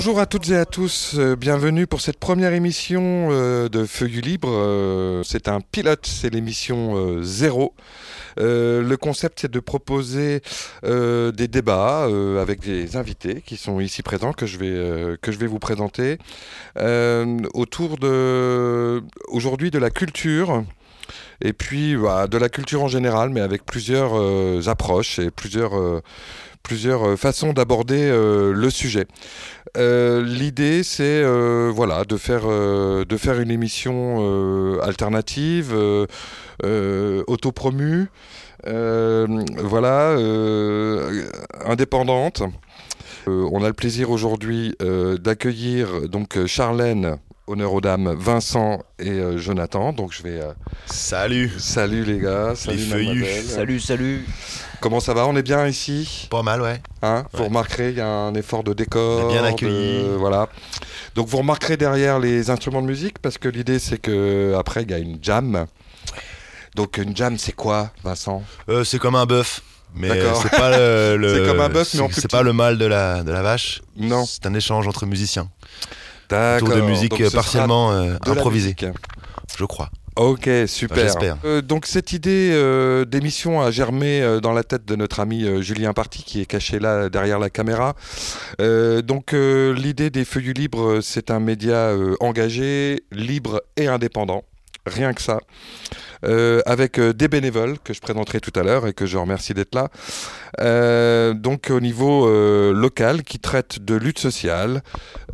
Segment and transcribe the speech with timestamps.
[0.00, 4.22] Bonjour à toutes et à tous, euh, bienvenue pour cette première émission euh, de Feuilles
[4.22, 4.48] Libre.
[4.50, 7.74] Euh, c'est un pilote, c'est l'émission zéro.
[8.38, 10.40] le concept c'est de proposer
[10.82, 12.08] des débats
[12.40, 16.16] avec des invités qui sont ici présents que je vais, vous présenter
[17.52, 20.64] autour de aujourd'hui de la culture
[21.42, 25.92] et puis bah, de la culture en général, mais avec plusieurs approches et plusieurs
[27.18, 29.06] façons d'aborder le sujet.
[29.76, 35.74] Euh, l'idée, c'est euh, voilà, de faire, euh, de faire une émission alternative,
[36.62, 38.08] autopromue,
[38.64, 40.16] voilà,
[41.64, 42.42] indépendante.
[43.26, 44.74] on a le plaisir aujourd'hui
[45.20, 47.18] d'accueillir donc Charlène
[47.50, 49.92] honneur aux dames, Vincent et Jonathan.
[49.92, 50.40] Donc je vais.
[50.86, 51.50] salut.
[51.58, 52.54] Salut les gars.
[52.54, 54.26] Salut Salut, salut.
[54.80, 55.26] Comment ça va?
[55.26, 56.28] On est bien ici?
[56.30, 56.80] Pas mal, ouais.
[57.02, 57.24] Hein?
[57.34, 59.28] Vous remarquerez, il y a un effort de décor.
[59.30, 60.04] bien accueilli.
[60.16, 60.48] voilà.
[61.14, 64.90] Donc vous remarquerez derrière les instruments de musique parce que l'idée c'est que après il
[64.90, 65.66] y a une jam.
[66.76, 68.42] Donc une jam c'est quoi, Vincent?
[68.68, 69.62] Euh, C'est comme un bœuf.
[69.92, 70.08] Mais
[70.40, 73.24] c'est pas le, c'est comme un bœuf, mais en C'est pas le mal de la,
[73.24, 73.82] de la vache.
[73.96, 74.24] Non.
[74.24, 75.50] C'est un échange entre musiciens.
[76.32, 78.76] Autour de musique partiellement euh, improvisée.
[79.56, 79.90] Je crois.
[80.16, 81.14] Ok, super.
[81.44, 85.62] Euh, donc cette idée euh, d'émission a germé euh, dans la tête de notre ami
[85.62, 87.94] Julien Party qui est caché là derrière la caméra.
[88.58, 94.44] donc l'idée des Feuillus Libres, c'est un média engagé, libre et indépendant.
[94.86, 95.38] Rien que ça.
[96.22, 99.88] Avec des bénévoles que je présenterai tout à l'heure et que je remercie d'être là.
[101.34, 102.28] donc au niveau
[102.72, 104.82] local qui traite de lutte sociale,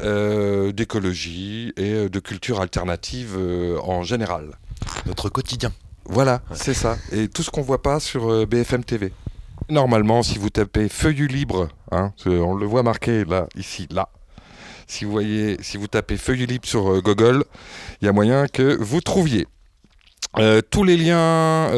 [0.00, 3.38] d'écologie et de culture alternative
[3.82, 4.50] en général.
[5.06, 5.72] Notre quotidien.
[6.08, 6.96] Voilà, c'est ça.
[7.12, 9.12] Et tout ce qu'on voit pas sur euh, BFM TV.
[9.68, 14.08] Normalement, si vous tapez feuillu libre, hein, on le voit marqué là, ici, là.
[14.86, 17.44] Si vous voyez, si vous tapez feuillu libre sur euh, Google,
[18.00, 19.48] il y a moyen que vous trouviez.
[20.38, 21.70] Euh, tous les liens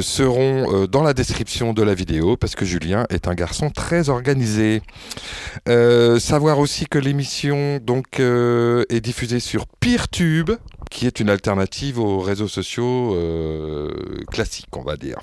[0.00, 4.82] seront dans la description de la vidéo parce que Julien est un garçon très organisé.
[5.66, 10.50] savoir aussi que l'émission donc est diffusée sur PeerTube,
[10.94, 13.92] qui est une alternative aux réseaux sociaux euh,
[14.30, 15.18] classiques, on va dire.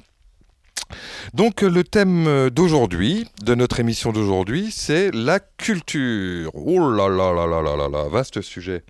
[1.34, 6.52] Donc le thème d'aujourd'hui, de notre émission d'aujourd'hui, c'est la culture.
[6.54, 8.84] Oh là là là là là là là, vaste sujet.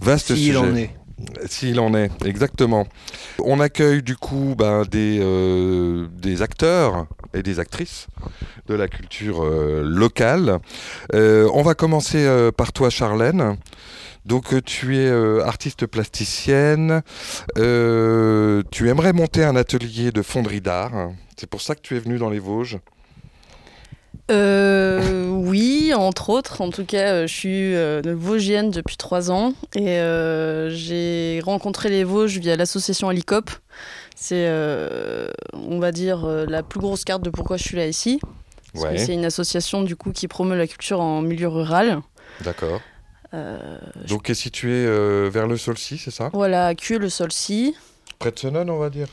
[0.00, 0.96] Vaste S'il en est.
[1.46, 2.86] S'il en est, exactement.
[3.38, 8.06] On accueille du coup ben, des, euh, des acteurs et des actrices
[8.66, 10.58] de la culture euh, locale.
[11.12, 13.56] on va commencer par toi, Charlène.
[14.24, 17.02] Donc euh, tu es euh, artiste plasticienne,
[17.58, 21.10] euh, tu aimerais monter un atelier de fonderie d'art.
[21.36, 22.78] C'est pour ça que tu es venue dans les Vosges.
[24.30, 26.60] Oui, entre autres.
[26.60, 27.74] En tout cas, je suis
[28.14, 29.98] vosgienne depuis trois ans et
[30.70, 33.50] j'ai rencontré les Vosges via l'association Alicop.
[34.16, 34.48] C'est,
[35.52, 38.20] on va dire, la plus grosse carte de pourquoi je suis là ici.
[38.74, 42.00] C'est une association du coup qui promeut la culture en milieu rural.
[42.42, 42.80] D'accord.
[43.34, 43.78] Euh,
[44.08, 46.30] Donc, est situé euh, vers le Solcy, c'est ça?
[46.32, 47.74] Voilà, à Cue, le Solcy.
[48.18, 49.08] Près de Senon, on va dire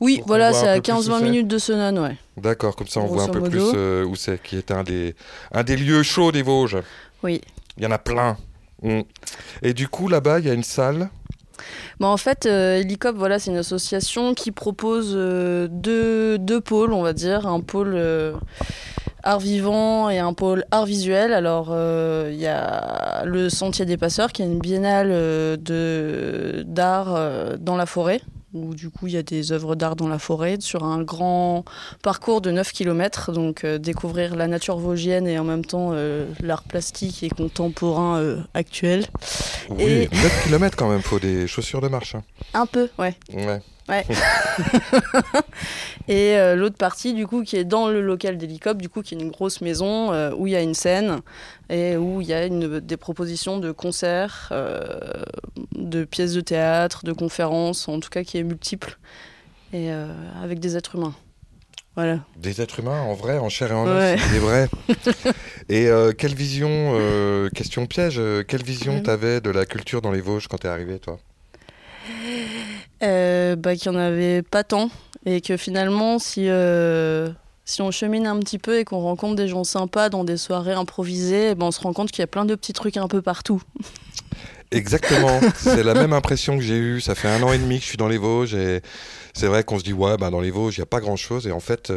[0.00, 2.16] Oui, voilà, c'est à 15-20 minutes de Senon, ouais.
[2.36, 5.14] D'accord, comme ça on voit un peu plus euh, où c'est, qui est un des,
[5.52, 6.78] un des lieux chauds des Vosges.
[7.22, 7.40] Oui.
[7.76, 8.36] Il y en a plein.
[8.82, 9.00] Mm.
[9.62, 11.10] Et du coup, là-bas, il y a une salle?
[11.98, 17.12] Bah en fait, Helicop, voilà, c'est une association qui propose deux, deux, pôles, on va
[17.12, 17.46] dire.
[17.46, 17.94] Un pôle
[19.22, 21.32] art vivant et un pôle art visuel.
[21.32, 26.62] Alors, euh, il y a le Sentier des Passeurs, qui est une biennale euh, de,
[26.66, 28.20] d'art euh, dans la forêt,
[28.54, 31.64] où du coup il y a des œuvres d'art dans la forêt sur un grand
[32.02, 33.32] parcours de 9 km.
[33.32, 35.92] Donc découvrir la nature vosgienne et en même temps
[36.40, 39.06] l'art plastique et contemporain actuel.
[39.68, 42.14] Oui, 9 km quand même, faut des chaussures de marche.
[42.14, 42.22] Hein.
[42.54, 43.14] Un peu, ouais.
[43.32, 43.60] Ouais.
[43.90, 44.06] Ouais.
[46.08, 49.14] et euh, l'autre partie, du coup, qui est dans le local d'hélicoptère, du coup, qui
[49.14, 51.20] est une grosse maison euh, où il y a une scène
[51.68, 55.00] et où il y a une, des propositions de concerts, euh,
[55.74, 58.98] de pièces de théâtre, de conférences, en tout cas qui est multiple
[59.72, 59.88] et
[60.42, 61.14] avec des êtres humains.
[61.94, 62.18] Voilà.
[62.36, 64.68] Des êtres humains en vrai, en chair et en os, c'est vrai.
[65.68, 65.88] et
[66.18, 66.98] quelle vision,
[67.54, 71.20] question piège, quelle vision t'avais de la culture dans les Vosges quand t'es arrivé, toi?
[73.02, 74.90] Euh, bah, Qu'il n'y en avait pas tant.
[75.26, 77.28] Et que finalement, si, euh,
[77.64, 80.72] si on chemine un petit peu et qu'on rencontre des gens sympas dans des soirées
[80.72, 83.20] improvisées, ben on se rend compte qu'il y a plein de petits trucs un peu
[83.20, 83.62] partout.
[84.70, 87.00] Exactement, c'est la même impression que j'ai eue.
[87.00, 88.80] Ça fait un an et demi que je suis dans les Vosges et
[89.34, 91.46] c'est vrai qu'on se dit, ouais, bah, dans les Vosges, il n'y a pas grand-chose.
[91.46, 91.92] Et en fait,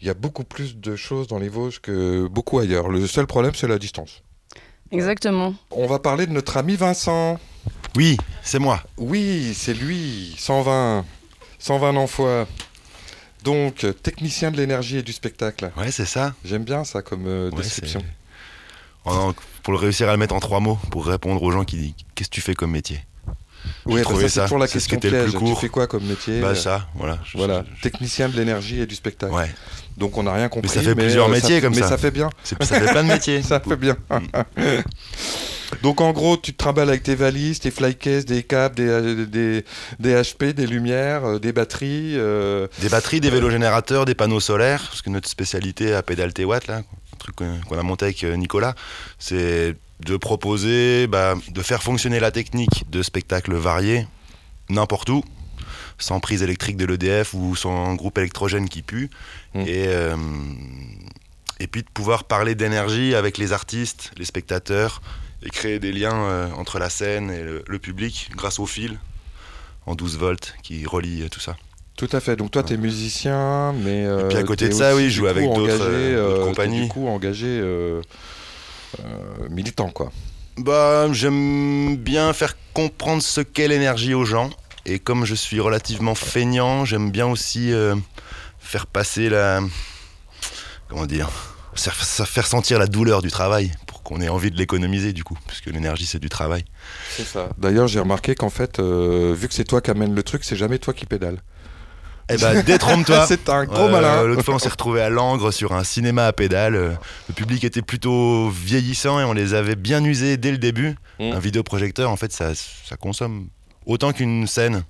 [0.00, 2.88] il y a beaucoup plus de choses dans les Vosges que beaucoup ailleurs.
[2.88, 4.22] Le seul problème, c'est la distance.
[4.92, 5.54] Exactement.
[5.70, 7.38] On va parler de notre ami Vincent.
[7.96, 8.82] Oui, c'est moi.
[8.96, 11.04] Oui, c'est lui, 120.
[11.58, 12.46] 120 ans fois.
[13.44, 15.70] Donc, technicien de l'énergie et du spectacle.
[15.76, 16.34] Ouais, c'est ça.
[16.44, 18.02] J'aime bien ça comme euh, description.
[19.04, 21.94] pour le réussir à le mettre en trois mots, pour répondre aux gens qui disent
[22.14, 23.00] Qu'est-ce que tu fais comme métier?
[23.86, 25.32] Oui, ça, c'est pour la question que piège.
[25.32, 26.40] Tu fais quoi comme métier?
[26.40, 27.18] Bah, ça, voilà.
[27.34, 29.32] voilà, technicien de l'énergie et du spectacle.
[29.32, 29.50] Ouais.
[29.98, 30.70] Donc, on n'a rien compris.
[30.74, 31.80] Mais ça fait plusieurs métiers comme ça.
[31.80, 32.30] Mais ça fait bien.
[32.44, 33.42] Ça fait plein de métiers.
[33.42, 33.96] ça fait bien.
[34.10, 34.62] Mm.
[35.82, 39.64] Donc en gros, tu te trimbales avec tes valises, tes flycases, des câbles, des, des,
[39.98, 42.14] des, HP, des lumières, euh, des batteries.
[42.16, 46.32] Euh, des batteries, des vélos générateurs, des panneaux solaires, parce que notre spécialité à Pédale
[46.40, 48.74] Watt, là, un truc qu'on a monté avec euh, Nicolas,
[49.18, 54.06] c'est de proposer, bah, de faire fonctionner la technique de spectacles variés
[54.70, 55.24] n'importe où,
[55.98, 59.10] sans prise électrique de l'EDF ou sans groupe électrogène qui pue.
[59.54, 59.60] Mm.
[59.66, 59.88] Et,
[61.60, 65.00] et puis de pouvoir parler d'énergie avec les artistes, les spectateurs,
[65.42, 68.98] et créer des liens euh, entre la scène et le, public grâce au fil
[69.86, 71.56] en 12 volts qui relie euh, tout ça.
[71.96, 72.36] Tout à fait.
[72.36, 75.16] Donc toi, tu es musicien, mais et puis à euh, côté de ça, oui, je
[75.16, 76.82] joue avec d'autres compagnies.
[76.82, 77.62] Du coup, engagé
[79.50, 80.12] militant, quoi.
[80.58, 84.50] Bah, j'aime bien faire comprendre ce qu'est l'énergie aux gens.
[84.88, 87.72] Et comme je suis relativement feignant, j'aime bien aussi
[88.58, 89.60] faire passer la.
[90.88, 91.30] Comment dire
[91.74, 93.70] Faire sentir la douleur du travail
[94.08, 96.64] qu'on ait envie de l'économiser du coup, puisque l'énergie c'est du travail.
[97.10, 97.50] C'est ça.
[97.58, 100.56] D'ailleurs, j'ai remarqué qu'en fait, euh, vu que c'est toi qui amène le truc, c'est
[100.56, 101.42] jamais toi qui pédale.
[102.30, 103.26] Eh ben, détrompe-toi.
[103.28, 104.22] c'est un gros malin.
[104.22, 106.74] L'autre fois, on s'est retrouvé à Langres sur un cinéma à pédale.
[107.28, 110.96] Le public était plutôt vieillissant et on les avait bien usés dès le début.
[111.18, 111.32] Mmh.
[111.32, 113.48] Un vidéoprojecteur, en fait, ça, ça consomme
[113.88, 114.84] autant qu'une scène.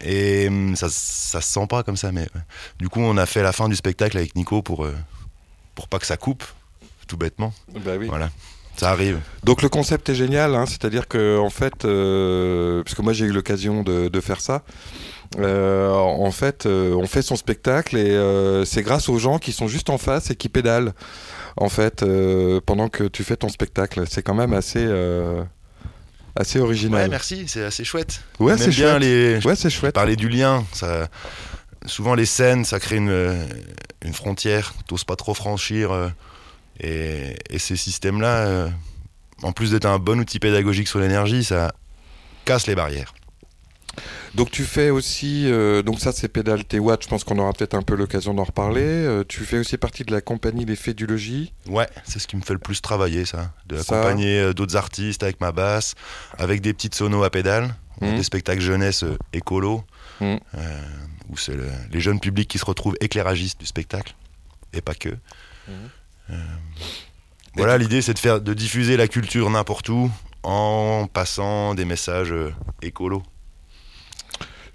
[0.00, 2.12] Et hum, ça, ça se sent pas comme ça.
[2.12, 2.26] Mais
[2.78, 4.96] du coup, on a fait la fin du spectacle avec Nico pour, euh,
[5.74, 6.44] pour pas que ça coupe
[7.06, 7.52] tout bêtement.
[7.84, 8.06] Bah oui.
[8.06, 8.30] Voilà.
[8.76, 9.18] Ça arrive.
[9.42, 13.24] Donc le concept est génial, hein, c'est-à-dire que en fait, euh, parce que moi j'ai
[13.24, 14.62] eu l'occasion de, faire ça,
[15.40, 19.66] euh, en fait, euh, on fait son spectacle et c'est grâce aux gens qui sont
[19.66, 20.92] juste en face et qui pédalent,
[21.56, 22.04] en fait,
[22.66, 24.04] pendant que tu fais ton spectacle.
[24.08, 24.86] C'est quand même assez
[26.38, 27.02] assez original.
[27.02, 28.22] Ouais, merci, c'est assez chouette.
[28.38, 28.70] Ouais, c'est.
[28.98, 29.38] Les...
[29.44, 29.94] Ouais, c'est chouette.
[29.94, 31.08] Parler du lien, ça.
[31.86, 33.46] Souvent les scènes, ça crée une,
[34.04, 34.74] une frontière.
[34.86, 36.10] T'oses pas trop franchir.
[36.80, 38.68] Et, ces systèmes-là, euh,
[39.42, 41.72] en plus d'être un bon outil pédagogique sur l'énergie, ça
[42.44, 43.14] casse les barrières.
[44.34, 47.74] Donc tu fais aussi, euh, donc ça c'est Pédale T-Watt, je pense qu'on aura peut-être
[47.74, 48.82] un peu l'occasion d'en reparler.
[48.82, 51.52] Euh, tu fais aussi partie de la compagnie Les Fées du Logis.
[51.68, 55.40] Ouais, c'est ce qui me fait le plus travailler ça, de accompagner d'autres artistes avec
[55.40, 55.94] ma basse,
[56.38, 58.16] avec des petites sonos à pédale, mmh.
[58.16, 59.84] des spectacles jeunesse écolo,
[60.20, 60.36] mmh.
[61.30, 61.56] où c'est
[61.90, 64.14] les jeunes publics qui se retrouvent éclairagistes du spectacle,
[64.72, 65.10] et pas que.
[65.10, 65.72] Mmh.
[66.30, 66.34] Euh,
[67.54, 70.10] voilà, l'idée c'est de faire, de diffuser la culture n'importe où
[70.42, 72.52] en passant des messages euh,
[72.82, 73.22] écolos.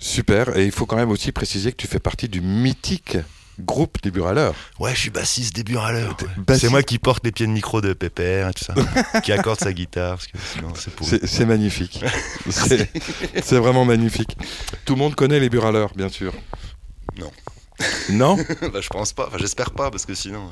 [0.04, 3.18] Super, et il faut quand même aussi préciser que tu fais partie du mythique
[3.58, 4.54] groupe des Buraleurs.
[4.78, 6.18] Ouais, je suis bassiste des Buraleurs.
[6.58, 8.74] C'est moi qui porte les pieds de micro de Pépère tout ça,
[9.22, 10.20] qui accorde sa guitare.
[11.24, 12.04] C'est magnifique.
[12.50, 14.38] c'est vraiment magnifique.
[14.84, 16.34] Tout le monde connaît les Buraleurs, bien sûr.
[17.18, 17.32] Non.
[18.10, 20.50] Non bah, Je pense pas, enfin, j'espère pas, parce que sinon.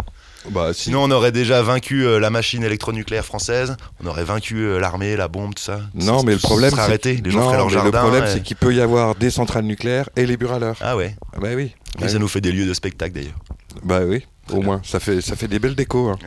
[0.50, 4.80] Bah, sinon, on aurait déjà vaincu euh, la machine électronucléaire française, on aurait vaincu euh,
[4.80, 5.82] l'armée, la bombe, tout ça.
[5.94, 7.22] Non, mais le problème, c'est arrêté.
[7.24, 7.92] Les gens leur jardin.
[7.92, 10.78] Le problème, c'est qu'il peut y avoir des centrales nucléaires et les buraleurs.
[10.82, 11.16] Ah ouais.
[11.40, 11.76] Bah oui.
[12.02, 13.40] Et ça nous fait des lieux de spectacle d'ailleurs.
[13.84, 14.26] Bah oui.
[14.52, 16.10] Au moins, ça fait, ça fait des belles décos.
[16.10, 16.18] Hein.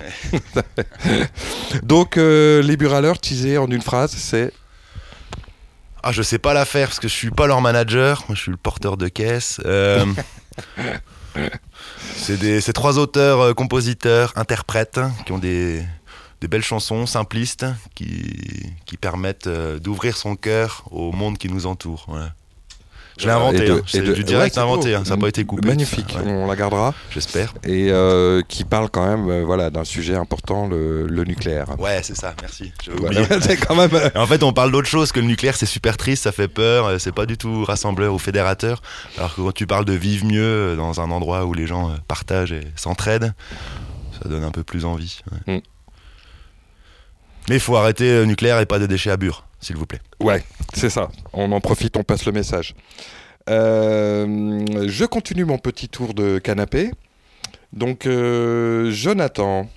[1.83, 4.53] Donc, euh, les buraleurs, teasés en une phrase, c'est
[6.07, 8.25] ah, je sais pas la faire parce que je suis pas leur manager.
[8.29, 9.59] Moi, je suis le porteur de caisse.
[12.16, 15.84] C'est trois auteurs, euh, compositeurs, interprètes hein, qui ont des,
[16.49, 22.06] belles chansons simplistes qui, qui permettent euh, d'ouvrir son cœur au monde qui nous entoure.
[23.16, 23.80] Je l'ai inventé, hein.
[23.87, 25.04] c'est du direct inventé, hein.
[25.04, 25.68] ça n'a pas été coupé.
[25.68, 26.94] Magnifique, on la gardera.
[27.11, 27.54] J'espère.
[27.62, 31.78] Et euh, qui parle quand même euh, voilà, d'un sujet important, le, nucléaire.
[31.78, 32.73] Ouais, c'est ça, merci.
[33.66, 33.94] quand même...
[33.94, 36.49] Euh, en fait, on parle d'autre chose que le nucléaire, c'est super triste, ça fait
[36.49, 38.83] peur, c'est pas du tout rassembleur ou fédérateur.
[39.16, 42.52] Alors que quand tu parles de vivre mieux dans un endroit où les gens partagent
[42.52, 43.33] et s'entraident,
[44.21, 45.21] ça donne un peu plus envie.
[45.47, 45.59] Mm.
[47.49, 50.00] Mais il faut arrêter le nucléaire et pas de déchets à bure s'il vous plaît.
[50.21, 50.44] Ouais,
[50.75, 51.09] c'est ça.
[51.33, 52.75] On en profite, on passe le message.
[53.50, 56.90] Euh, je continue mon petit tour de canapé.
[57.73, 59.68] Donc, euh, Jonathan.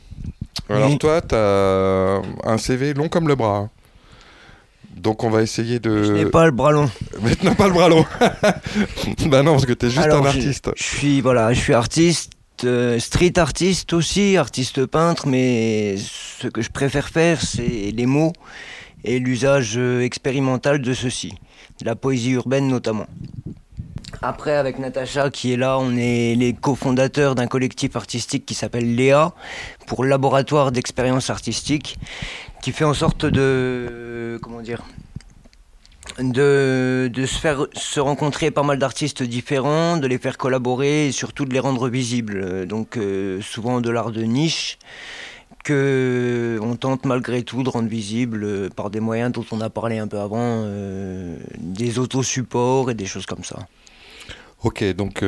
[0.69, 3.69] Alors, toi, tu as un CV long comme le bras.
[4.95, 6.03] Donc on va essayer de.
[6.03, 6.89] Je n'ai pas le bras long.
[7.21, 8.03] Maintenant pas le bras long.
[9.27, 10.71] bah non, parce que tu es juste un artiste.
[10.75, 12.31] Je, suis voilà, je suis artiste,
[12.63, 18.33] euh, street artiste aussi, artiste peintre, mais ce que je préfère faire, c'est les mots
[19.03, 21.33] et l'usage euh, expérimental de ceux-ci,
[21.83, 23.07] la poésie urbaine notamment.
[24.21, 28.95] Après, avec Natacha qui est là, on est les cofondateurs d'un collectif artistique qui s'appelle
[28.95, 29.33] Léa
[29.85, 31.97] pour Laboratoire d'expérience artistique,
[32.61, 34.39] qui fait en sorte de.
[34.41, 34.83] Comment dire
[36.19, 41.11] de, de, se faire se rencontrer pas mal d'artistes différents, de les faire collaborer et
[41.11, 42.65] surtout de les rendre visibles.
[42.65, 44.79] Donc euh, souvent de l'art de niche
[45.71, 49.97] on tente malgré tout de rendre visible euh, par des moyens dont on a parlé
[49.97, 53.67] un peu avant, euh, des autosupports et des choses comme ça.
[54.63, 55.23] Ok, donc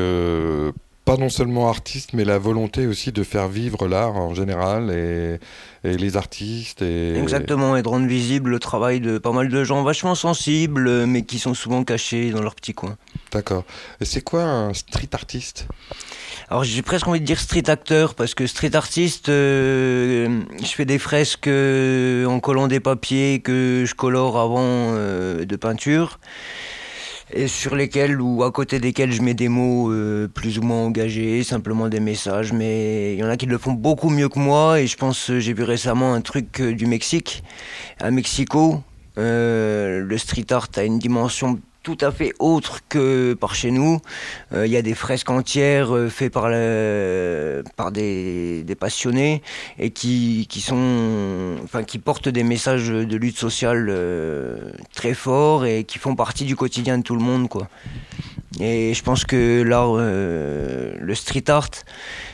[1.10, 5.40] pas non seulement artiste, mais la volonté aussi de faire vivre l'art en général et,
[5.84, 6.84] les artistes.
[6.84, 7.18] Et...
[7.18, 11.24] Exactement, et de rendre visible le travail de pas mal de gens vachement sensibles, mais
[11.24, 12.96] qui sont souvent cachés dans leur petit coin.
[13.32, 13.64] D'accord.
[14.02, 15.68] Et c'est quoi un street artiste?
[16.48, 20.86] Alors j'ai presque envie de dire street acteur parce que street artiste, euh, je fais
[20.86, 26.20] des fresques euh, en collant des papiers que je colore avant euh, de peinture
[27.32, 30.84] et sur lesquels ou à côté desquels je mets des mots euh, plus ou moins
[30.84, 34.40] engagés, simplement des messages, mais il y en a qui le font beaucoup mieux que
[34.40, 37.44] moi et je pense, euh, j'ai vu récemment un truc euh, du Mexique,
[38.00, 38.82] à Mexico,
[39.18, 44.02] le street art a une dimension tout à fait autre que par chez nous.
[44.54, 46.44] Euh, il y a des fresques entières euh, faites par,
[47.76, 49.42] par des, passionnés
[49.78, 55.84] et qui, sont, enfin, qui portent des messages de lutte sociale euh, très forts et
[55.84, 57.48] qui font partie du quotidien de tout le monde.
[57.50, 57.68] Quoi.
[58.60, 61.70] Et je pense que l'art, le street art,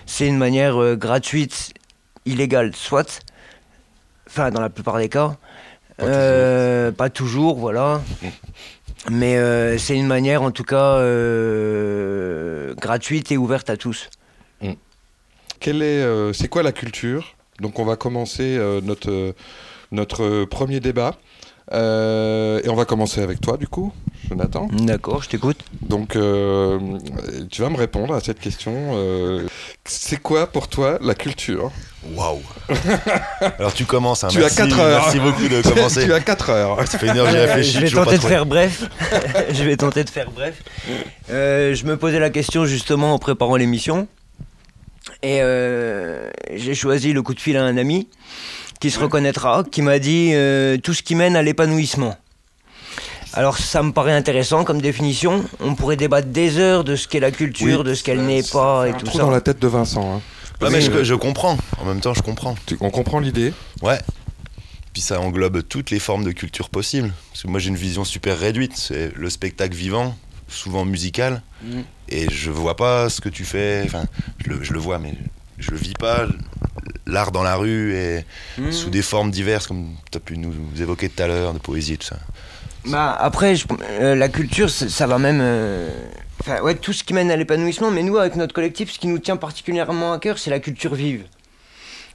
[0.05, 1.73] c'est une manière gratuite,
[2.25, 3.21] illégale, soit,
[4.27, 5.37] enfin dans la plupart des cas,
[5.97, 8.01] pas toujours voilà.
[9.11, 14.09] Mais euh, c'est une manière, en tout cas, euh, gratuite et ouverte à tous.
[14.61, 14.73] Mm.
[15.59, 17.35] Quelle est, euh, c'est quoi la culture?
[17.59, 19.33] Donc, on va commencer notre
[19.91, 21.17] notre premier débat.
[21.71, 23.91] Et on va commencer avec toi, du coup,
[24.29, 24.67] Jonathan.
[24.71, 25.57] D'accord, je t'écoute.
[25.81, 26.17] Donc,
[27.49, 28.97] tu vas me répondre à cette question.
[29.85, 31.71] c'est quoi pour toi la culture?
[32.13, 32.41] Waouh
[33.59, 34.27] Alors tu commences, hein.
[34.29, 35.01] tu as 4 heures.
[35.01, 36.03] Merci beaucoup de commencer.
[36.05, 36.87] tu as 4 heures.
[36.87, 37.71] Ça fait une heure j'ai réfléchi.
[37.73, 38.83] Je vais tenter de faire bref.
[39.51, 40.61] je vais tenter de faire bref.
[41.31, 44.07] Euh, je me posais la question justement en préparant l'émission.
[45.23, 48.07] Et euh, j'ai choisi le coup de fil à un ami
[48.85, 52.15] qui se reconnaîtra, qui m'a dit euh, tout ce qui mène à l'épanouissement.
[53.33, 55.43] Alors ça me paraît intéressant comme définition.
[55.59, 58.87] On pourrait débattre des heures de ce qu'est la culture, de ce qu'elle n'est pas
[58.87, 59.17] et tout ça.
[59.17, 60.17] dans la tête de Vincent.
[60.17, 61.57] Hein mais je, comprends.
[61.79, 62.53] En même temps, je comprends.
[62.79, 63.53] On comprend l'idée.
[63.81, 63.97] Ouais.
[64.93, 67.11] Puis ça englobe toutes les formes de culture possibles.
[67.31, 68.73] Parce que moi, j'ai une vision super réduite.
[68.75, 70.15] C'est le spectacle vivant,
[70.47, 71.41] souvent musical.
[71.63, 71.79] Mm.
[72.09, 73.81] Et je vois pas ce que tu fais.
[73.83, 74.05] Enfin,
[74.45, 75.15] je le, je le vois, mais
[75.57, 76.27] je vis pas.
[77.07, 78.25] L'art dans la rue et
[78.57, 78.71] mm.
[78.71, 81.93] sous des formes diverses, comme tu as pu nous évoquer tout à l'heure, de poésie
[81.93, 82.17] et tout ça.
[82.87, 83.55] Bah, après,
[83.99, 85.39] euh, la culture, ça va même.
[85.41, 85.89] Euh,
[86.61, 89.19] ouais, tout ce qui mène à l'épanouissement, mais nous, avec notre collectif, ce qui nous
[89.19, 91.23] tient particulièrement à cœur, c'est la culture vive.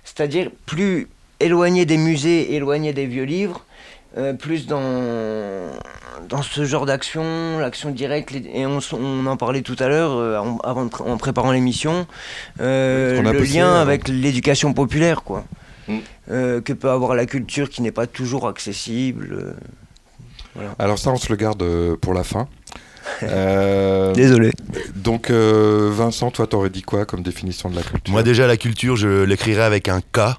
[0.04, 1.08] C'est-à-dire, plus
[1.40, 3.64] éloigné des musées, éloigné des vieux livres,
[4.16, 5.70] euh, plus dans,
[6.28, 10.88] dans ce genre d'action, l'action directe, et on, en parlait tout à l'heure, euh, en,
[10.88, 12.06] en préparant l'émission,
[12.60, 15.44] euh, le lien avec l'éducation populaire, quoi.
[15.88, 15.98] Mm.
[16.28, 19.56] que peut avoir la culture qui n'est pas toujours accessible.
[20.78, 21.64] Alors ça, on se le garde
[21.96, 22.48] pour la fin.
[23.22, 24.52] Euh, Désolé.
[24.94, 28.12] Donc, euh, Vincent, toi, t'aurais dit quoi comme définition de la culture?
[28.12, 30.38] Moi, déjà, la culture, je l'écrirais avec un K.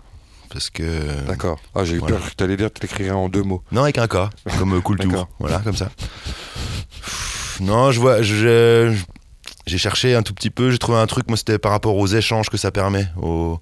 [0.51, 1.25] Parce que.
[1.27, 1.60] D'accord.
[1.75, 3.63] Ah, j'ai eu peur que tu allais dire que tu l'écrirais en deux mots.
[3.72, 5.27] Non, avec un K, comme euh, Culture.
[5.39, 5.89] voilà, comme ça.
[7.60, 8.22] Non, je vois.
[8.22, 12.08] J'ai cherché un tout petit peu, j'ai trouvé un truc, moi, c'était par rapport aux
[12.08, 13.62] échanges que ça permet, aux,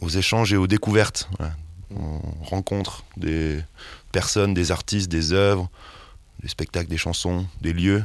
[0.00, 1.28] aux échanges et aux découvertes.
[1.94, 3.60] On rencontre des
[4.12, 5.68] personnes, des artistes, des œuvres
[6.42, 8.04] des spectacles, des chansons, des lieux.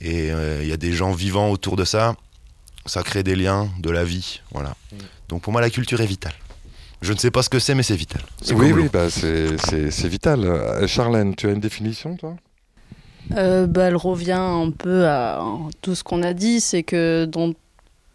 [0.00, 2.14] Et il euh, y a des gens vivants autour de ça.
[2.86, 4.40] Ça crée des liens, de la vie.
[4.52, 4.76] Voilà.
[4.92, 4.96] Mm.
[5.28, 6.34] Donc pour moi, la culture est vitale.
[7.02, 8.22] Je ne sais pas ce que c'est, mais c'est vital.
[8.54, 10.44] Oui, oui, bah c'est vital.
[10.44, 12.36] Euh, Charlène, tu as une définition, toi?
[13.36, 15.42] Euh, bah, Elle revient un peu à
[15.82, 16.60] tout ce qu'on a dit.
[16.60, 17.52] C'est que dans,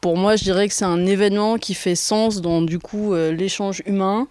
[0.02, 3.82] pour moi, je dirais que c'est un événement qui fait sens dans du coup l'échange
[3.86, 4.28] humain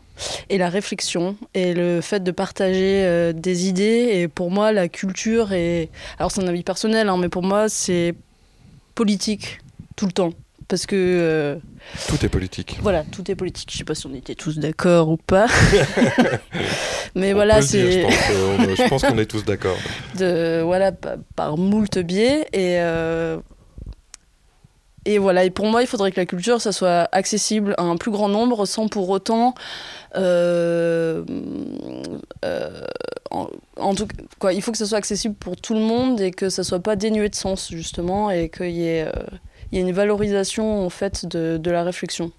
[0.49, 4.11] et la réflexion et le fait de partager euh, des idées.
[4.13, 5.89] Et pour moi, la culture est.
[6.19, 8.15] Alors, c'est un avis personnel, hein, mais pour moi, c'est
[8.95, 9.61] politique
[9.97, 10.31] tout le temps.
[10.69, 11.57] Parce que euh,
[12.09, 12.79] Tout est politique.
[12.83, 13.71] voilà, tout est politique.
[13.73, 15.47] Je sais pas si on était tous d'accord ou pas,
[17.15, 19.77] mais On voilà, c'est je pense, qu'on est tous d'accord.
[20.19, 23.39] de voilà pa- par moult biais et euh,
[25.07, 27.97] et voilà et pour moi il faudrait que la culture ça soit accessible à un
[27.97, 29.53] plus grand nombre sans pour autant
[30.17, 31.23] euh,
[32.45, 32.81] euh,
[33.31, 36.31] en, en tout quoi il faut que ça soit accessible pour tout le monde et
[36.31, 39.13] que ça soit pas dénué de sens justement et qu'il y ait euh,
[39.75, 42.31] il y ait une valorisation en fait de, de la réflexion.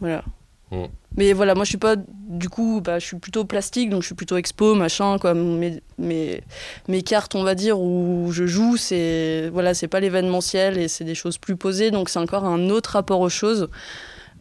[0.00, 0.24] Voilà.
[0.72, 0.84] Mm.
[1.16, 4.06] mais voilà moi je suis pas du coup bah, je suis plutôt plastique donc je
[4.06, 5.34] suis plutôt expo machin quoi.
[5.34, 6.42] Mes, mes,
[6.86, 11.04] mes cartes on va dire où je joue c'est voilà c'est pas l'événementiel et c'est
[11.04, 13.68] des choses plus posées donc c'est encore un autre rapport aux choses.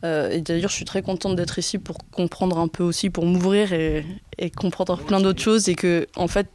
[0.03, 3.25] Euh, et d'ailleurs je suis très contente d'être ici pour comprendre un peu aussi pour
[3.25, 4.05] m'ouvrir et,
[4.37, 6.47] et comprendre plein d'autres choses et que en fait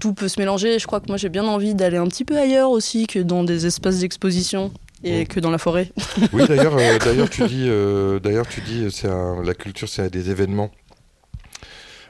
[0.00, 2.38] tout peut se mélanger je crois que moi j'ai bien envie d'aller un petit peu
[2.38, 4.70] ailleurs aussi que dans des espaces d'exposition
[5.04, 5.26] et Mm.
[5.26, 5.92] que dans la forêt
[6.32, 10.10] Oui, d'ailleurs, euh, d'ailleurs tu dis, euh, d'ailleurs tu dis, c'est un- la culture, c'est
[10.10, 10.70] des événements.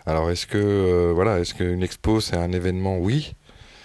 [0.07, 2.97] Alors, est-ce que, euh, voilà, est-ce qu'une expo, c'est un événement?
[2.99, 3.35] Oui.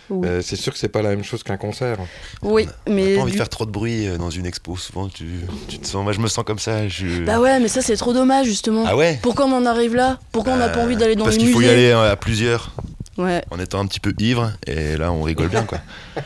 [0.09, 0.27] Oui.
[0.27, 1.97] Euh, c'est sûr que c'est pas la même chose qu'un concert.
[2.43, 4.75] oui On mais pas envie du- de faire trop de bruit dans une expo.
[4.77, 5.25] Souvent, tu,
[5.67, 6.03] tu te sens.
[6.03, 6.87] Moi, je me sens comme ça.
[6.87, 7.23] Je...
[7.25, 9.19] bah ouais mais ça c'est trop dommage justement Ah ouais?
[9.21, 10.19] Pourquoi on en arrive là?
[10.31, 11.73] Pourquoi on n'a pas Euh, envie d'aller dans Parce les qu'il faut y musées?
[11.73, 12.71] aller à plusieurs,
[13.17, 15.79] ouais en étant un petit peu ivre, et là, on rigole bien, quoi.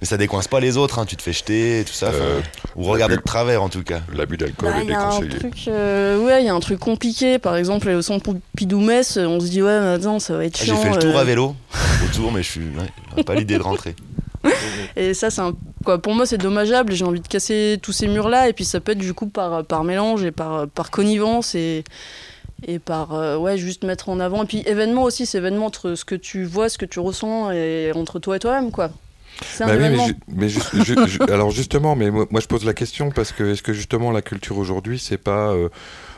[0.00, 2.06] Mais ça décoince pas les autres, hein, tu te fais jeter, tout ça.
[2.06, 2.40] Euh,
[2.76, 4.00] ou regarder de travers, en tout cas.
[4.14, 5.38] L'abus d'alcool Bah, est déconseillé.
[5.68, 7.38] euh, ouais, il y a un truc compliqué.
[7.38, 10.64] Par exemple, au centre Pompidou-Metz, on se dit ouais, mais attends, ça va être Ah,
[10.64, 10.82] J'ai chiant.
[10.82, 11.20] fait le tour euh.
[11.20, 11.54] à vélo,
[12.04, 12.60] autour, mais je suis.
[12.60, 13.94] ouais, j'ai pas l'idée de rentrer.
[14.96, 15.54] Et ça, c'est un...
[15.84, 16.00] quoi.
[16.00, 16.92] Pour moi, c'est dommageable.
[16.92, 18.48] et J'ai envie de casser tous ces murs-là.
[18.48, 21.82] Et puis, ça peut être du coup par par mélange et par par connivence et
[22.64, 24.44] et par euh, ouais, juste mettre en avant.
[24.44, 27.50] Et puis événement aussi, c'est événement entre ce que tu vois, ce que tu ressens
[27.52, 28.90] et entre toi et toi-même, quoi.
[29.66, 30.06] Bah oui, mais, événement.
[30.06, 33.32] ju- mais ju- ju- ju- alors justement, mais moi, moi, je pose la question parce
[33.32, 35.68] que est-ce que justement la culture aujourd'hui, c'est pas euh,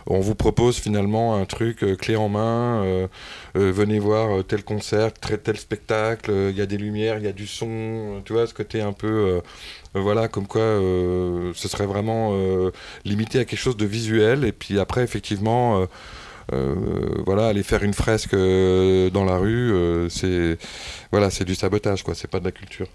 [0.07, 3.09] on vous propose finalement un truc euh, clé en main,
[3.55, 7.33] venez voir tel concert, tel, tel spectacle, il y a des lumières, il y a
[7.33, 9.40] du son, tu vois, ce côté un peu,
[9.94, 12.33] voilà, comme quoi ce serait vraiment
[13.05, 15.87] limité à quelque chose de visuel et puis après effectivement.
[16.52, 16.74] Euh,
[17.26, 20.58] voilà, aller faire une fresque euh, dans la rue, euh, c'est
[21.11, 22.14] voilà, c'est du sabotage, quoi.
[22.14, 22.87] C'est pas de la culture.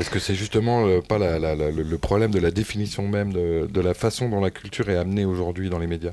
[0.00, 3.32] Est-ce que c'est justement euh, pas la- la- la- le, problème de la définition même
[3.32, 6.12] de, de la façon dont la culture est amenée aujourd'hui dans les médias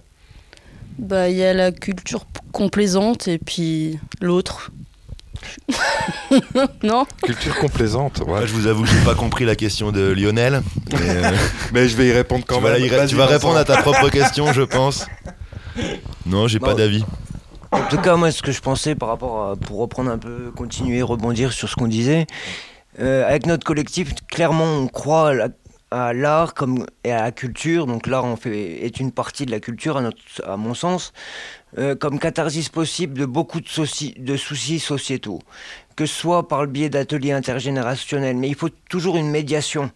[1.00, 4.72] Bah, il y a la culture complaisante et puis l'autre.
[6.84, 8.26] non Culture complaisante, ouais.
[8.28, 10.62] Moi, je vous avoue que j'ai pas compris la question de Lionel.
[10.92, 11.32] Mais, euh,
[11.74, 13.08] Mais je vais y répondre quand tu vas, même.
[13.08, 15.06] tu vas répondre à ta propre question, je pense.
[16.26, 17.04] Non, j'ai pas d'avis.
[17.72, 20.52] En tout cas, moi, ce que je pensais par rapport à, pour reprendre un peu,
[20.56, 22.28] continuer, rebondir sur ce qu'on disait,
[23.00, 25.48] euh, avec notre collectif, clairement, on croit à la-
[25.90, 27.86] à l'art comme et à la culture.
[27.88, 31.14] Donc l'art en fait est une partie de la culture à, notre, à mon sens,
[31.78, 35.40] euh, comme catharsis possible de beaucoup de, soucis- de soucis sociétaux,
[35.96, 38.36] que ce soit par le biais d'ateliers intergénérationnels.
[38.38, 39.92] Mais il faut toujours une médiation.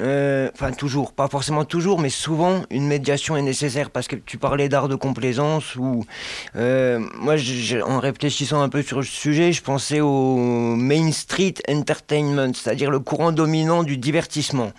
[0.00, 4.38] Euh, Enfin toujours, pas forcément toujours, mais souvent une médiation est nécessaire parce que tu
[4.38, 6.04] parlais d'art de complaisance ou
[6.56, 10.36] euh, moi, je- en réfléchissant un peu sur le sujet, je pensais au
[10.76, 14.72] Main Street Entertainment, c'est-à-dire le courant dominant du divertissement.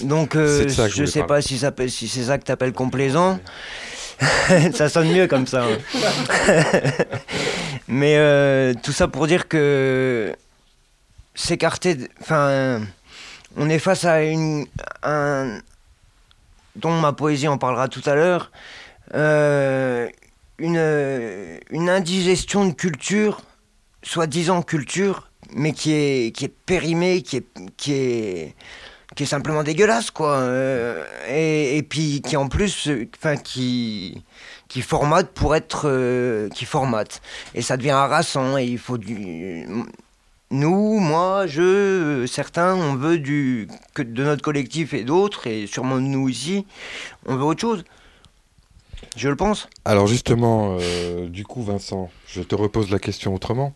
[0.00, 1.28] Donc, euh, je voulais sais parler.
[1.28, 1.58] pas si,
[1.90, 3.38] si c'est ça que tu appelles complaisant.
[4.74, 5.64] ça sonne mieux comme ça.
[5.64, 5.78] hein.
[7.88, 10.34] Mais euh, tout ça pour dire que
[11.34, 12.80] s'écarter, enfin,
[13.56, 14.66] on est face à une,
[15.02, 15.60] un,
[16.76, 18.50] dont ma poésie en parlera tout à l'heure,
[19.14, 20.08] euh,
[20.58, 23.40] une, une indigestion de culture,
[24.02, 28.54] soi-disant culture, mais qui est, qui est périmée, qui est, qui est,
[29.18, 30.34] qui est simplement dégueulasse, quoi.
[30.36, 34.22] Euh, et, puis qui en plus, euh, enfin, qui,
[34.68, 37.20] qui formate pour être, euh, qui formate.
[37.52, 39.66] Et ça devient harassant et il faut du.
[40.52, 45.98] Nous, moi, je, certains, on veut du que de notre collectif et d'autres, et sûrement
[45.98, 46.64] nous ici,
[47.26, 47.84] on veut autre chose.
[49.18, 49.68] Je le pense.
[49.84, 53.74] Alors justement, euh, du coup, Vincent, je te repose la question autrement.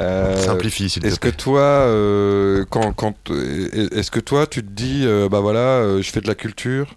[0.00, 1.36] Euh, Simplifie, s'il te Est-ce que plaît.
[1.36, 6.10] toi, euh, quand, quand, est-ce que toi, tu te dis, euh, bah voilà, euh, je
[6.10, 6.96] fais de la culture?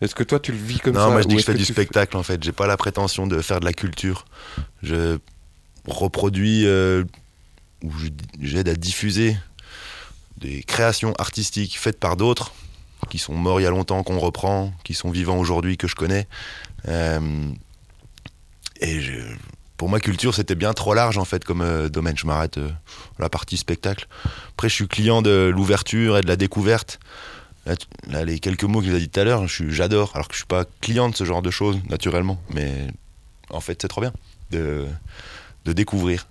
[0.00, 1.54] Est-ce que toi, tu le vis comme ça Non, moi je dis que je fais
[1.54, 2.42] du spectacle en fait.
[2.44, 4.24] J'ai pas la prétention de faire de la culture.
[4.84, 5.18] Je
[5.88, 7.02] reproduis euh,
[7.82, 7.90] ou
[8.40, 9.36] j'aide à diffuser
[10.38, 12.52] des créations artistiques faites par d'autres
[13.08, 15.94] qui sont morts il y a longtemps, qu'on reprend, qui sont vivants aujourd'hui, que je
[15.94, 16.26] connais.
[16.88, 17.50] Euh,
[18.80, 19.34] et je-
[19.76, 22.16] pour moi, culture, c'était bien trop large en fait comme euh, domaine.
[22.16, 22.70] Je m'arrête euh,
[23.18, 24.06] la partie spectacle.
[24.50, 26.98] Après, je suis client de l'ouverture et de la découverte.
[28.08, 30.12] Là, les quelques mots qu'il a dit tout à l'heure, j'adore.
[30.14, 32.40] Alors que je suis pas client de ce genre de choses, naturellement.
[32.54, 32.86] Mais
[33.50, 34.12] en fait, c'est trop bien
[34.52, 34.86] de
[35.72, 36.28] découvrir.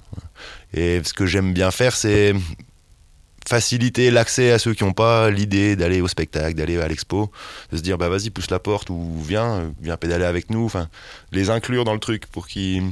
[0.74, 2.34] Et ce que j'aime bien faire, c'est
[3.48, 7.32] faciliter l'accès à ceux qui n'ont pas l'idée d'aller au spectacle, d'aller à l'expo,
[7.72, 10.90] de se dire bah vas-y pousse la porte ou viens, viens pédaler avec nous, enfin
[11.32, 12.84] les inclure dans le truc pour qu'ils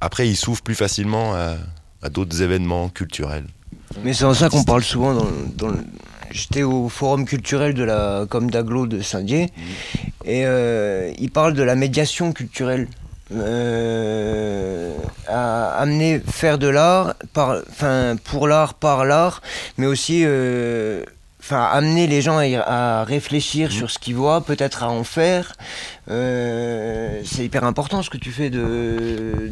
[0.00, 1.56] après ils s'ouvrent plus facilement à,
[2.10, 3.46] d'autres événements culturels.
[4.04, 5.14] Mais c'est en ça qu'on parle souvent
[5.56, 5.72] dans,
[6.30, 9.60] J'étais au forum culturel de la comme d'Aglo de Saint-Dié mmh.
[10.26, 12.86] et euh, ils parlent de la médiation culturelle
[13.34, 19.42] euh, à amener faire de l'art par enfin pour l'art par l'art
[19.76, 21.04] mais aussi euh,
[21.38, 25.52] enfin amener les gens à, réfléchir sur ce qu'ils voient peut-être à en faire.
[26.10, 29.50] Euh, c'est hyper important ce que tu fais de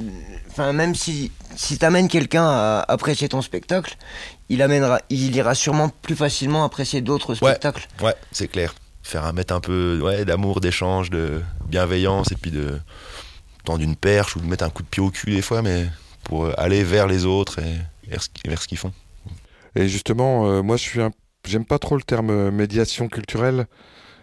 [0.51, 3.99] enfin même si si t'amènes quelqu'un à apprécier ton spectacle
[4.49, 7.87] il amènera il ira sûrement plus facilement apprécier d'autres spectacles.
[8.01, 8.75] ouais c'est clair.
[9.03, 12.81] Faire un mettre un peu ouais, d'amour d'échange de bienveillance et puis de
[13.75, 15.87] d'une perche ou de mettre un coup de pied au cul des fois, mais
[16.25, 17.75] pour euh, aller vers les autres et
[18.09, 18.93] vers ce qu'ils font.
[19.75, 21.11] Et justement, euh, moi je suis un...
[21.47, 23.67] j'aime pas trop le terme euh, médiation culturelle.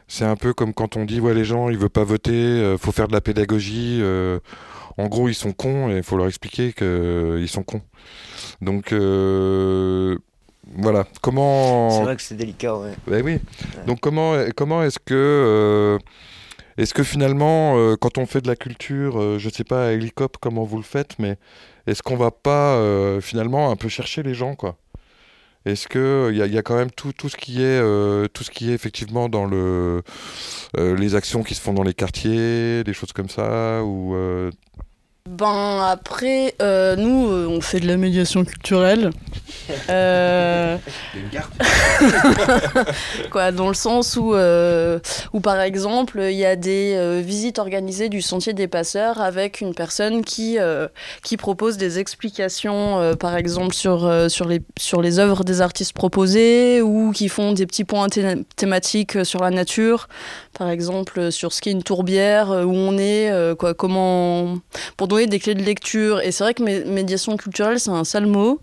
[0.07, 2.91] C'est un peu comme quand on dit ouais les gens ils veulent pas voter, faut
[2.91, 4.03] faire de la pédagogie.
[4.97, 7.81] en gros ils sont cons et il faut leur expliquer qu'ils sont cons.
[8.61, 8.93] Donc
[10.75, 11.89] voilà, comment.
[11.89, 12.91] C'est vrai que c'est délicat, ouais.
[13.07, 13.39] Ben oui.
[13.87, 15.97] Donc comment comment est-ce que
[16.77, 19.87] est-ce que finalement, euh, quand on fait de la culture, euh, je ne sais pas
[19.87, 21.37] à Helicop comment vous le faites, mais
[21.87, 24.77] est-ce qu'on va pas euh, finalement un peu chercher les gens quoi?
[25.65, 27.79] Est-ce que il y, a quand même tout, ce qui est
[28.33, 30.03] tout ce qui est effectivement dans le
[30.77, 34.13] les actions qui se font dans les quartiers, des choses comme ça ou
[35.29, 39.09] ben après, euh, nous, euh, on fait de la médiation culturelle.
[39.89, 40.77] Euh...
[43.31, 48.21] Quoi, dans le sens où, où par exemple, il y a des visites organisées du
[48.21, 50.57] Sentier des Passeurs avec une personne qui,
[51.23, 56.81] qui propose des explications, par exemple, sur, sur, les, sur les œuvres des artistes proposés
[56.81, 58.07] ou qui font des petits points
[58.57, 60.09] thématiques sur la nature,
[60.57, 64.57] par exemple, sur ce qu'est une tourbière, où on est, quoi, comment...
[64.97, 66.21] Pour des clés de lecture.
[66.21, 68.59] Et c'est vrai que médiation culturelle, c'est un sale mot.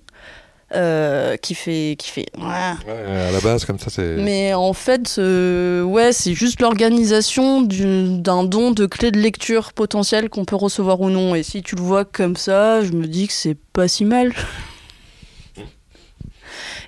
[0.73, 2.45] Euh, qui fait qui fait ouais.
[2.47, 8.45] à la base comme ça c'est mais en fait euh, ouais c'est juste l'organisation d'un
[8.45, 11.83] don de clés de lecture potentielles qu'on peut recevoir ou non et si tu le
[11.83, 14.33] vois comme ça je me dis que c'est pas si mal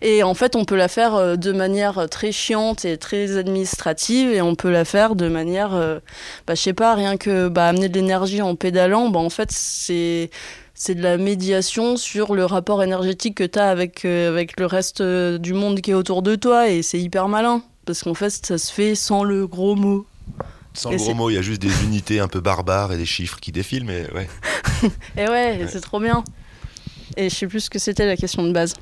[0.05, 4.33] et en fait, on peut la faire euh, de manière très chiante et très administrative,
[4.33, 6.01] et on peut la faire de manière, euh,
[6.47, 9.09] bah, je sais pas, rien que bah, amener de l'énergie en pédalant.
[9.11, 10.31] Bah, en fait, c'est
[10.75, 14.67] c'est de la médiation sur le rapport énergétique que tu as avec, euh, avec le
[14.67, 18.31] reste du monde qui est autour de toi, et c'est hyper malin, parce qu'en fait,
[18.31, 20.05] ça se fait sans le gros mot.
[20.75, 23.07] Sans le gros mot, il y a juste des unités un peu barbares et des
[23.07, 24.29] chiffres qui défilent, mais ouais.
[25.17, 25.67] et ouais, ouais.
[25.69, 26.25] c'est trop bien.
[27.17, 28.75] Et je sais plus ce que c'était la question de base.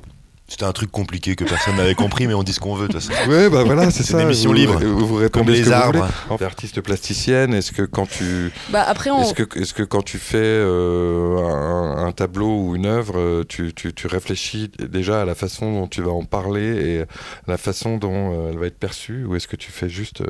[0.51, 2.91] C'était un truc compliqué que personne n'avait compris, mais on dit ce qu'on veut de
[2.91, 3.29] toute façon.
[3.31, 4.17] Ouais, bah voilà, c'est ça.
[4.17, 4.81] une émission libre.
[4.83, 6.09] Vous, vous répondez les arbres.
[6.29, 10.17] En artiste plasticienne, est-ce que quand tu, bah après est-ce que, est-ce que quand tu
[10.17, 15.35] fais euh, un, tableau ou une œuvre, euh, tu, tu, tu, réfléchis déjà à la
[15.35, 17.05] façon dont tu vas en parler et
[17.47, 20.21] la façon dont euh, elle va être perçue, ou est-ce que tu fais juste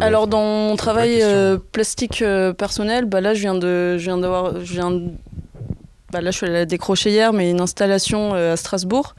[0.00, 1.22] alors dans mon travail
[1.70, 2.24] plastique
[2.58, 4.90] personnel, bah là je viens de, je viens d'avoir, je viens
[6.14, 9.16] bah là je suis allée la décrocher hier, mais une installation euh, à Strasbourg.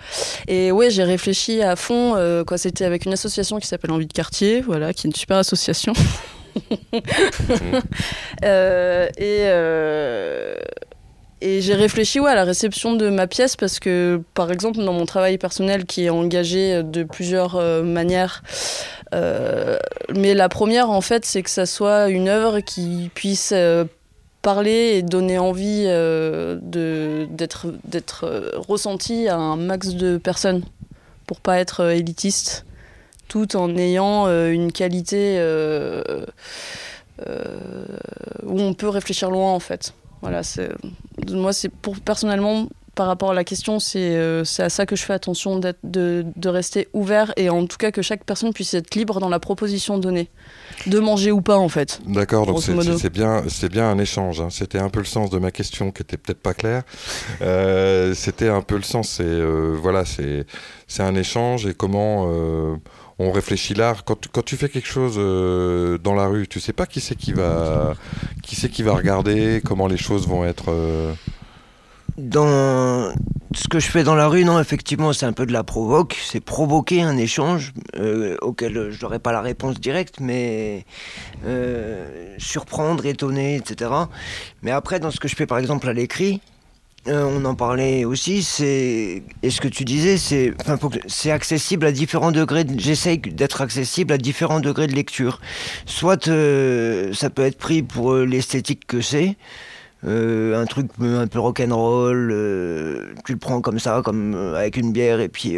[0.48, 2.16] Et ouais, j'ai réfléchi à fond.
[2.16, 5.16] Euh, quoi, c'était avec une association qui s'appelle Envie de quartier, voilà, qui est une
[5.16, 5.94] super association.
[8.46, 9.44] Euh, et
[11.42, 14.94] et j'ai réfléchi ouais, à la réception de ma pièce parce que, par exemple, dans
[14.94, 18.42] mon travail personnel qui est engagé de plusieurs manières,
[19.12, 23.54] mais la première, en fait, c'est que ça soit une œuvre qui puisse
[24.46, 30.64] parler et donner envie euh, d'être euh, ressenti à un max de personnes
[31.26, 32.64] pour pas être euh, élitiste
[33.28, 35.40] tout en ayant une qualité
[38.46, 39.96] où on peut réfléchir loin en fait.
[40.22, 40.42] Voilà
[41.32, 45.14] moi c'est pour personnellement par rapport à la question, c'est à ça que je fais
[45.14, 49.20] attention de, de, rester ouvert et en tout cas que chaque personne puisse être libre
[49.20, 50.30] dans la proposition donnée
[50.88, 52.02] de manger ou pas en fait.
[52.08, 54.42] D'accord, donc c'est bien, c'est bien un échange.
[54.42, 54.48] Hein.
[54.50, 56.84] C'était un peu le sens de ma question qui était peut-être pas claire.
[57.42, 59.10] Euh, c'était un peu le sens.
[59.10, 60.46] C'est euh, voilà, c'est
[61.00, 62.76] un échange et comment euh,
[63.20, 64.06] on réfléchit l'art.
[64.06, 65.16] Quand, quand, tu fais quelque chose
[66.02, 67.96] dans la rue, tu sais pas qui c'est qui va
[68.44, 70.74] qui c'est qui va regarder, comment les choses vont être
[72.18, 73.14] Dans
[73.54, 76.18] ce que je fais dans la rue, non, effectivement, c'est un peu de la provoque.
[76.24, 80.86] C'est provoquer un échange euh, auquel je n'aurai pas la réponse directe, mais
[81.46, 83.92] euh, surprendre, étonner, etc.
[84.62, 86.42] Mais après, dans ce que je fais par exemple à l'écrit,
[87.08, 90.54] euh, on en parlait aussi, c'est et ce que tu disais, c'est
[91.06, 92.66] c'est accessible à différents degrés.
[92.78, 95.40] J'essaye d'être accessible à différents degrés de lecture.
[95.86, 99.38] Soit euh, ça peut être pris pour euh, l'esthétique que c'est,
[100.08, 104.78] euh, un truc un peu rock'n'roll, euh, tu le prends comme ça, comme euh, avec
[104.78, 105.58] une bière et puis,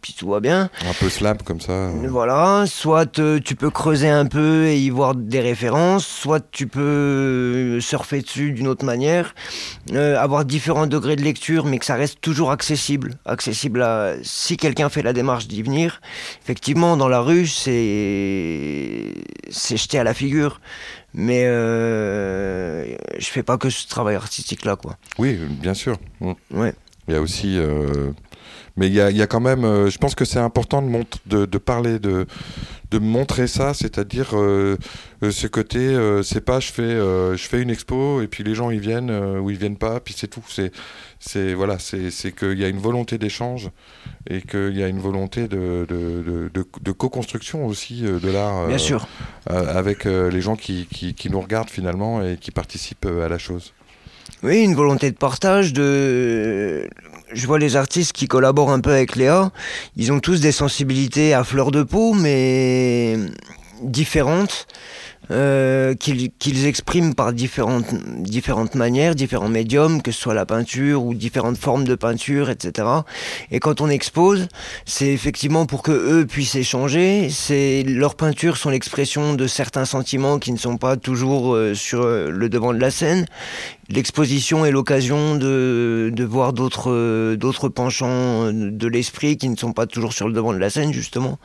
[0.00, 0.70] puis tout va bien.
[0.86, 1.90] Un peu slap comme ça.
[2.08, 7.80] Voilà, soit tu peux creuser un peu et y voir des références, soit tu peux
[7.80, 9.34] surfer dessus d'une autre manière,
[9.94, 13.14] avoir différents degrés de lecture, mais que ça reste toujours accessible.
[13.26, 16.00] Accessible à si quelqu'un fait la démarche d'y venir.
[16.42, 19.12] Effectivement, dans la rue, c'est
[19.50, 20.60] c'est jeté à la figure
[21.14, 24.96] mais euh, je fais pas que ce travail artistique là quoi.
[25.18, 25.98] Oui, bien sûr.
[26.20, 26.32] Mm.
[26.52, 26.74] Ouais.
[27.08, 28.12] Il y a aussi euh,
[28.76, 30.82] mais il y, a, quand même, euh, je pense que c'est important
[31.26, 32.26] de, de, parler, de,
[32.92, 34.76] de montrer ça, c'est-à-dire euh,
[35.22, 38.70] euh, ce côté, c'est pas je fais, je fais une expo et puis les gens
[38.70, 40.44] ils viennent ou ils viennent pas, puis c'est tout.
[40.48, 40.70] C'est,
[41.18, 43.70] c'est voilà, c'est qu'il y a une volonté d'échange
[44.28, 48.66] et qu'il y a une volonté de, de, de co-construction aussi de l'art.
[48.66, 49.06] Bien sûr.
[49.46, 53.72] avec les gens qui, qui, qui nous regardent finalement et qui participent à la chose.
[54.42, 56.88] Oui, une volonté de partage, de
[57.34, 59.50] je vois les artistes qui collaborent un peu avec Léa,
[59.96, 63.16] ils ont tous des sensibilités à fleur de peau, mais
[63.82, 64.66] différentes.
[65.30, 71.14] Euh, qu'ils expriment par différentes, différentes manières, différents médiums, que ce soit la peinture ou
[71.14, 72.88] différentes formes de peinture, etc.
[73.50, 74.48] Et quand on expose,
[74.84, 77.28] c'est effectivement pour que eux puissent échanger.
[77.86, 82.48] Leurs peintures sont l'expression de certains sentiments qui ne sont pas toujours euh, sur le
[82.48, 83.26] devant de la scène.
[83.92, 90.14] L'exposition est l'occasion de, voir d'autres d'autres penchants de l'esprit qui ne sont pas toujours
[90.14, 91.38] sur le devant de la scène justement.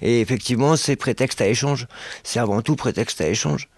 [0.00, 1.86] Et effectivement, c'est prétexte à échange.
[2.24, 3.68] C'est avant tout prétexte à échange.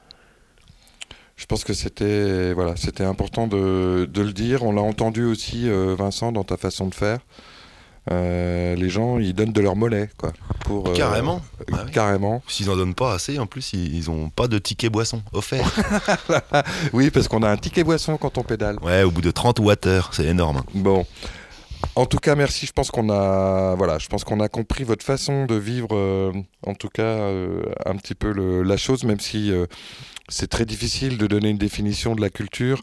[1.35, 2.55] Je pense que c'était
[3.01, 4.63] important de, de, le dire.
[4.63, 7.19] On l'a entendu aussi, euh, Vincent, dans ta façon de faire.
[8.11, 10.33] Euh, les gens, ils donnent de leur mollet, quoi.
[10.61, 11.41] Pour, euh, carrément.
[11.71, 12.43] Bah carrément.
[12.49, 15.65] S'ils en donnent pas assez, en plus, ils ont pas de ticket boisson offert.
[16.93, 18.77] oui, parce qu'on a un ticket boisson quand on pédale.
[18.83, 20.63] Ouais, au bout de 30 watters, c'est énorme.
[20.75, 21.07] Bon.
[21.97, 22.67] En tout cas, merci.
[22.67, 26.33] Je pense qu'on a, voilà, je pense qu'on a compris votre façon de vivre, euh,
[26.67, 27.29] en tout cas,
[27.87, 29.53] un petit peu le, la chose, même si
[30.29, 32.83] c'est très difficile de donner une définition de la culture.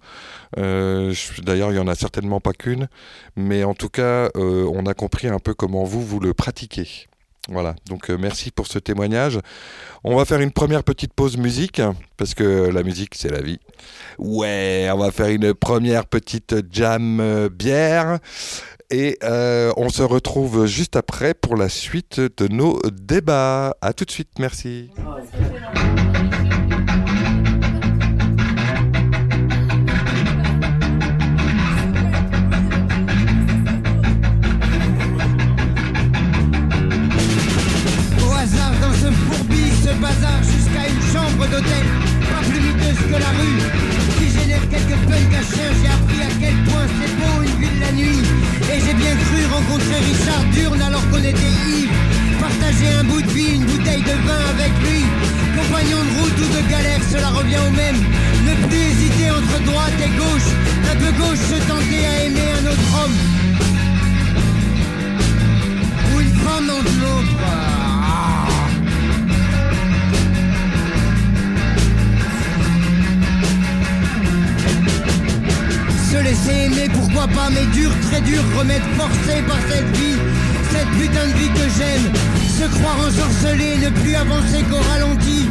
[0.58, 2.88] Euh, d'ailleurs, il n'y en a certainement pas qu'une.
[3.36, 7.08] Mais en tout cas, euh, on a compris un peu comment vous, vous le pratiquez.
[7.50, 9.40] Voilà, donc euh, merci pour ce témoignage.
[10.04, 11.82] On va faire une première petite pause musique,
[12.16, 13.60] parce que la musique, c'est la vie.
[14.20, 18.20] Ouais, on va faire une première petite jam bière.
[18.92, 23.76] Et on se retrouve juste après pour la suite de nos débats.
[23.82, 24.92] À tout de suite, merci.
[24.94, 26.31] d'hôtel,
[59.62, 60.52] droite et gauche.
[60.91, 63.17] Un peu gauche se tenter à aimer un autre homme.
[66.13, 67.71] Ou une femme dans l'autre.
[76.12, 80.17] se laisser aimer, pourquoi pas, mais dur, très dur, remettre forcé par cette vie,
[80.71, 82.12] cette putain de vie que j'aime.
[82.60, 85.47] Se croire ensorcelé, ne plus avancer qu'au ralenti.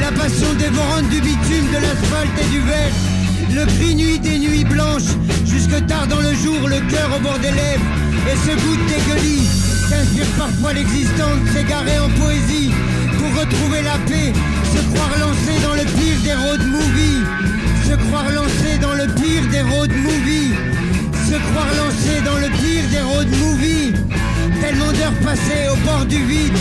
[0.00, 3.19] La passion dévorante du bitume, de l'asphalte et du verre.
[3.54, 5.12] Le cri nuit des nuits blanches,
[5.44, 7.90] jusque tard dans le jour, le cœur au bord des lèvres.
[8.30, 9.46] Et ce goût dégueulis
[9.88, 12.70] s'inspire parfois l'existence, s'égarer en poésie
[13.18, 14.32] pour retrouver la paix,
[14.74, 17.50] se croire lancé dans le pire des road movies
[17.90, 20.54] se croire lancé dans le pire des road movies.
[21.28, 23.94] Se croire lancé dans le pire des road movies.
[24.60, 26.56] Tellement d'heures passées au bord du vide,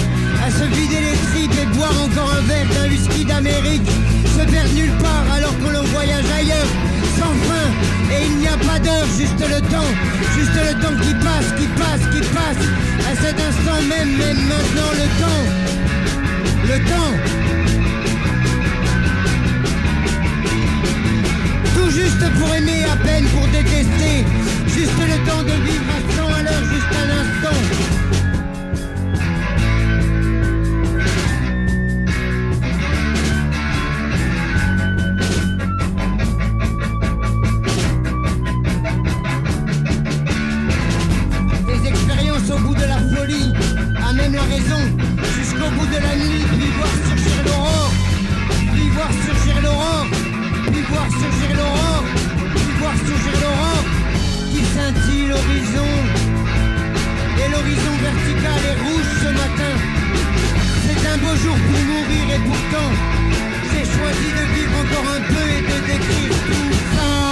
[0.51, 3.89] se vider les tripes et boire encore un verre d'un whisky d'Amérique.
[4.35, 6.71] Se perdre nulle part alors que l'on voyage ailleurs,
[7.17, 7.67] sans fin.
[8.11, 9.91] Et il n'y a pas d'heure, juste le temps,
[10.35, 12.63] juste le temps qui passe, qui passe, qui passe.
[13.09, 15.43] À cet instant même, même maintenant, le temps,
[16.67, 17.39] le temps.
[21.91, 24.25] juste pour aimer, à peine pour détester.
[24.67, 28.28] Juste le temps de vivre à 100 à l'heure, juste un instant.
[42.51, 43.53] Au bout de la folie,
[44.03, 44.81] à même la raison,
[45.37, 47.91] jusqu'au bout de la nuit, puis voir surgir l'aurore,
[48.73, 50.07] puis voir surgir l'aurore,
[50.71, 52.05] puis voir surgir l'aurore,
[52.55, 53.85] puis voir surgir l'aurore,
[54.51, 55.91] qui scintille l'horizon,
[57.37, 59.73] et l'horizon vertical est rouge ce matin.
[60.85, 62.89] C'est un beau jour pour mourir et pourtant,
[63.71, 67.28] j'ai choisi de vivre encore un peu et de décrire tout ça.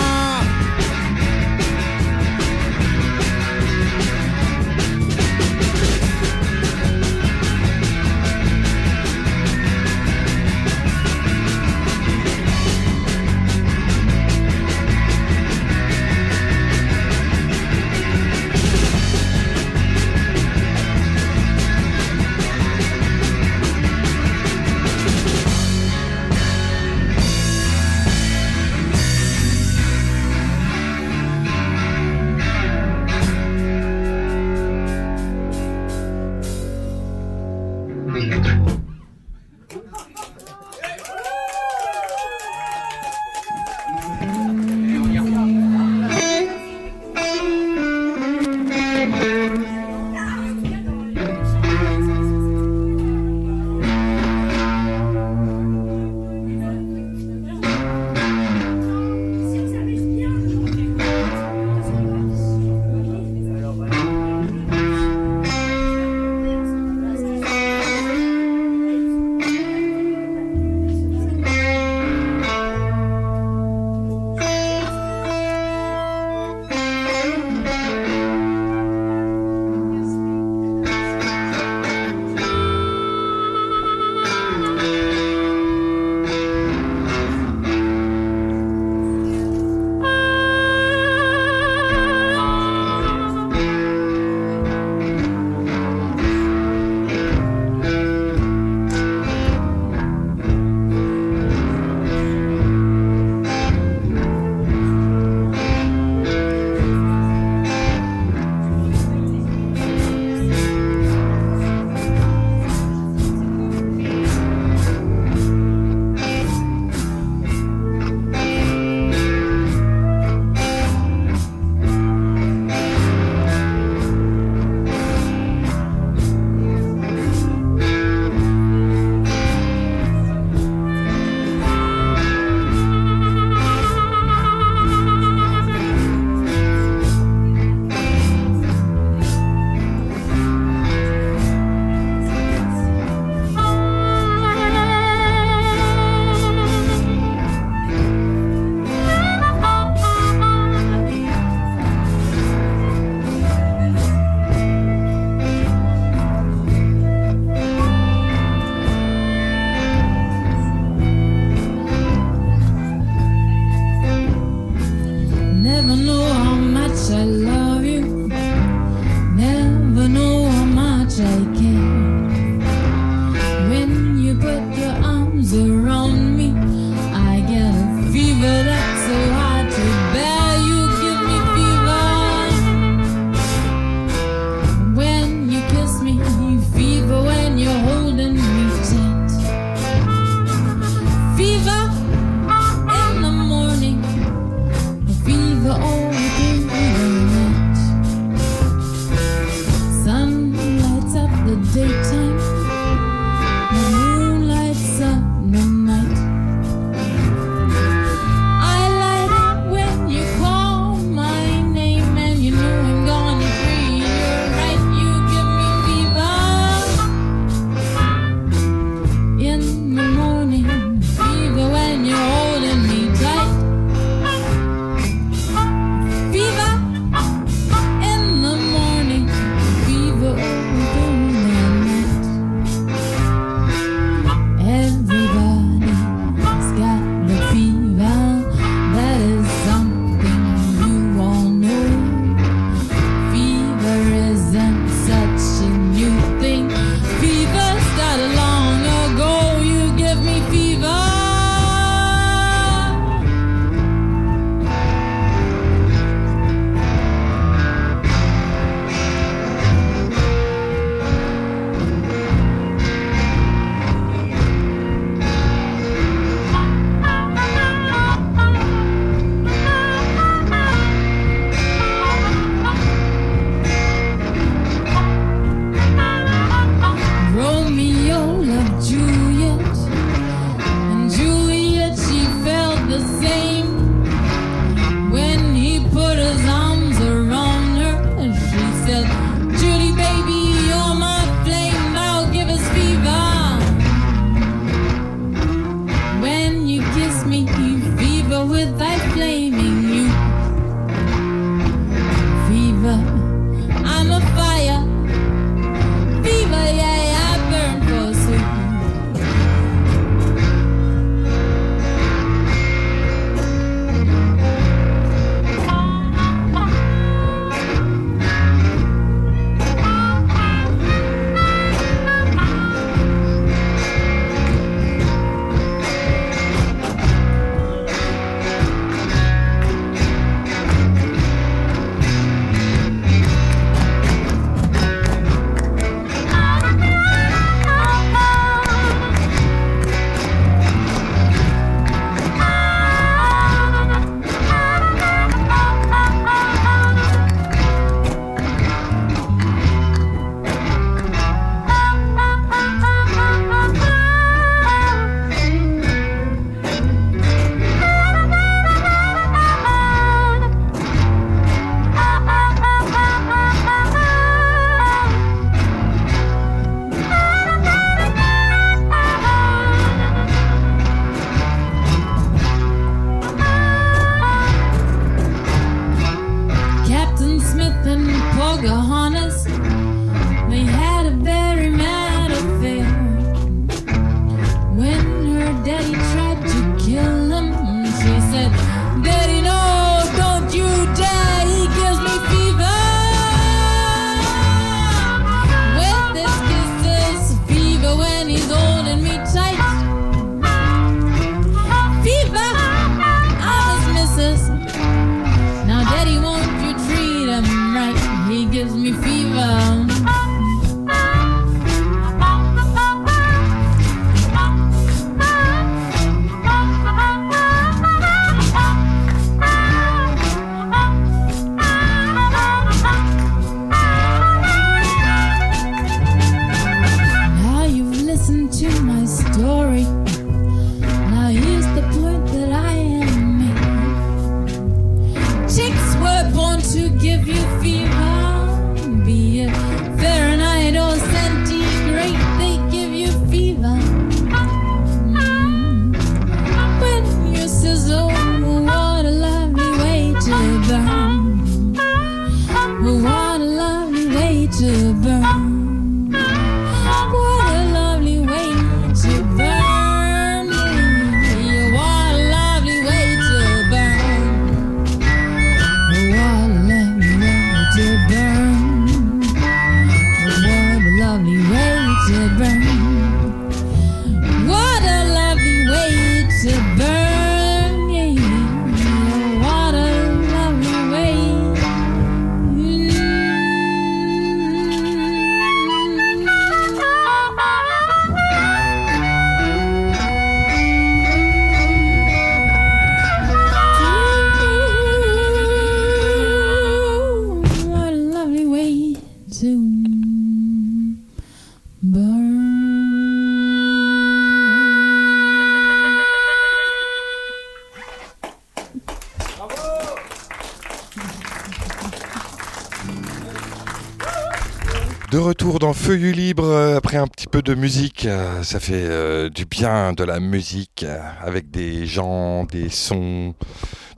[517.48, 522.44] De musique, euh, ça fait euh, du bien de la musique, euh, avec des gens,
[522.44, 523.36] des sons,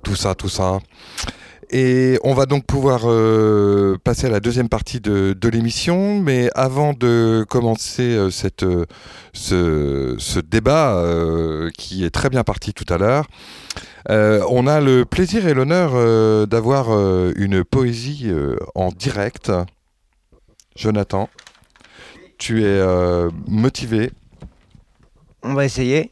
[0.04, 0.78] tout ça, tout ça.
[1.72, 3.02] Et on va donc pouvoir
[4.04, 8.66] passer à la deuxième partie de, l'émission, mais avant de commencer cette,
[9.34, 11.04] ce, débat
[11.78, 13.28] qui est très bien parti tout à l'heure,
[14.10, 16.90] on a le plaisir et l'honneur d'avoir
[17.36, 18.32] une poésie
[18.74, 19.52] en direct.
[20.76, 21.30] Jonathan,
[22.40, 24.12] tu es euh, motivé,
[25.44, 26.12] On va essayer.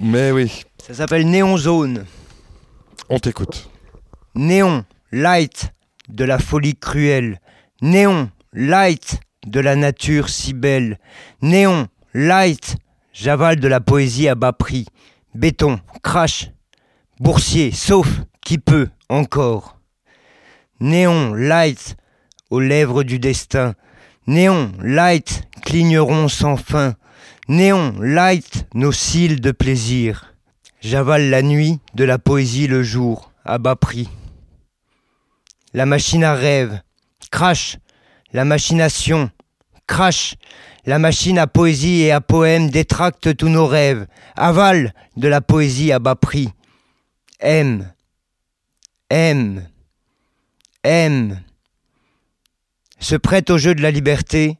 [0.00, 2.04] mais oui, Ça s'appelle Néon Zone.
[3.08, 3.70] on t'écoute.
[4.34, 5.72] Néon, light
[6.08, 7.40] de la folie cruelle.
[7.80, 10.98] Néon, light de la nature si belle.
[11.40, 12.76] Néon, light,
[13.12, 14.86] j'avale de la poésie à bas prix.
[15.34, 16.50] Béton, crash,
[17.20, 18.08] boursier, sauf
[18.40, 19.78] qui peut encore.
[20.80, 21.96] Néon, light,
[22.50, 23.74] aux lèvres du destin.
[24.26, 26.94] Néon, light, cligneront sans fin.
[27.48, 30.34] Néon, light, nos cils de plaisir.
[30.80, 34.08] J'avale la nuit de la poésie le jour, à bas prix.
[35.74, 36.80] La machine à rêve,
[37.30, 37.78] crash,
[38.32, 39.30] la machination,
[39.86, 40.36] crash,
[40.86, 44.06] la machine à poésie et à poème détracte tous nos rêves,
[44.36, 46.48] avale de la poésie à bas prix.
[47.40, 47.92] Aime,
[49.10, 49.68] aime,
[50.82, 51.40] aime.
[53.04, 54.56] Se prête au jeu de la liberté,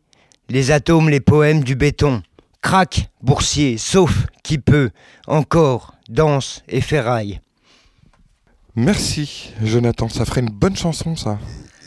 [0.51, 2.23] les atomes, les poèmes du béton.
[2.61, 4.91] Craque, boursier, sauf qui peut,
[5.27, 7.41] encore, danse et ferraille.
[8.75, 10.11] Merci, Jonathan.
[10.11, 11.39] Ça ferait une bonne chanson, ça.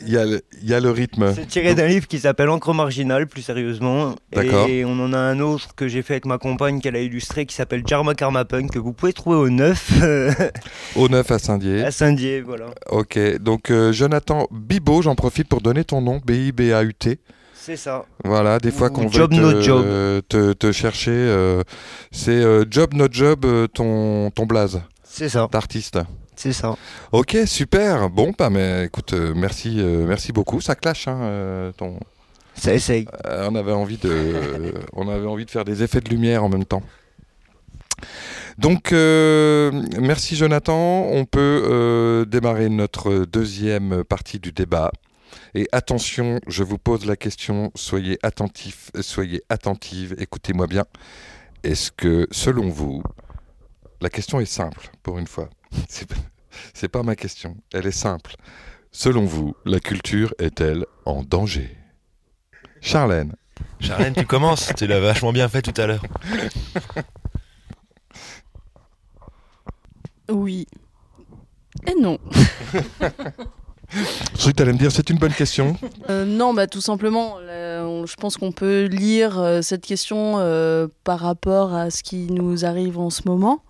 [0.06, 1.34] Il y a le, il y a le rythme.
[1.34, 4.14] C'est tiré d'un livre qui s'appelle Encre marginale, plus sérieusement.
[4.32, 4.68] D'accord.
[4.68, 7.46] Et on en a un autre que j'ai fait avec ma compagne qu'elle a illustré
[7.46, 9.92] qui s'appelle Jarma Karma Punk, que vous pouvez trouver au 9
[10.96, 11.82] Au 9 à Saint-Dié.
[11.84, 12.40] à Saint-Dié.
[12.42, 12.66] Voilà.
[12.90, 17.18] Ok, donc euh, Jonathan Bibo, j'en profite pour donner ton nom, B-I-B-A-U-T.
[17.54, 18.04] C'est ça.
[18.24, 19.84] Voilà, des fois qu'on veut Job te, No Job.
[20.28, 21.62] te, te chercher, euh,
[22.12, 23.44] c'est euh, Job No Job,
[23.74, 25.48] ton, ton blaze C'est ça.
[25.52, 25.98] d'artiste.
[26.38, 26.76] C'est ça.
[27.10, 28.10] Ok, super.
[28.10, 30.60] Bon, bah, mais écoute, euh, merci, euh, merci beaucoup.
[30.60, 31.98] Ça clash, hein, euh, ton...
[32.54, 33.06] Ça essaye.
[33.24, 36.64] On avait envie de, on avait envie de faire des effets de lumière en même
[36.64, 36.84] temps.
[38.56, 41.06] Donc, merci Jonathan.
[41.10, 44.92] On peut démarrer notre deuxième partie du débat.
[45.56, 47.72] Et attention, je vous pose la question.
[47.74, 50.14] Soyez attentifs, soyez attentives.
[50.18, 50.84] Écoutez-moi bien.
[51.64, 53.02] Est-ce que, selon vous,
[54.00, 55.48] la question est simple pour une fois.
[56.74, 57.56] C'est pas ma question.
[57.72, 58.34] Elle est simple.
[58.90, 61.76] Selon vous, la culture est-elle en danger?
[62.80, 63.34] Charlène.
[63.80, 64.72] Charlène, tu commences.
[64.76, 66.02] Tu l'as vachement bien fait tout à l'heure.
[70.30, 70.66] Oui.
[71.86, 72.18] Et non.
[74.38, 75.74] Je que t'allais me dire c'est une bonne question?
[76.10, 80.34] Euh, non, bah, tout simplement, là, on- je pense qu'on peut lire euh, cette question
[80.38, 83.62] euh, par rapport à ce qui nous arrive en ce moment.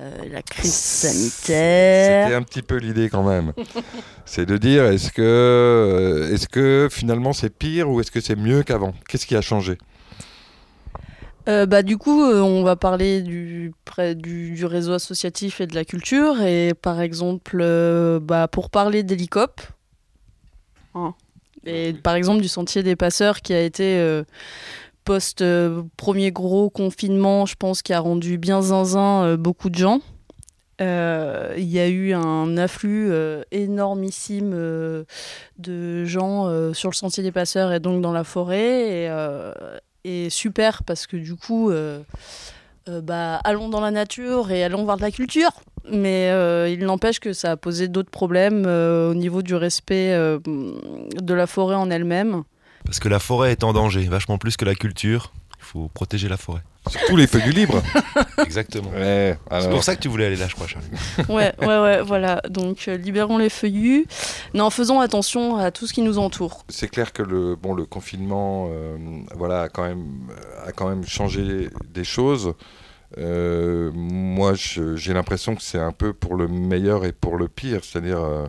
[0.00, 2.24] Euh, la crise sanitaire.
[2.24, 3.52] C'était un petit peu l'idée quand même.
[4.24, 8.36] c'est de dire est-ce que, euh, est-ce que finalement c'est pire ou est-ce que c'est
[8.36, 8.94] mieux qu'avant?
[9.08, 9.76] Qu'est-ce qui a changé?
[11.48, 15.66] Euh, bah, du coup, euh, on va parler du, près- du, du réseau associatif et
[15.66, 16.40] de la culture.
[16.42, 19.60] Et par exemple, euh, bah, pour parler d'Hélicop,
[20.94, 21.14] hein,
[21.66, 24.22] et par exemple du Sentier des Passeurs qui a été euh,
[25.04, 30.00] post-premier gros confinement, je pense, qui a rendu bien zinzin euh, beaucoup de gens.
[30.80, 35.04] Euh, Il y a eu un afflux euh, énormissime euh,
[35.58, 39.02] de gens euh, sur le Sentier des Passeurs et donc dans la forêt.
[39.02, 39.52] Et, euh,
[40.04, 42.00] et super parce que du coup, euh,
[42.88, 45.50] euh, bah, allons dans la nature et allons voir de la culture.
[45.90, 50.12] Mais euh, il n'empêche que ça a posé d'autres problèmes euh, au niveau du respect
[50.12, 52.42] euh, de la forêt en elle-même.
[52.90, 55.30] Parce que la forêt est en danger, vachement plus que la culture.
[55.60, 56.62] Il faut protéger la forêt.
[56.88, 57.80] Surtout les feuillus libres.
[58.38, 58.90] Exactement.
[58.90, 60.88] Ouais, C'est pour ça que tu voulais aller là, je crois, Charlie.
[61.28, 62.40] Ouais, ouais, ouais, voilà.
[62.48, 64.06] Donc, euh, libérons les feuillus.
[64.54, 66.64] Non, faisons attention à tout ce qui nous entoure.
[66.68, 68.96] c'est clair que le, bon, le confinement euh,
[69.36, 70.06] voilà, a, quand même,
[70.66, 72.54] a quand même changé des choses.
[73.18, 77.46] Euh, moi, je- j'ai l'impression que c'est un peu pour le meilleur et pour le
[77.46, 77.80] pire.
[77.84, 78.46] C'est-à-dire, euh,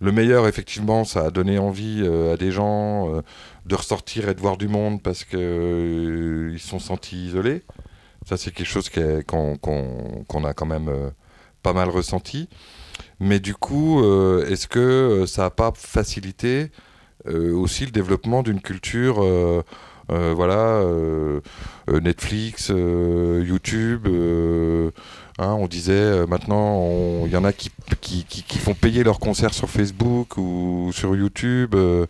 [0.00, 3.22] le meilleur, effectivement, ça a donné envie euh, à des gens euh,
[3.66, 7.62] de ressortir et de voir du monde parce qu'ils ils se sont sentis isolés.
[8.26, 11.10] Ça, c'est quelque chose qu'on a quand même euh,
[11.62, 12.48] pas mal ressenti.
[13.20, 16.70] Mais du coup, euh, est-ce que euh, ça n'a pas facilité
[17.26, 19.62] euh, aussi le développement d'une culture, euh,
[20.10, 21.40] euh, voilà, euh,
[21.90, 24.06] euh, Netflix, euh, YouTube.
[25.38, 27.70] Hein, on disait euh, maintenant, il y en a qui,
[28.00, 31.74] qui, font payer leurs concerts sur Facebook ou sur YouTube.
[31.74, 32.06] euh,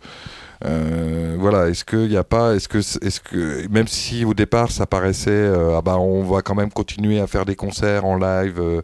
[0.65, 4.71] euh, voilà, est-ce qu'il n'y a pas, est-ce que, est-ce que, même si au départ
[4.71, 8.81] ça paraissait, ah bah on va quand même continuer à faire des concerts en live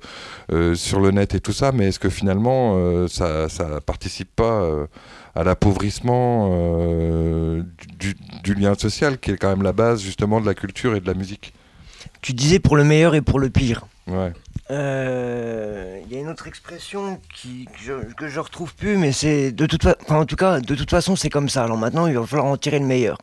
[0.75, 4.87] sur le net et tout ça, mais est-ce que finalement ça, ça participe pas
[5.35, 6.49] à l'appauvrissement
[7.99, 11.07] du lien social qui est quand même la base justement de la culture et de
[11.07, 11.53] la musique?
[12.25, 13.85] Tu disais pour le meilleur et pour le pire.
[14.07, 14.33] Ouais.
[14.71, 19.11] Euh, Il y a une autre expression qui, que, je, que je retrouve plus, mais
[19.11, 21.63] c'est de toute façon, en tout cas, de toute façon, c'est comme ça.
[21.63, 23.19] Alors maintenant, il va falloir en tirer le meilleur.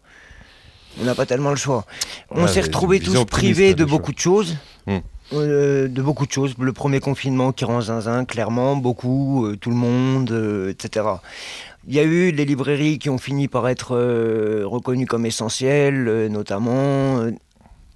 [1.01, 1.85] On n'a pas tellement le choix.
[2.31, 4.57] On s'est retrouvés tous privés de des beaucoup de choses.
[4.87, 4.99] Hmm.
[5.33, 6.55] Euh, de beaucoup de choses.
[6.61, 11.07] Le premier confinement qui rend zinzin, clairement, beaucoup, euh, tout le monde, euh, etc.
[11.89, 16.07] Il y a eu les librairies qui ont fini par être euh, reconnues comme essentielles,
[16.07, 17.27] euh, notamment.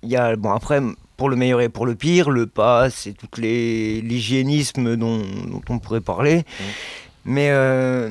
[0.06, 0.80] Il y a, bon, après,
[1.16, 5.62] pour le meilleur et pour le pire, le pass et tout les l'hygiénisme dont, dont
[5.68, 6.44] on pourrait parler.
[7.24, 8.10] Mais euh,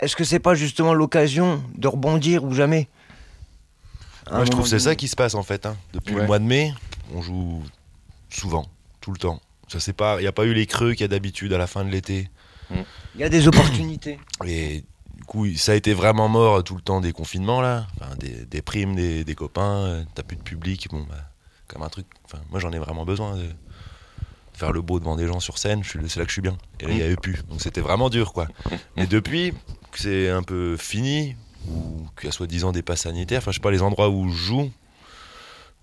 [0.00, 2.88] est-ce que c'est pas justement l'occasion de rebondir ou jamais?
[4.30, 5.66] Moi, je trouve que c'est ça qui se passe en fait.
[5.66, 5.76] hein.
[5.92, 6.20] Depuis Ouais.
[6.22, 6.72] le mois de mai,
[7.14, 7.62] on joue
[8.30, 8.66] souvent,
[9.00, 9.40] tout le temps.
[9.68, 11.58] Ça c'est pas, il n'y a pas eu les creux qu'il y a d'habitude à
[11.58, 12.28] la fin de l'été.
[13.14, 14.18] Il y a des opportunités.
[14.46, 14.82] Et
[15.22, 17.86] du coup, ça a été vraiment mort tout le temps des confinements là.
[18.18, 20.88] Des, primes, des, copains, euh, t'as plus de public.
[20.90, 21.14] Bon, bah,
[21.68, 22.06] comme un truc.
[22.50, 23.46] Moi j'en ai vraiment besoin de
[24.52, 25.84] faire le beau devant des gens sur scène.
[25.84, 26.58] C'est là que je suis bien.
[26.80, 27.44] Et là, il n'y avait plus.
[27.48, 28.48] Donc c'était vraiment dur quoi.
[28.96, 29.52] Mais depuis
[29.92, 31.36] que c'est un peu fini,
[31.68, 34.28] ou qu'il y a soi-disant des passes sanitaires, enfin, je sais pas, les endroits où
[34.28, 34.72] je joue,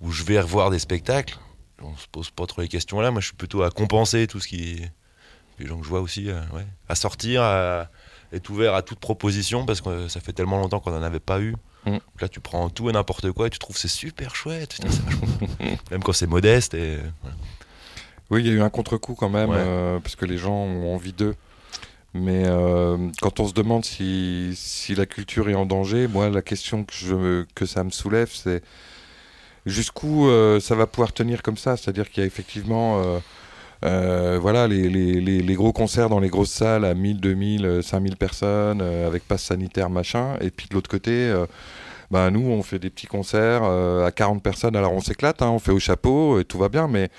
[0.01, 1.39] où je vais revoir des spectacles,
[1.81, 3.09] on se pose pas trop les questions là.
[3.09, 4.81] Moi, je suis plutôt à compenser tout ce qui.
[5.59, 6.41] Les gens que je vois aussi, euh,
[6.89, 7.89] à sortir, à
[8.33, 11.39] être ouvert à toute proposition parce que ça fait tellement longtemps qu'on n'en avait pas
[11.39, 11.55] eu.
[11.85, 11.97] Mm.
[12.21, 14.73] Là, tu prends tout et n'importe quoi et tu trouves c'est super chouette.
[14.73, 15.27] Putain, c'est vachement
[15.59, 15.77] bien.
[15.91, 16.73] Même quand c'est modeste.
[16.73, 17.37] Et, voilà.
[18.29, 19.55] Oui, il y a eu un contre-coup quand même, Ouais.
[19.57, 21.35] euh, parce que les gens ont envie d'eux.
[22.13, 26.41] Mais euh, quand on se demande si, si la culture est en danger, moi, la
[26.41, 28.63] question que, je, que ça me soulève, c'est
[29.65, 31.77] jusqu'où euh, ça va pouvoir tenir comme ça?
[31.77, 33.01] C'est-à-dire qu'il y a effectivement
[33.81, 38.15] voilà, les, les- les- gros concerts dans les grosses salles à 1000, 2000, euh, 5000
[38.17, 40.35] personnes, euh, avec passe sanitaire, machin.
[40.41, 41.45] Et puis de l'autre côté, euh,
[42.11, 44.75] bah, nous, on fait des petits concerts euh, à 40 personnes.
[44.75, 47.09] Alors on s'éclate, hein, on fait au chapeau et tout va bien, mais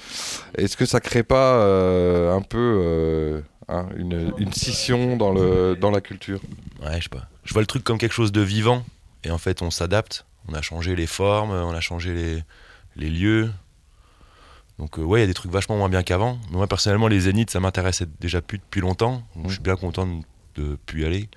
[0.58, 5.76] est-ce que ça crée pas euh, un peu euh, hein, une, une scission dans, le,
[5.80, 6.40] dans la culture?
[6.82, 7.28] Ouais, je sais pas.
[7.44, 8.84] Je vois le truc comme quelque chose de vivant.
[9.24, 10.24] Et en fait, on s'adapte.
[10.48, 12.42] On a changé les formes, on a changé les,
[12.96, 13.50] les lieux.
[14.80, 16.38] Donc, euh, ouais, il y a des trucs vachement moins bien qu'avant.
[16.50, 19.22] Mais moi, personnellement, les zéniths, ça m'intéressait déjà plus depuis longtemps.
[19.36, 21.28] Donc, je suis bien content de ne plus y aller.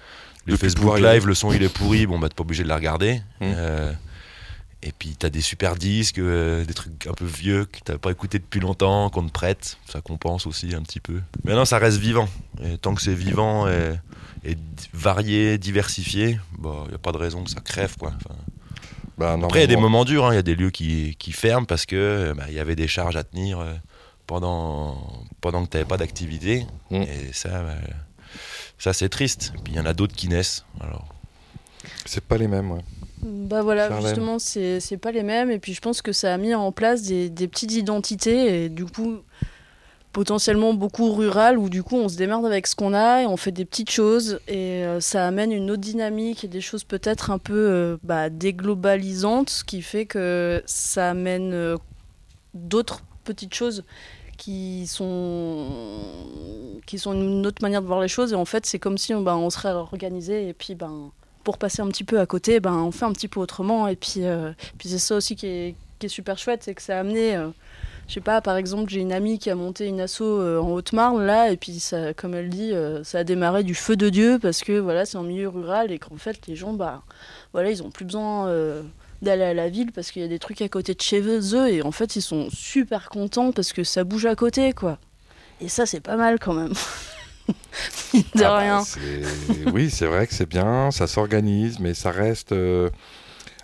[0.47, 0.97] Les De Facebook.
[0.97, 3.21] Live, le son il est pourri, bon, bah, t'es pas obligé de la regarder.
[3.41, 3.91] Euh,
[4.81, 8.11] et puis, t'as des super disques, euh, des trucs un peu vieux que t'as pas
[8.11, 9.77] écouté depuis longtemps, qu'on te prête.
[9.89, 11.19] Ça compense aussi un petit peu.
[11.43, 12.29] Mais non, ça reste vivant.
[12.63, 14.57] Et tant que c'est vivant et,
[14.93, 17.97] varié, diversifié, il n'y a pas de raison que ça crève.
[17.97, 18.13] Quoi.
[18.15, 18.35] Enfin,
[19.17, 20.33] Bah, après, il y a des moments durs, hein.
[20.33, 22.75] il y a des lieux qui, qui ferment parce que euh, bah, il y avait
[22.75, 23.73] des charges à tenir euh,
[24.25, 24.97] pendant,
[25.41, 26.65] pendant que tu n'avais pas d'activité.
[26.89, 27.01] Mm.
[27.01, 27.75] Et ça, bah,
[28.79, 29.53] ça c'est triste.
[29.63, 30.65] Puis il y en a d'autres qui naissent.
[30.81, 31.07] Alors,
[32.05, 32.81] C'est pas les mêmes, ouais.
[33.25, 34.05] Bah voilà, Charlène.
[34.07, 35.49] justement, c'est c'est pas les mêmes.
[35.49, 38.65] Et puis je pense que ça a mis en place des, des petites identités.
[38.65, 39.19] Et du coup,
[40.13, 43.35] potentiellement beaucoup rurales, où du coup on se démerde avec ce qu'on a et on
[43.35, 44.39] fait des petites choses.
[44.47, 48.29] Et euh, ça amène une autre dynamique et des choses peut-être un peu euh, bah,
[48.29, 51.77] déglobalisantes, ce qui fait que ça amène euh,
[52.53, 53.83] d'autres petites choses
[54.37, 55.67] qui sont
[56.85, 59.13] qui sont une autre manière de voir les choses et en fait c'est comme si
[59.13, 61.11] bah, on serait organisé et puis ben
[61.43, 63.89] pour passer un petit peu à côté, ben, on fait un petit peu autrement.
[63.89, 64.21] Et puis,
[64.77, 67.35] puis c'est ça aussi qui est, qui est super chouette, c'est que ça a amené,
[68.07, 70.71] je sais pas, par exemple, j'ai une amie qui a monté une asso euh, en
[70.71, 74.09] Haute-Marne, là, et puis ça, comme elle dit, euh, ça a démarré du feu de
[74.09, 77.01] Dieu, parce que voilà, c'est un milieu rural et qu'en fait, les gens, bah,
[77.53, 78.81] voilà, ils ont plus besoin euh,
[79.21, 81.69] d'aller à la ville parce qu'il y a des trucs à côté de chez eux
[81.69, 84.97] et en fait ils sont super contents parce que ça bouge à côté quoi.
[85.61, 86.73] Et ça c'est pas mal quand même.
[88.13, 88.83] De Ah bah, rien.
[89.73, 92.89] oui, c'est vrai que c'est bien, ça s'organise, mais ça reste euh,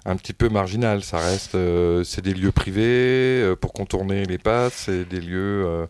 [0.10, 1.04] un petit peu marginal.
[1.04, 5.66] Ça reste, euh, c'est des lieux privés euh, pour contourner les passes, c'est des lieux,
[5.66, 5.86] euh,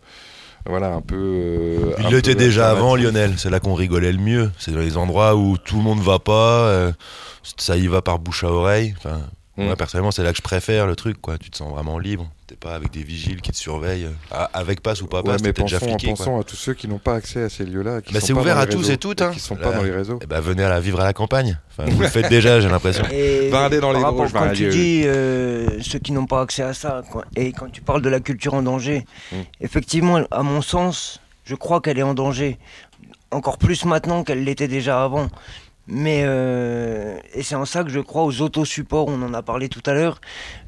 [0.66, 1.94] voilà, un peu.
[2.00, 2.94] Il l'était déjà avant.
[2.94, 3.34] Lionel.
[3.38, 4.50] C'est là qu'on rigolait le mieux.
[4.58, 6.92] C'est dans les endroits où tout le monde va pas.
[7.56, 8.94] ça y va par bouche à oreille.
[8.98, 9.20] Enfin.
[9.56, 11.20] Moi, personnellement, c'est là que je préfère le truc.
[11.20, 11.36] Quoi.
[11.36, 12.30] Tu te sens vraiment libre.
[12.46, 14.06] T'es pas avec des vigiles qui te surveillent.
[14.06, 16.06] euh, à- avec passe ou pas Ouais, passe, mais t'es déjà pensons, fliqué.
[16.14, 16.16] quoi.
[16.16, 18.00] pensons à tous ceux qui n'ont pas accès à ces lieux-là.
[18.00, 19.30] qui Bah, sont c'est pas ouvert dans à les tous réseaux, et toutes, hein.
[19.34, 19.60] Qui sont Là.
[19.68, 20.18] pas dans les réseaux.
[20.22, 21.58] Eh ben, venez à la vivre à la campagne.
[21.70, 23.04] Enfin, vous le faites déjà, j'ai l'impression.
[23.04, 27.02] Aller dans les rapport, quand tu dis euh, ceux qui n'ont pas accès à ça,
[27.10, 29.36] quoi, et quand tu parles de la culture en danger, Mm.
[29.60, 32.58] effectivement, à mon sens, je crois qu'elle est en danger.
[33.32, 35.28] Encore plus maintenant qu'elle l'était déjà avant.
[35.90, 39.68] Mais, euh, et c'est en ça que je crois aux autosupports, on en a parlé
[39.68, 40.20] tout à l'heure,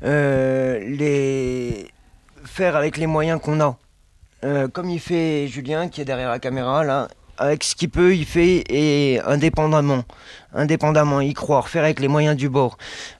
[0.04, 1.86] euh, les
[2.44, 3.78] faire avec les moyens qu'on a.
[4.44, 7.06] Euh, comme il fait Julien qui est derrière la caméra là,
[7.38, 10.02] avec ce qu'il peut, il fait et indépendamment,
[10.54, 12.78] indépendamment, y croire, faire avec les moyens du bord.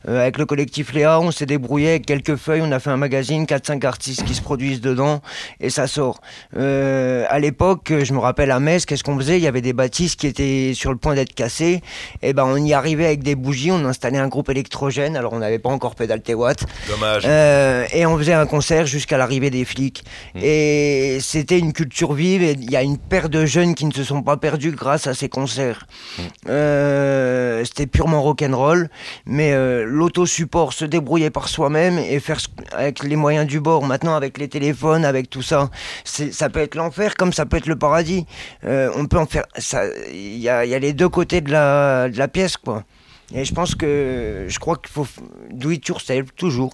[0.09, 2.97] Euh, avec le collectif Léa, on s'est débrouillé avec quelques feuilles, on a fait un
[2.97, 5.21] magazine, 4-5 artistes qui se produisent dedans
[5.61, 6.21] et ça sort.
[6.57, 9.39] Euh, à l'époque, je me rappelle à Metz, qu'est-ce qu'on faisait?
[9.39, 11.83] Il y avait des bâtisses qui étaient sur le point d'être cassées.
[12.23, 15.39] Et ben on y arrivait avec des bougies, on installait un groupe électrogène, alors on
[15.39, 16.65] n'avait pas encore pédalé Watt.
[16.89, 17.25] Dommage.
[17.27, 20.05] Euh, et on faisait un concert jusqu'à l'arrivée des flics.
[20.41, 22.43] Et c'était une culture vive.
[22.43, 25.07] Et il y a une paire de jeunes qui ne se sont pas perdus grâce
[25.07, 25.87] à ces concerts.
[27.23, 28.89] Euh, c'était purement rock'n'roll.
[29.27, 32.41] Mais euh, l'autosupport, se débrouiller par soi-même et faire
[32.73, 33.85] avec les moyens du bord.
[33.87, 35.71] Maintenant, avec les téléphones, avec tout ça,
[36.05, 38.27] ça peut être l'enfer comme ça peut être le paradis.
[38.65, 39.45] Euh, on peut en faire.
[40.13, 42.85] Il y a, les deux côtés de la, de la pièce, quoi.
[43.35, 45.07] Et je pense que je crois qu'il faut
[45.51, 46.73] do it yourself toujours.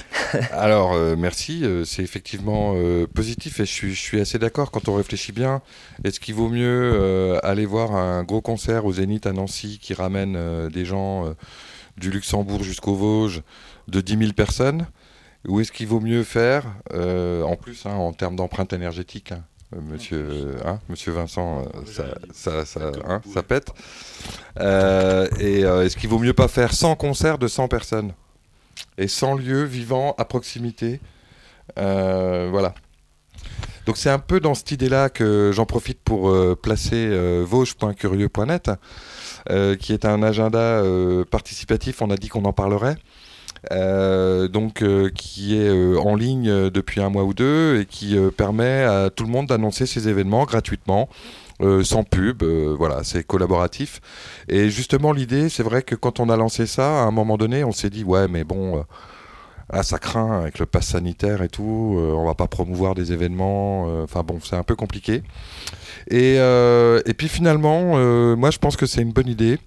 [0.52, 1.64] Alors, euh, merci.
[1.64, 5.32] euh, c'est effectivement euh, positif et je suis, je suis assez d'accord quand on réfléchit
[5.32, 5.62] bien.
[6.04, 9.94] Est-ce qu'il vaut mieux euh, aller voir un gros concert au Zénith à Nancy qui
[9.94, 11.34] ramène des gens
[11.96, 13.42] du Luxembourg jusqu'aux Vosges
[13.88, 14.86] de 10 000 personnes?
[15.48, 19.42] Ou est-ce qu'il vaut mieux faire, en plus, hein, en termes d'empreinte énergétique hein,
[19.90, 22.92] Monsieur, hein, Monsieur Vincent, ça, ça, ça,
[23.32, 23.72] ça pète.
[24.60, 28.12] Et est-ce qu'il vaut mieux pas faire 100 concerts de 100 personnes?
[29.02, 31.00] Et 100 lieux vivants à proximité.
[31.78, 32.74] Euh, voilà.
[33.86, 38.70] Donc c'est un peu dans cette idée-là que j'en profite pour euh, placer euh, vosges.curieux.net,
[39.80, 40.82] qui est un agenda
[41.30, 42.94] participatif, on a dit qu'on en parlerait,
[43.70, 44.84] donc
[45.14, 49.30] qui est en ligne depuis un mois ou deux et qui permet à tout le
[49.30, 51.08] monde d'annoncer ses événements gratuitement.
[51.62, 54.00] Euh, sans pub, euh, voilà, c'est collaboratif.
[54.48, 57.62] Et justement, l'idée, c'est vrai que quand on a lancé ça, à un moment donné,
[57.62, 58.82] on s'est dit, ouais, mais bon, euh,
[59.70, 64.02] ah, ça craint avec le pass sanitaire et tout, on va pas promouvoir des événements,
[64.02, 65.22] enfin bon, c'est un peu compliqué.
[66.10, 66.36] Et,
[67.16, 67.96] puis finalement,
[68.36, 69.58] moi je pense que c'est une bonne idée.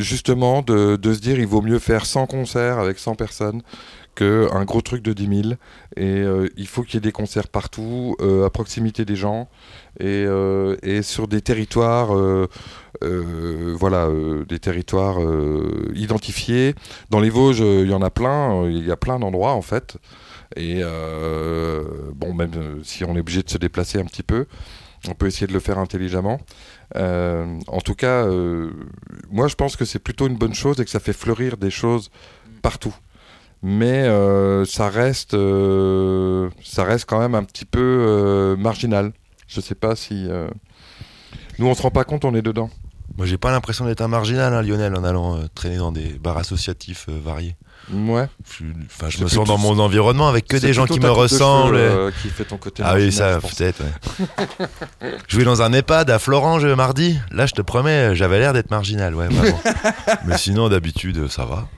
[0.00, 3.62] justement de, de se dire il vaut mieux faire 100 concerts avec 100 personnes
[4.14, 5.54] qu'un gros truc de 10 000
[5.96, 9.48] et euh, il faut qu'il y ait des concerts partout euh, à proximité des gens
[10.00, 12.10] et, euh, et sur des territoires
[13.00, 14.08] voilà
[14.48, 15.18] des territoires
[15.94, 16.74] identifiés.
[17.10, 19.96] Dans les Vosges il y en a plein il y a plein d'endroits en fait.
[20.56, 20.82] Et
[22.14, 24.46] bon même si on est obligé de se déplacer un petit peu
[25.08, 26.40] on peut essayer de le faire intelligemment.
[26.94, 28.26] En tout cas
[29.30, 31.70] moi je pense que c'est plutôt une bonne chose et que ça fait fleurir des
[31.70, 32.10] choses
[32.60, 32.94] partout
[33.62, 39.12] mais euh, ça reste euh, ça reste quand même un petit peu euh, marginal
[39.46, 40.26] je sais pas si
[41.58, 42.70] nous on se rend pas compte on est dedans
[43.18, 46.38] Moi, j'ai pas l'impression d'être un marginal, hein, Lionel, en allant traîner dans des bars
[46.38, 47.56] associatifs variés.
[47.92, 51.10] ouais Je, enfin, me sens dans mon environnement avec que des gens qui me cheveux,
[51.12, 51.76] ressemblent.
[51.76, 53.82] et- qui fait ton côté Ah oui, ça, peut-être.
[53.82, 55.06] ouais.
[55.28, 57.18] je vais dans un EHPAD à Florange mardi.
[57.30, 59.60] Là, je te promets, j'avais l'air d'être marginal, ouais, vraiment.
[60.24, 61.68] Mais sinon, d'habitude, ça va.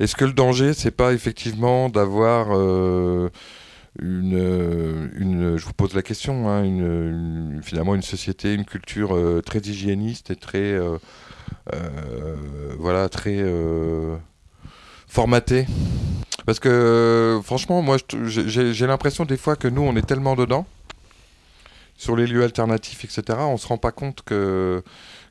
[0.00, 3.30] Est-ce que le danger, c'est pas effectivement d'avoir euh,
[4.00, 6.62] une, euh, une, je vous pose la question, hein,
[7.62, 10.78] finalement une société, une culture euh, très hygiéniste et très,
[12.78, 13.44] voilà, très
[15.08, 15.66] formatée?
[16.46, 17.96] Parce que franchement, moi,
[18.26, 20.66] j'ai l'impression des fois que nous, on est tellement dedans
[21.96, 23.40] sur les lieux alternatifs, etc.
[23.40, 24.82] On se rend pas compte que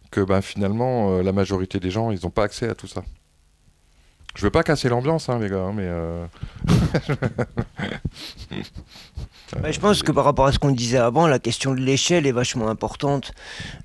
[0.09, 3.03] que ben, finalement, la majorité des gens, ils n'ont pas accès à tout ça.
[4.37, 5.87] Je veux pas casser l'ambiance, hein, les gars, hein, mais.
[5.87, 6.25] euh,
[9.61, 12.27] Bah, je pense que par rapport à ce qu'on disait avant, la question de l'échelle
[12.27, 13.31] est vachement importante.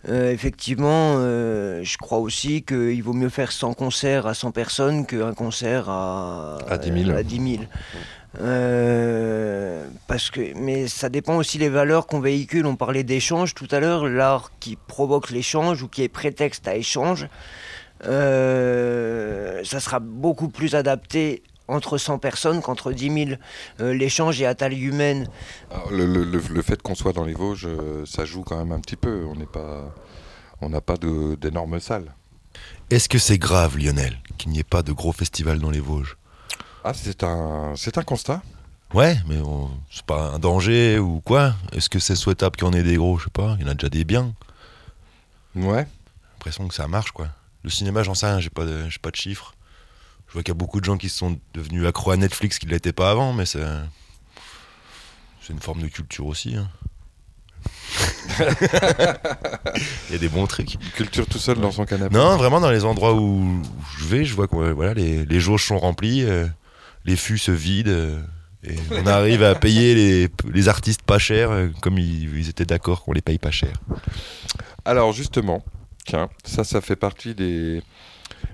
[0.08, 5.06] Euh, effectivement, euh, je crois aussi qu'il vaut mieux faire 100 concerts à 100 personnes
[5.06, 7.16] qu'un concert à, À 10 000.
[7.16, 7.64] à 10 000.
[8.40, 12.66] Euh, parce que, mais ça dépend aussi des valeurs qu'on véhicule.
[12.66, 16.74] On parlait d'échange tout à l'heure, l'art qui provoque l'échange ou qui est prétexte à
[16.74, 17.28] échange,
[18.04, 23.30] euh, ça sera beaucoup plus adapté entre 100 personnes qu'entre 10 000.
[23.80, 25.28] Euh, l'échange est à taille humaine.
[25.70, 28.58] alors, le, le- le- le fait qu'on soit dans les Vosges, euh, ça joue quand
[28.58, 29.24] même un petit peu.
[29.30, 29.94] On n'est pas.
[30.60, 32.12] On n'a pas de- d'énormes salles.
[32.90, 36.16] Est-ce que c'est grave, Lionel, qu'il n'y ait pas de gros festivals dans les Vosges?
[36.84, 38.42] Ah, c'est un, c'est un constat.
[38.92, 39.36] Ouais, mais
[39.90, 41.54] c'est pas un danger ou quoi?
[41.72, 43.16] Est-ce que c'est souhaitable qu'il y en ait des gros?
[43.18, 44.34] Je sais pas, il y en a déjà des biens.
[45.54, 45.86] Ouais.
[45.86, 47.28] J'ai l'impression que ça marche, quoi.
[47.64, 49.54] Le cinéma, j'en sais rien, j'ai pas, de, pas de chiffres.
[50.28, 52.66] Je vois qu'il y a beaucoup de gens qui sont devenus accros à Netflix qui
[52.66, 53.64] ne l'étaient pas avant, mais c'est.
[55.42, 56.56] C'est une forme de culture aussi.
[56.56, 56.68] hein.
[60.08, 60.76] Il y a des bons trucs.
[60.94, 62.14] Culture tout seul dans son canapé.
[62.14, 63.60] Non, vraiment, dans les endroits où
[63.98, 66.46] je vais, je vois que voilà, les, les jauges sont remplies, euh,
[67.04, 68.20] les fûts se vident, euh,
[68.64, 72.64] et on arrive à payer les, les artistes pas chers, euh, comme ils, ils étaient
[72.64, 73.72] d'accord qu'on les paye pas cher.
[74.84, 75.64] Alors justement,
[76.04, 77.82] tiens, ça, ça fait partie des,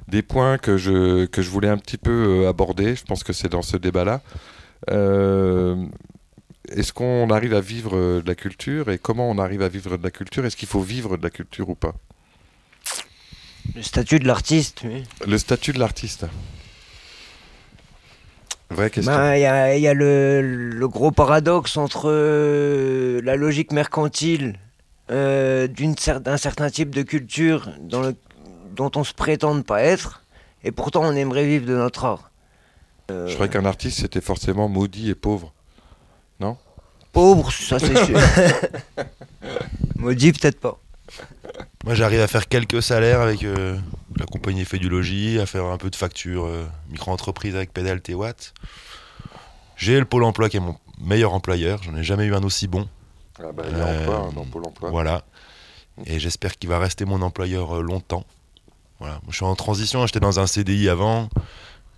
[0.08, 2.94] des points que je, que je voulais un petit peu euh, aborder.
[2.96, 4.20] Je pense que c'est dans ce débat-là.
[4.90, 5.84] Euh,
[6.70, 9.96] Est-ce qu'on arrive à vivre euh, de la culture et comment on arrive à vivre
[9.96, 10.44] de la culture?
[10.44, 11.94] Est-ce qu'il faut vivre de la culture ou pas?
[13.74, 15.04] Le statut de l'artiste, oui.
[15.26, 16.26] Le statut de l'artiste.
[18.70, 19.12] Vraie question.
[19.12, 22.10] Ben, Il y a, y a le, le gros paradoxe entre
[23.22, 24.58] la logique mercantile
[25.10, 28.16] euh, d'un certain type de culture dans le-
[28.74, 30.24] dont on se prétend ne pas être,
[30.64, 32.30] et pourtant on aimerait vivre de notre art.
[33.10, 35.52] Euh, Je croyais qu'un artiste c'était forcément maudit et pauvre.
[37.10, 38.18] Pauvre, ça c'est sûr.
[39.96, 40.78] Maudit, peut-être pas.
[41.84, 43.76] Moi, j'arrive à faire quelques salaires avec euh,
[44.18, 48.00] la compagnie fait du logis, à faire un peu de facture euh, micro-entreprise avec Pédale
[48.10, 48.52] Watt.
[49.76, 52.68] J'ai le Pôle emploi qui est mon meilleur employeur, j'en ai jamais eu un aussi
[52.68, 52.88] bon.
[53.40, 54.90] Ah bah, il y a Euh, emploi, dans Pôle emploi.
[54.90, 55.24] Voilà.
[56.06, 58.24] Et j'espère qu'il va rester mon employeur euh, longtemps.
[59.00, 59.20] Voilà.
[59.28, 61.28] Je suis en transition, j'étais dans un CDI avant.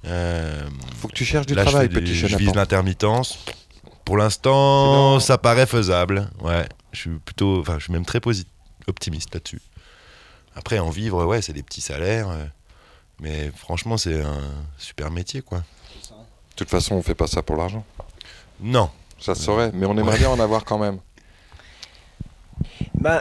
[0.06, 0.62] Euh,
[1.00, 2.58] Faut que tu cherches du là, je, travail, des- petit je vis chenapan.
[2.60, 3.38] l'intermittence.
[4.04, 6.30] Pour l'instant, ça paraît faisable.
[6.40, 8.20] Ouais, je suis plutôt, enfin, je suis même très
[8.88, 9.60] optimiste là-dessus.
[10.56, 12.44] Après, en vivre, ouais, c'est des petits salaires, euh,
[13.20, 14.40] mais franchement, c'est un
[14.78, 15.58] super métier, quoi.
[15.58, 17.84] De toute façon, on fait pas ça pour l'argent.
[18.60, 20.18] Non, Ça se saurait, mais on aimerait Ouais.
[20.18, 20.98] bien en avoir quand même.
[23.00, 23.20] Ben,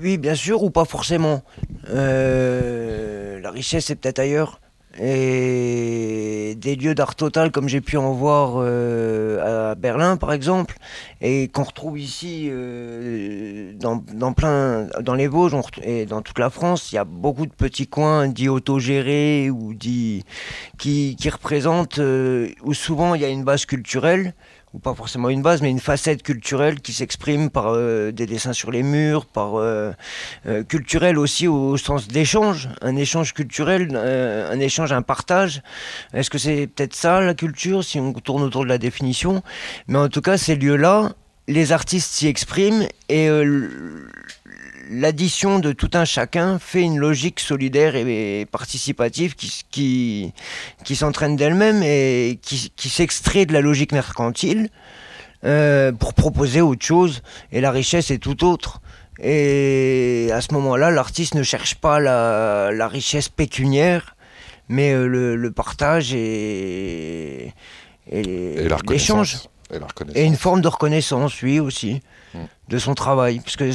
[0.00, 1.42] oui, bien sûr, ou pas forcément.
[1.90, 4.60] Euh, la richesse est peut-être ailleurs.
[5.00, 10.76] Et des lieux d'art total, comme j'ai pu en voir euh, à Berlin, par exemple,
[11.22, 16.50] et qu'on retrouve ici euh, dans, dans plein, dans les Vosges et dans toute la
[16.50, 20.24] France, il y a beaucoup de petits coins dits autogérés ou dits
[20.76, 21.98] qui, qui représentent
[22.62, 24.34] où souvent il y a une base culturelle
[24.74, 28.54] ou pas forcément une base, mais une facette culturelle qui s'exprime par euh, des dessins
[28.54, 29.92] sur les murs, par euh,
[30.46, 35.62] euh, culturel aussi au, sens d'échange, un échange culturel, euh, un échange, un partage.
[36.14, 39.42] Est-ce que c'est peut-être ça la culture, si on tourne autour de la définition?
[39.88, 41.12] Mais en tout cas, ces lieux-là,
[41.48, 43.68] les artistes s'y expriment et euh,
[44.92, 50.32] l'addition de tout un chacun fait une logique solidaire et, participative qui, qui,
[50.84, 54.68] qui s'entraîne d'elle-même et qui, qui s'extrait de la logique mercantile
[55.44, 57.22] euh, pour proposer autre chose.
[57.50, 58.80] Et la richesse est tout autre.
[59.20, 64.16] Et à ce moment-là, l'artiste ne cherche pas la, la richesse pécuniaire,
[64.68, 67.52] mais euh, le, le partage et,
[68.10, 69.36] et, l'échange.
[69.36, 69.48] Et.
[70.14, 72.02] Et une forme de reconnaissance, oui, aussi.
[72.68, 73.40] De son travail.
[73.40, 73.70] Parce que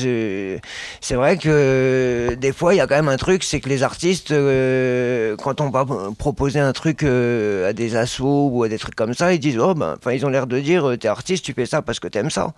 [1.02, 3.84] c'est vrai que des fois, il y a quand même un truc, c'est que les
[3.84, 5.86] artistes, euh, quand on va
[6.18, 9.60] proposer un truc euh, à des assos ou à des trucs comme ça, ils disent,
[9.60, 12.00] oh ben, enfin, ils ont l'air de dire, euh, t'es artiste, tu fais ça parce
[12.00, 12.54] que t'aimes ça.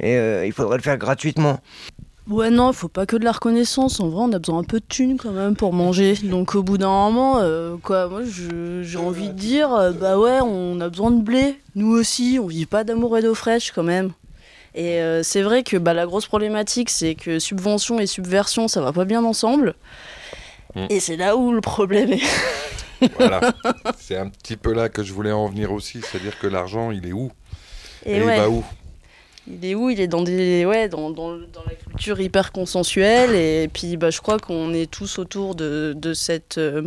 [0.00, 0.14] Et
[0.46, 1.58] il faudrait le faire gratuitement.
[2.28, 3.98] Ouais, non, faut pas que de la reconnaissance.
[3.98, 6.14] En vrai, on a besoin un peu de thunes quand même pour manger.
[6.22, 7.42] Donc, au bout d'un moment,
[7.82, 8.20] quoi, moi,
[8.82, 11.58] j'ai envie de dire, euh, bah ouais, on a besoin de blé.
[11.74, 14.12] Nous aussi, on vit pas d'amour et d'eau fraîche quand même.
[14.78, 18.80] Et euh, c'est vrai que bah, la grosse problématique, c'est que subvention et subversion, ça
[18.80, 19.74] va pas bien ensemble.
[20.76, 20.86] Mm.
[20.90, 22.22] Et c'est là où le problème est.
[23.18, 23.40] Voilà.
[23.98, 26.00] C'est un petit peu là que je voulais en venir aussi.
[26.02, 27.30] C'est-à-dire que l'argent, il est où
[28.04, 28.36] Et, Et, ouais.
[28.36, 28.64] il va où
[29.48, 29.90] Il est où?
[29.90, 34.10] Il est dans des ouais dans, dans, dans la culture hyper consensuelle et puis bah
[34.10, 36.82] je crois qu'on est tous autour de, de cette euh,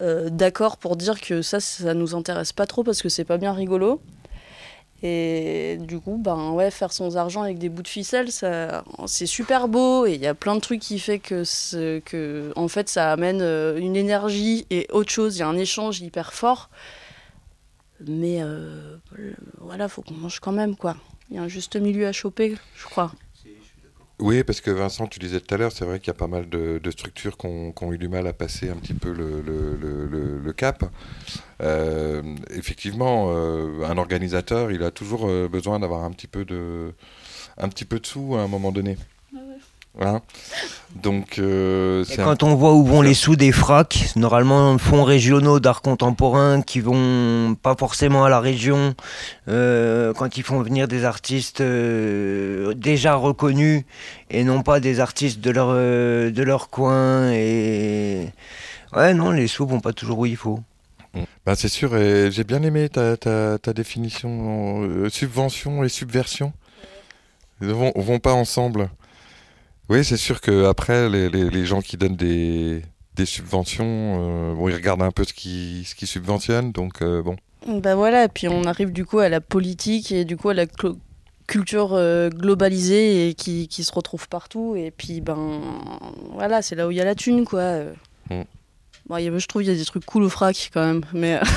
[0.00, 3.38] euh, d'accord pour dire que ça, ça nous intéresse pas trop parce que c'est pas
[3.38, 4.00] bien rigolo.
[5.02, 9.26] Et du coup, ben ouais, faire son argent avec des bouts de ficelle, ça, c'est
[9.26, 11.42] super beau et il y a plein de trucs qui fait que,
[12.00, 15.36] que en fait, ça amène euh, une énergie et autre chose.
[15.36, 16.70] Il y a un échange hyper fort.
[18.06, 18.96] Mais euh,
[19.60, 20.96] voilà, faut qu'on mange quand même, quoi.
[21.30, 23.12] Il y a un juste milieu à choper, je crois.
[24.22, 26.28] Oui, parce que Vincent, tu disais tout à l'heure, c'est vrai qu'il y a pas
[26.28, 30.84] mal de, structures qui ont, eu du mal à passer un petit peu le cap.
[31.62, 36.92] Euh, effectivement, euh, un organisateur, il a toujours euh, besoin d'avoir un petit peu de,
[37.56, 38.96] un petit peu de sous à un moment donné.
[40.00, 40.22] Hein
[41.02, 45.04] Donc, euh, Et un- quand on voit où vont les sous des fracs, normalement fonds
[45.04, 48.94] régionaux d'art contemporain qui vont pas forcément à la région,
[49.48, 53.84] euh, quand ils font venir des artistes euh, déjà reconnus
[54.30, 57.30] et non pas des artistes de leur, de leur coin.
[57.32, 58.28] Et
[58.96, 60.60] ouais, non, les sous vont pas toujours où il faut.
[61.44, 66.54] Ben, c'est sûr, et j'ai bien aimé ta, ta, ta définition subvention et subversion.
[67.60, 68.88] Ils ne vont, vont pas ensemble.
[69.88, 72.82] Oui, c'est sûr que après les, les, les gens qui donnent des,
[73.14, 77.22] des subventions, euh, bon, ils regardent un peu ce qui, ce qui subventionne, donc euh,
[77.22, 77.36] bon.
[77.66, 80.54] Bah voilà, et puis on arrive du coup à la politique et du coup à
[80.54, 80.64] la
[81.46, 84.74] culture euh, globalisée et qui, qui se retrouve partout.
[84.76, 85.60] Et puis ben
[86.32, 87.82] voilà, c'est là où il y a la thune quoi.
[88.30, 88.42] Mm.
[89.08, 90.84] Bon, il y a- je trouve qu'il y a des trucs cool au frac quand
[90.86, 91.38] même, mais.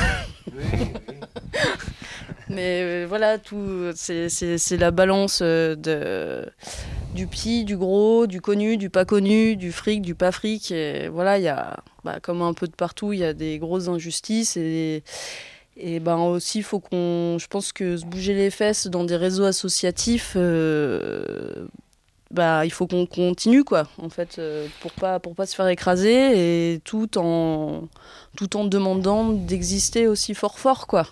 [2.50, 6.48] Mais euh, voilà, tout, c'est, la balance euh, de,
[7.16, 10.74] du petit, du gros, du connu, du pas connu, du fric, du pas fric.
[11.12, 13.88] Voilà, il y a, bah, comme un peu de partout, il y a des grosses
[13.88, 14.58] injustices.
[14.58, 15.04] Et,
[15.78, 17.38] et ben aussi, faut qu'on.
[17.39, 21.68] Je pense que se bouger les fesses dans des réseaux associatifs, euh,
[22.30, 24.39] bah, il faut qu'on continue, quoi, en fait,
[24.82, 27.88] pour pas, pour pas se faire écraser et tout en,
[28.38, 31.08] tout en demandant d'exister aussi fort, fort, quoi.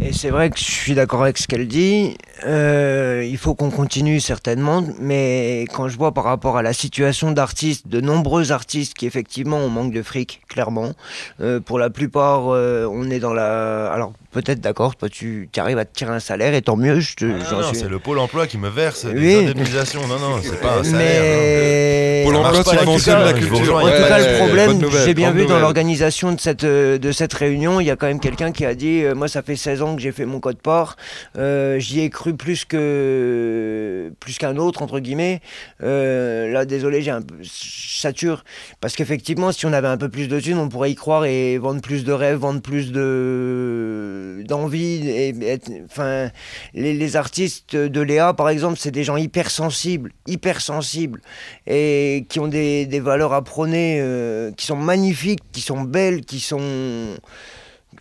[0.00, 2.16] Et c'est vrai que je suis d'accord avec ce qu'elle dit.
[2.46, 7.32] Euh, il faut qu'on continue certainement, mais quand je vois par rapport à la situation
[7.32, 10.92] d'artistes, de nombreux artistes qui effectivement on manque de fric, clairement.
[11.40, 13.90] Euh, pour la plupart, euh, on est dans la.
[13.92, 17.00] Alors peut-être d'accord, toi tu arrives à te tirer un salaire et tant mieux.
[17.00, 19.20] Je te, Ah non, suis- c'est le pôle emploi qui me verse Oui.
[19.20, 20.06] des indemnisations.
[20.06, 21.22] Non, non, c'est pas un salaire.
[21.22, 23.76] Mais Pôle Ça emploi marche pas, la subventionne culture, la culture.
[23.76, 27.80] En tout cas, le problème, j'ai bien vu dans l'organisation de cette, de cette réunion,
[27.80, 29.94] il y a quand même quelqu'un qui a dit euh, Moi, ça fait 16 ans
[29.96, 30.96] que j'ai fait mon code part,
[31.36, 35.40] euh, j'y ai cru plus que plus qu'un autre, entre guillemets.
[35.82, 37.36] Euh, là, désolé, j'ai un peu.
[37.44, 38.44] sature.
[38.80, 41.58] Parce qu'effectivement, si on avait un peu plus de thunes, on pourrait y croire et
[41.58, 45.08] vendre plus de rêves, vendre plus de d'envie.
[45.08, 46.30] Et, être- enfin,
[46.74, 51.20] les, les artistes de Léa, par exemple, c'est des gens hypersensibles, hypersensibles
[51.66, 56.22] et qui ont des, des valeurs à prôner, euh, qui sont magnifiques, qui sont belles,
[56.24, 57.16] qui sont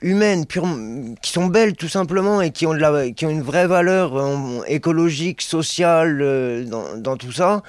[0.01, 6.19] humaines, qui sont belles tout simplement et qui ont, une vraie valeur euh, écologique, sociale
[6.21, 6.65] euh,
[6.97, 7.63] dans, tout ça.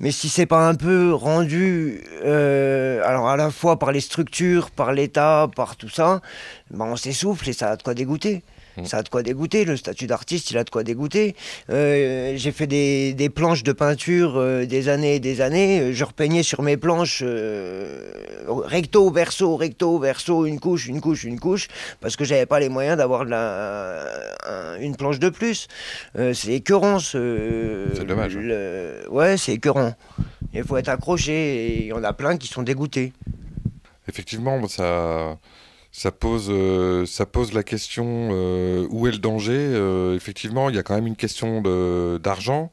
[0.00, 4.70] Mais si c'est pas un peu rendu, euh, alors à la fois par les structures,
[4.70, 6.20] par l'État, par tout ça,
[6.70, 8.42] ben on s'essouffle et ça a de quoi dégoûter.
[8.84, 11.34] Ça a de quoi dégoûter, le statut d'artiste, il a de quoi dégoûter.
[11.70, 15.92] Euh, j'ai fait des, des planches de peinture euh, des années et des années.
[15.94, 18.10] Je repeignais sur mes planches euh,
[18.48, 21.68] recto, verso, recto, verso, une couche, une couche, une couche,
[22.00, 25.68] parce que j'avais pas les moyens d'avoir un- une planche de plus.
[26.34, 26.98] C'est écœurant.
[26.98, 29.08] ce- C'est dommage, hein.
[29.10, 29.94] Ouais, c'est écœurant.
[30.52, 33.12] Il faut être accroché et il y en a plein qui sont dégoûtés.
[34.08, 35.38] Effectivement, ça,
[35.98, 39.56] ça, pose, euh, ça pose la question euh, où est le danger.
[39.56, 41.62] Euh, effectivement, il y a quand même une question
[42.18, 42.70] d'argent,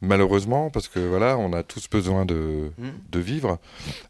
[0.00, 2.88] malheureusement, parce que voilà, on a tous besoin de, Mm.
[3.10, 3.58] de vivre.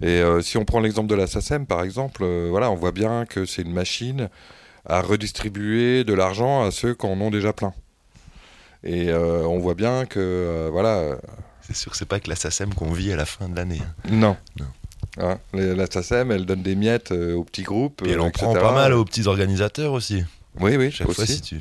[0.02, 3.46] Et si on prend l'exemple de la SACEM, par exemple, voilà, on voit bien que
[3.46, 4.28] c'est une machine
[4.84, 7.72] à redistribuer de l'argent à ceux qui en ont déjà plein.
[8.84, 11.16] Et on voit bien que, voilà,
[11.62, 13.80] C'est sûr que c'est pas que la SACEM qu'on vit à la fin de l'année.
[13.82, 14.08] hein.
[14.10, 14.36] non.
[14.60, 14.66] Non.
[15.18, 18.02] Hein, la SACEM, elle donne des miettes euh, aux petits groupes.
[18.04, 18.44] Et elle euh, en etc.
[18.46, 20.22] prend pas mal aux petits organisateurs aussi.
[20.60, 21.16] Oui, oui, Chaque aussi.
[21.16, 21.58] fois, si tu,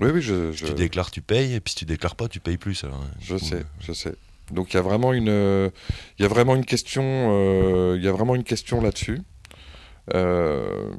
[0.00, 2.28] Oui, oui, je, si je, tu déclares, tu payes, et puis si tu déclares pas,
[2.28, 2.84] tu payes plus.
[2.84, 4.14] Alors, du je coup, sais, je sais.
[4.52, 5.70] Donc il y a vraiment une, euh,
[6.18, 9.20] y a vraiment une question, euh, il y a vraiment une question là-dessus.
[10.12, 10.90] Euh,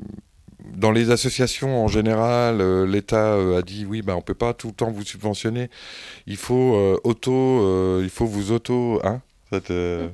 [0.74, 4.54] dans les associations en général, euh, l'État euh, a dit oui, bah on peut pas
[4.56, 5.70] tout le temps vous subventionner.
[6.26, 9.22] Il faut euh, auto, euh, il faut vous auto, hein,
[9.56, 10.10] ça te-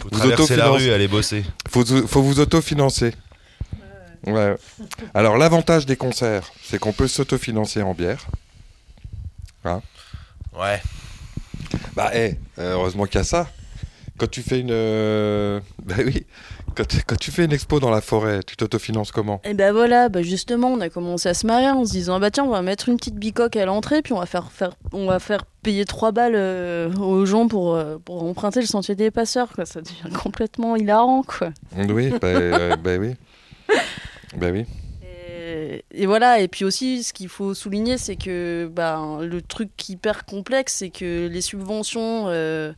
[0.00, 1.44] Faut Vous traverser la rue, aller bosser.
[1.70, 3.12] faut, faut vous autofinancer.
[4.26, 4.54] Ouais.
[5.14, 8.24] Alors l'avantage des concerts, c'est qu'on peut s'autofinancer en bière.
[9.64, 10.80] Ouais.
[11.96, 13.48] Bah, eh, euh, heureusement qu'il y a ça.
[14.18, 14.70] Quand tu fais une.
[14.70, 16.26] euh, Bah oui.
[16.74, 19.40] Quand, tu- quand tu fais une expo dans la forêt, tu t'autofinances comment?
[19.44, 22.30] Et ben voilà, bah justement, on a commencé à se marier en se disant bah
[22.30, 25.06] tiens, on va mettre une petite bicoque à l'entrée, puis on va faire, faire, on
[25.06, 29.10] va faire payer 3 balles euh, aux gens pour, euh, pour emprunter le sentier des
[29.10, 29.52] passeurs.
[29.52, 29.66] Quoi.
[29.66, 31.22] Ça devient complètement hilarant.
[31.22, 31.50] Quoi.
[31.88, 33.14] Oui, bah, euh, bah oui.
[34.36, 34.64] Bah oui.
[35.02, 39.70] Et, et voilà, et puis aussi, ce qu'il faut souligner, c'est que bah, le truc
[39.88, 42.72] hyper complexe, c'est que les subventions, euh,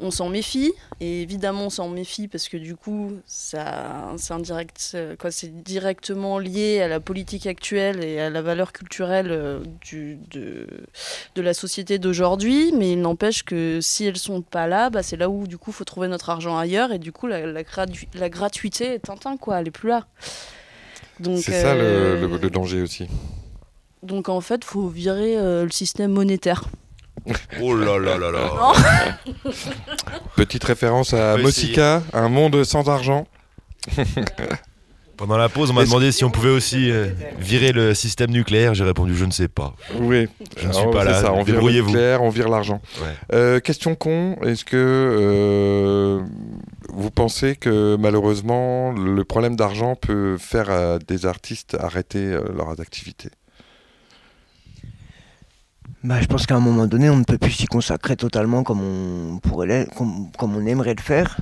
[0.00, 0.72] on s'en méfie.
[1.00, 5.62] Et évidemment, on s'en méfie parce que du coup, ça, c'est indirect, euh, quoi, c'est
[5.62, 10.66] directement lié à la politique actuelle et à la valeur culturelle euh, du, de,
[11.34, 12.72] de la société d'aujourd'hui.
[12.76, 15.72] Mais il n'empêche que si elles sont pas là, bah, c'est là où du coup,
[15.72, 16.92] faut trouver notre argent ailleurs.
[16.92, 20.06] Et du coup, la, la, gratu- la gratuité est Tintin, quoi, elle est plus là.
[21.20, 23.06] Donc, C'est ça le, euh, le- le danger aussi.
[24.02, 26.64] donc en fait, faut virer euh, le système monétaire.
[27.60, 29.18] Oh là là là là.
[30.36, 33.26] Petite référence à Mossica, un monde sans argent.
[35.20, 37.08] Pendant la pause, on m'a demandé si on pouvait aussi euh,
[37.38, 38.72] virer le système nucléaire.
[38.72, 39.74] J'ai répondu je ne sais pas.
[39.98, 41.20] Oui, Je ne suis Alors, pas là.
[41.20, 42.80] Ça, on vire le nucléaire, on vire l'argent.
[43.02, 43.08] Ouais.
[43.34, 46.20] Euh, question con, est-ce que euh,
[46.88, 52.80] vous pensez que malheureusement le problème d'argent peut faire à des artistes arrêter euh, leurs
[52.80, 53.28] activités
[56.02, 58.80] Bah, je pense qu'à un moment donné, on ne peut plus s'y consacrer totalement comme
[58.80, 61.40] on pourrait, comme, comme on aimerait le faire.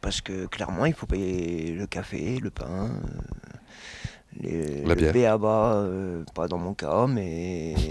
[0.00, 5.12] Parce que clairement, il faut payer le café, le pain, euh, les, La le.
[5.12, 7.74] BABA, euh, pas dans mon cas, mais.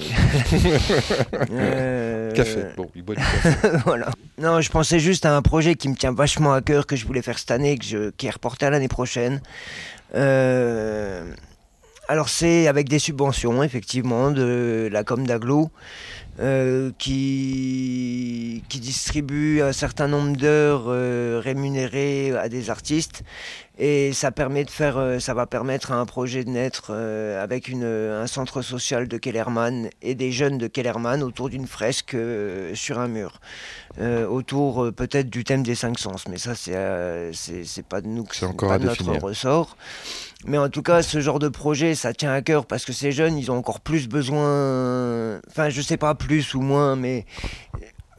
[1.51, 3.69] Euh, Café, bon, il boit du café.
[3.85, 4.09] voilà.
[4.37, 7.05] Non, je pensais juste à un projet qui me tient vachement à cœur, que je
[7.05, 9.41] voulais faire cette année, que je, qui est reporté à l'année prochaine.
[10.15, 11.31] Euh,
[12.10, 15.70] alors c'est avec des subventions, effectivement, de la com d'Aglo,
[16.39, 23.22] euh, qui, qui distribue un certain nombre d'heures euh, rémunérées à des artistes.
[23.78, 27.68] Et ça, permet de faire, euh, ça va permettre à un projet de naître avec
[27.68, 32.18] une, un centre social de Kellerman et des jeunes de Kellerman autour d'une fresque
[32.74, 33.39] sur un mur.
[34.30, 38.45] Autour peut-être du thème des cinq sens, mais ça c'est pas de nous, que C'est
[38.45, 39.22] encore pas à notre définir.
[39.22, 39.78] ressort.
[40.45, 43.11] Mais en tout cas, ce genre de projet, ça tient à cœur parce que ces
[43.11, 45.39] jeunes, ils ont encore plus besoin.
[45.49, 47.25] Enfin, je sais pas plus ou moins, mais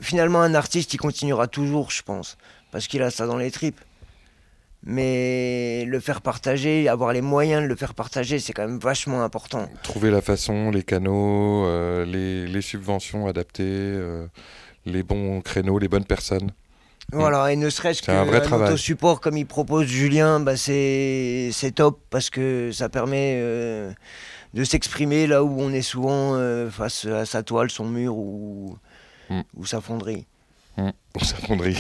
[0.01, 2.37] finalement, un artiste, il continuera toujours, je pense,
[2.73, 3.81] parce qu'il a ça dans les tripes.
[4.83, 9.23] Mais le faire partager, avoir les moyens de le faire partager, c'est quand même vachement
[9.23, 9.69] important.
[9.83, 14.27] Trouver la façon, les canaux, euh, les, subventions adaptées, euh,
[14.87, 16.51] les bons créneaux, les bonnes personnes.
[17.13, 22.71] Voilà, et ne serait-ce qu'un autosupport comme il propose Julien, bah c'est top parce que
[22.73, 23.93] ça permet euh,
[24.55, 28.77] de s'exprimer là où on est souvent euh, face à sa toile, son mur ou,
[29.31, 29.43] Mm.
[29.57, 30.27] ou sa fonderie.
[30.77, 30.93] Hum,
[31.23, 31.75] ça fondrait.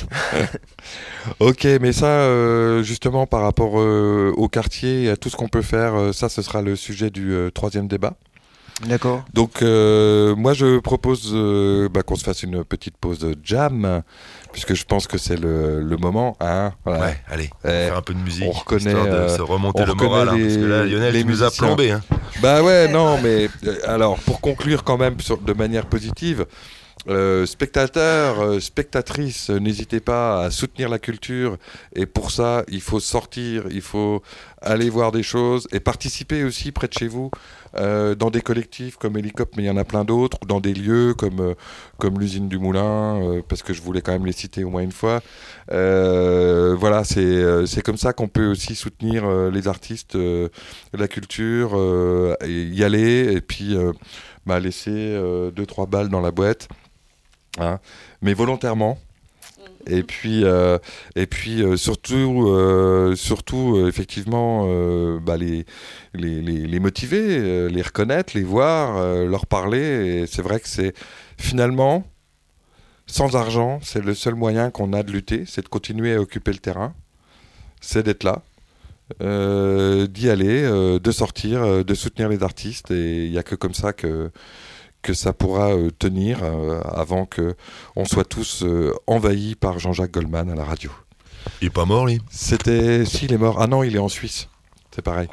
[1.40, 5.62] ok, mais ça, euh, justement, par rapport au quartier et à tout ce qu'on peut
[5.62, 8.14] faire, ça, ce sera le sujet du troisième débat.
[8.86, 9.24] D'accord.
[9.34, 14.02] Donc, euh, moi, je propose euh, bah, qu'on se fasse une petite pause jam,
[14.52, 16.36] puisque je pense que c'est le, le moment.
[16.40, 17.00] Hein, voilà.
[17.06, 18.44] Ouais, allez, on Eh, va faire un peu de musique.
[18.46, 19.96] on reconnaît, histoire de euh, se remonter on le hein,
[20.40, 21.66] parce que là, Lionel, les tu nous musiciens.
[21.66, 21.90] plombé.
[21.90, 22.00] Hein.
[22.42, 26.46] Bah ouais, non, mais euh, alors pour conclure quand même sur- de manière positive,
[27.08, 31.56] euh, spectateurs, euh, spectatrices, euh, n'hésitez pas à soutenir la culture
[31.94, 34.22] et pour ça il faut sortir, il faut
[34.60, 37.30] aller voir des choses et participer aussi près de chez vous
[37.76, 40.60] euh, dans des collectifs comme Hélicop, mais il y en a plein d'autres, ou dans
[40.60, 41.54] des lieux comme, euh,
[41.98, 44.92] comme l'usine du Moulin, parce que je voulais quand même les citer au moins une
[44.92, 45.20] fois.
[45.68, 50.18] Voilà, c'est comme ça qu'on peut aussi soutenir les artistes,
[50.92, 51.78] la culture,
[52.44, 53.76] y aller et puis
[54.46, 56.68] bah, laisser euh, deux trois balles dans la boîte,
[57.58, 57.78] hein,
[58.22, 58.98] mais volontairement.
[59.86, 60.78] Et puis, euh,
[61.16, 64.66] et puis euh, surtout, euh, surtout effectivement,
[65.20, 65.64] bah, les,
[66.14, 70.26] les, les, les motiver, les reconnaître, les voir, leur parler.
[70.26, 70.94] C'est vrai que c'est
[71.38, 72.04] finalement,
[73.06, 76.52] sans argent, c'est le seul moyen qu'on a de lutter, c'est de continuer à occuper
[76.52, 76.94] le terrain,
[77.80, 78.42] c'est d'être là,
[79.18, 80.62] d'y aller,
[81.00, 82.90] de sortir, de soutenir les artistes.
[82.90, 84.30] Et il n'y a que comme ça que,
[85.02, 87.54] que ça pourra euh, tenir euh, avant que
[87.96, 90.90] on soit tous euh, envahis par Jean-Jacques Goldman à la radio.
[91.60, 92.20] Il est pas mort, lui?
[92.30, 93.04] C'était.
[93.04, 93.60] Si, il est mort.
[93.60, 94.48] Ah non, il est en Suisse.
[94.94, 95.28] C'est pareil.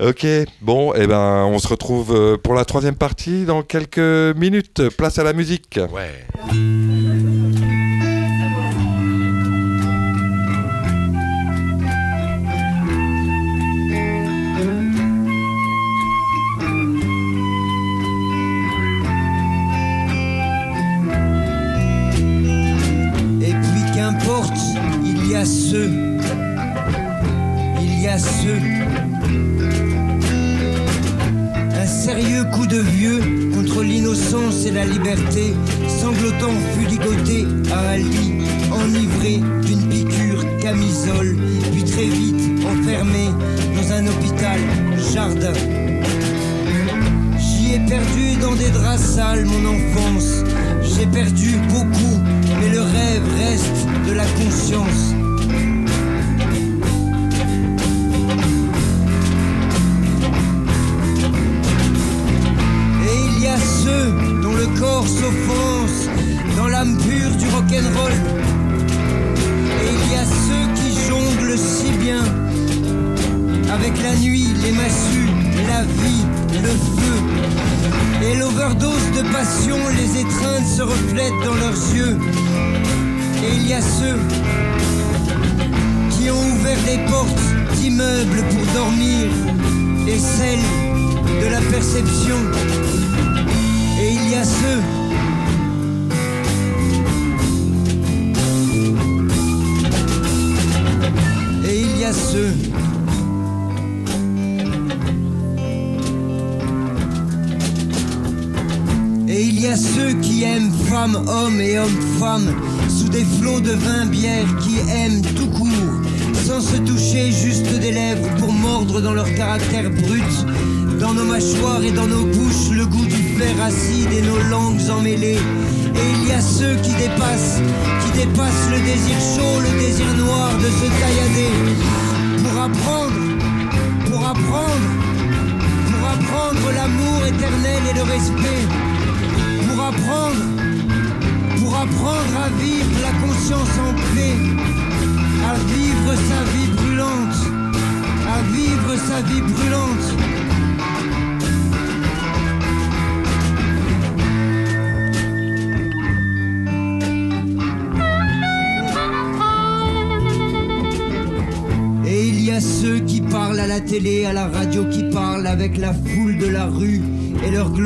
[0.00, 0.26] Ok,
[0.60, 3.98] bon, et ben, on se retrouve pour la troisième partie dans quelques
[4.36, 4.88] minutes.
[4.96, 5.78] Place à la musique.
[5.92, 6.24] Ouais.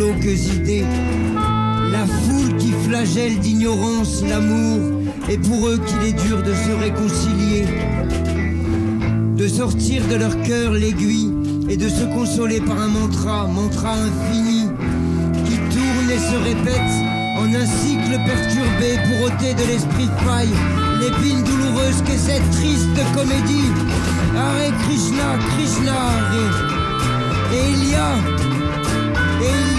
[0.03, 0.85] Glauques idées.
[1.93, 4.81] La foule qui flagelle d'ignorance l'amour,
[5.29, 7.65] et pour eux qu'il est dur de se réconcilier,
[9.37, 11.33] de sortir de leur cœur l'aiguille
[11.69, 14.66] et de se consoler par un mantra, mantra infini,
[15.45, 16.95] qui tourne et se répète
[17.39, 20.57] en un cycle perturbé pour ôter de l'esprit de paille
[21.01, 23.70] l'épine douloureuse qu'est cette triste comédie.
[24.37, 26.51] Hare Krishna, Krishna, Hare.
[27.55, 28.15] Et il y a,
[29.43, 29.72] et il y a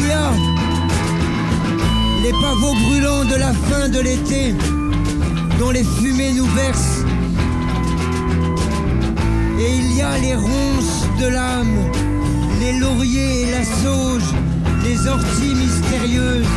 [2.24, 4.54] les pavots brûlants de la fin de l'été,
[5.60, 7.04] dont les fumées nous versent.
[9.60, 11.78] Et il y a les ronces de l'âme,
[12.62, 14.30] les lauriers et la sauge,
[14.86, 16.48] les orties mystérieuses.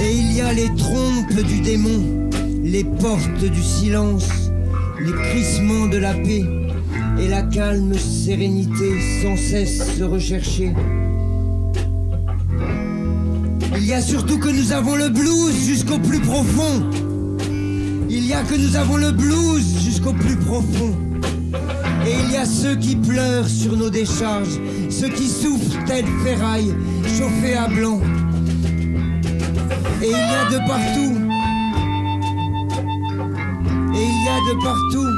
[0.00, 2.28] Et il y a les trompes du démon,
[2.64, 4.41] les portes du silence,
[5.04, 6.44] les crissements de la paix
[7.18, 10.72] et la calme sérénité sans cesse se rechercher.
[13.76, 16.88] Il y a surtout que nous avons le blues jusqu'au plus profond.
[18.08, 20.94] Il y a que nous avons le blues jusqu'au plus profond.
[22.06, 26.74] Et il y a ceux qui pleurent sur nos décharges, ceux qui souffrent tels ferrailles,
[27.18, 28.00] chauffés à blanc.
[30.02, 31.31] Et il y a de partout.
[34.22, 35.12] Il y a de partout.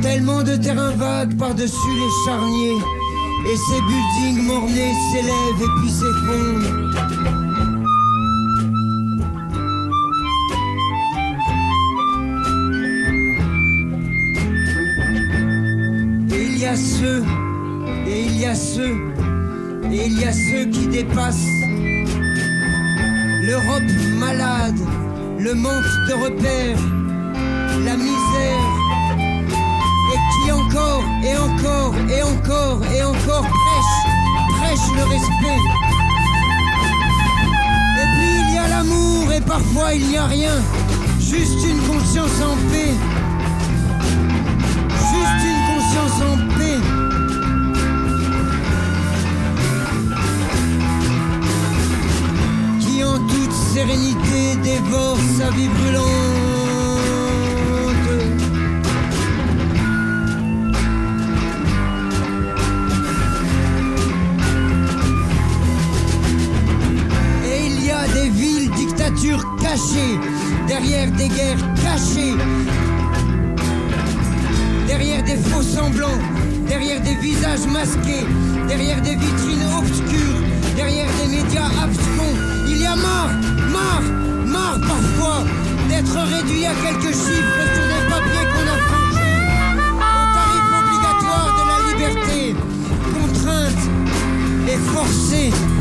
[0.00, 2.78] Tellement de terrains vagues par-dessus les charniers.
[3.50, 6.92] Et ces buildings mornés s'élèvent et puis s'effondrent.
[16.30, 17.24] Il y a ceux,
[18.06, 18.96] et il y a ceux,
[19.90, 21.48] et il y a ceux qui dépassent
[23.42, 23.82] l'Europe
[24.20, 24.78] malade,
[25.42, 26.78] le manque de repères,
[27.84, 28.62] la misère,
[30.12, 33.96] et qui encore, et encore, et encore, et encore prêche,
[34.56, 35.62] prêche le respect.
[37.98, 40.62] Et puis il y a l'amour, et parfois il n'y a rien,
[41.18, 42.94] juste une conscience en paix.
[45.10, 47.01] Juste une conscience en paix.
[53.28, 56.06] toute sérénité dévore sa vie brûlante.
[67.44, 70.18] Et il y a des villes dictatures cachées,
[70.66, 72.36] derrière des guerres cachées,
[74.86, 76.08] derrière des faux semblants,
[76.68, 78.26] derrière des visages masqués,
[78.68, 80.40] derrière des vitrines obscures,
[80.76, 83.28] derrière des médias abscons il y a marre,
[83.70, 84.02] marre,
[84.46, 85.44] marre parfois
[85.90, 89.38] d'être réduit à quelques chiffres sur des papiers qu'on a forgés.
[89.98, 92.56] Au tarif obligatoire de la liberté,
[93.12, 93.82] contrainte
[94.68, 95.71] et forcée.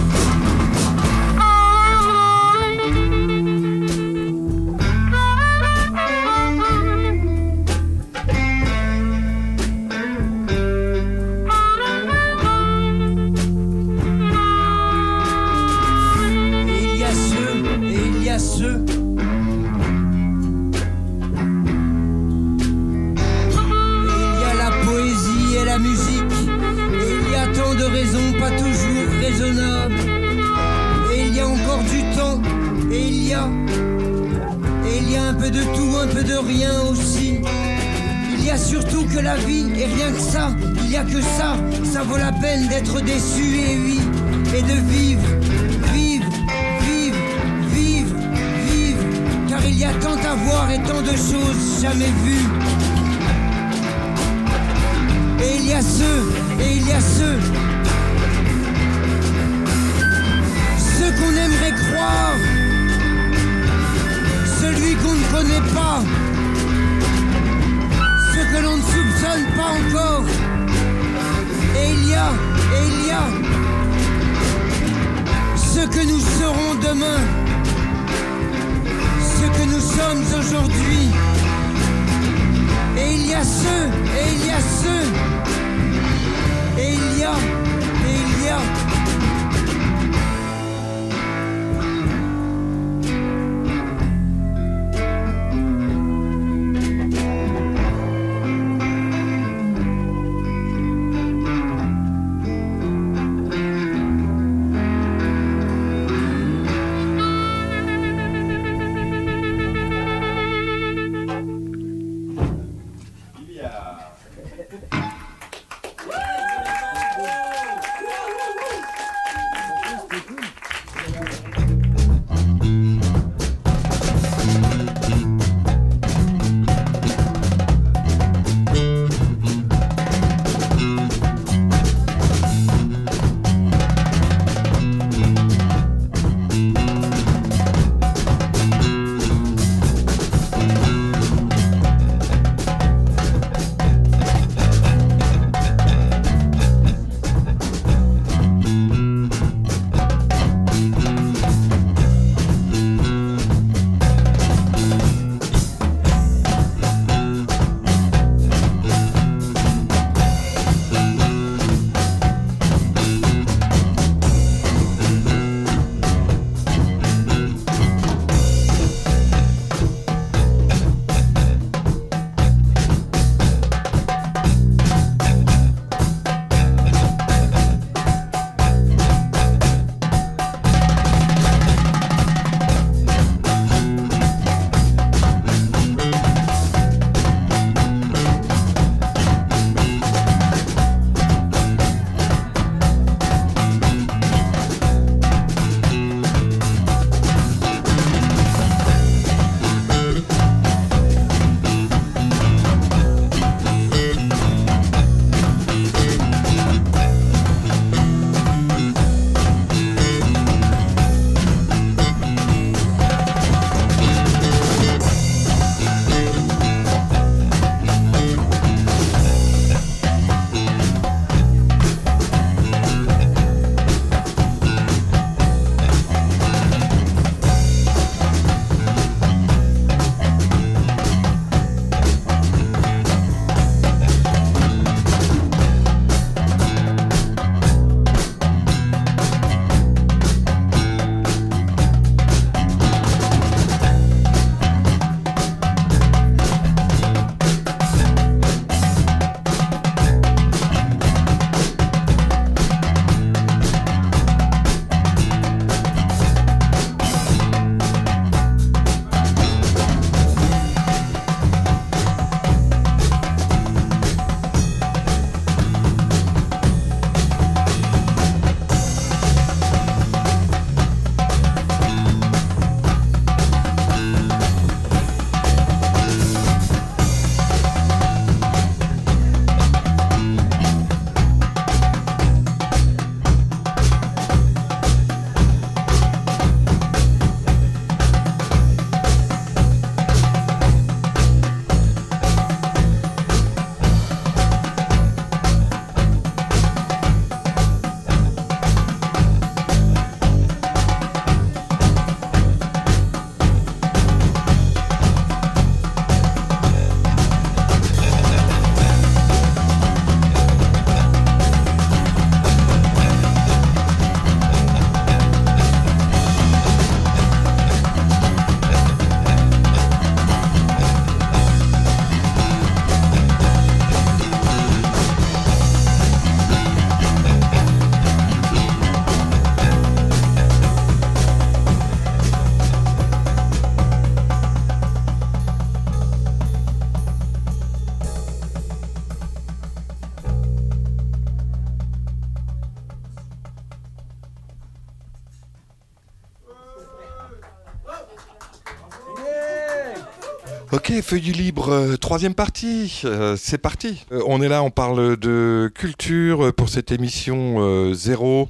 [350.91, 354.05] Ok, feuille libre, euh, troisième partie, euh, c'est parti.
[354.11, 358.49] Euh, on est là, on parle de culture pour cette émission zéro,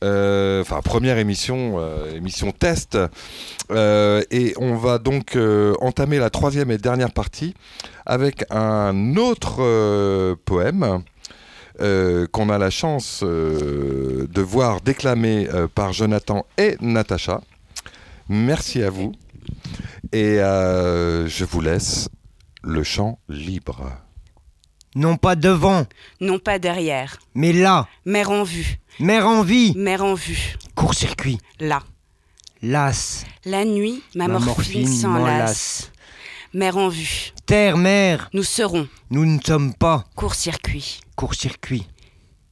[0.00, 1.78] enfin première émission,
[2.14, 2.96] émission test.
[3.70, 5.36] Et on va donc
[5.80, 7.54] entamer la troisième et dernière partie
[8.06, 11.02] avec un autre poème
[11.78, 17.42] qu'on a la chance de voir déclamé par Jonathan et Natacha.
[18.28, 19.12] Merci à vous.
[20.14, 22.08] Et euh, je vous laisse
[22.62, 23.90] le chant libre.
[24.94, 25.86] Non pas devant,
[26.20, 27.18] Non pas derrière.
[27.34, 27.88] mais là.
[28.04, 28.78] Mer en vue.
[29.00, 29.72] Mère en vie.
[29.76, 30.54] Mer en vue.
[30.76, 31.38] Court-circuit.
[31.58, 31.82] Là.
[32.62, 33.24] Las.
[33.44, 35.90] La nuit, ma, Ma morphine, s'enlace.
[36.52, 37.32] Mer en vue.
[37.44, 38.30] Terre, mère.
[38.34, 38.86] Nous serons.
[39.10, 40.04] Nous ne sommes pas.
[40.14, 41.00] Court-circuit.
[41.16, 41.88] Court-circuit.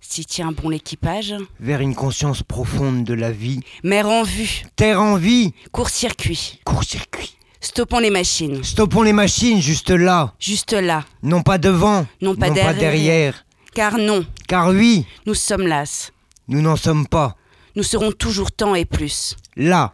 [0.01, 1.37] Si tient bon l'équipage.
[1.61, 3.61] Vers une conscience profonde de la vie.
[3.85, 4.65] Mer en vue.
[4.75, 5.55] Terre en vie.
[5.71, 6.61] Court-circuit.
[6.65, 7.39] Court-circuit.
[7.63, 8.63] Stoppons les machines.
[8.65, 10.35] Stoppons les machines juste là.
[10.41, 11.05] Juste là.
[11.23, 12.07] Non pas devant.
[12.21, 12.75] Non pas non derrière.
[12.75, 13.45] pas derrière.
[13.73, 16.11] Car non, Car oui, nous sommes las.
[16.49, 17.37] nous n'en sommes pas.
[17.77, 19.37] Nous serons toujours temps et plus.
[19.57, 19.93] Là.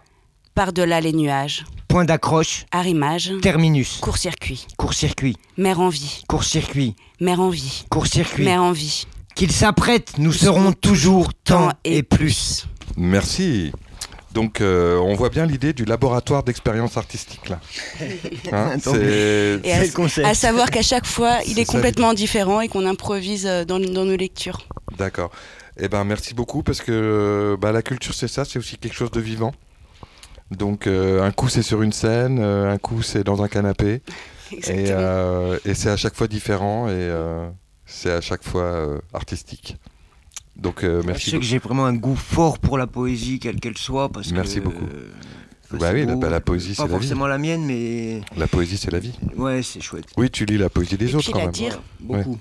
[0.54, 1.64] Par-delà les nuages.
[1.86, 2.64] Point d'accroche.
[2.72, 3.32] Arrimage.
[3.42, 3.98] Terminus.
[4.00, 4.66] Court-circuit.
[4.78, 5.36] Court-circuit.
[5.58, 6.24] Mer en vie.
[6.26, 6.96] Court-circuit.
[7.20, 7.84] Mer en vie.
[7.90, 8.44] Court-circuit.
[8.44, 9.06] Mer en vie.
[9.34, 12.66] Qu'il s'apprête, nous serons toujours temps et plus.
[12.96, 13.70] Merci.
[14.32, 17.60] Donc euh, on voit bien l'idée du laboratoire d'expérience artistique là.
[18.52, 22.68] Hein, c'est- à, le à savoir qu'à chaque fois, il est ça, complètement différent et
[22.68, 24.66] qu'on improvise euh, dans, dans nos lectures.
[24.96, 25.30] D'accord.
[25.80, 29.10] Eh ben merci beaucoup parce que bah, la culture c'est ça, c'est aussi quelque chose
[29.10, 29.52] de vivant.
[30.50, 34.02] Donc euh, un coup c'est sur une scène, euh, un coup c'est dans un canapé
[34.52, 37.48] et, euh, c'est à chaque fois différent et euh,
[37.86, 39.76] c'est à chaque fois euh, artistique.
[40.58, 41.30] Donc euh, Je merci.
[41.30, 44.56] sais que j'ai vraiment un goût fort pour la poésie, quelle qu'elle soit, parce Merci
[44.56, 44.84] que, beaucoup.
[44.86, 45.12] euh,
[45.78, 46.94] Bah oui, la- bah, la poésie, Pas c'est la vie.
[46.94, 49.12] forcément la mienne, mais La poésie c'est la vie.
[49.36, 50.06] ouais, c'est chouette.
[50.16, 51.52] Oui, tu lis la poésie des Et autres puis quand la même.
[51.52, 51.80] dire.
[52.00, 52.38] Beaucoup.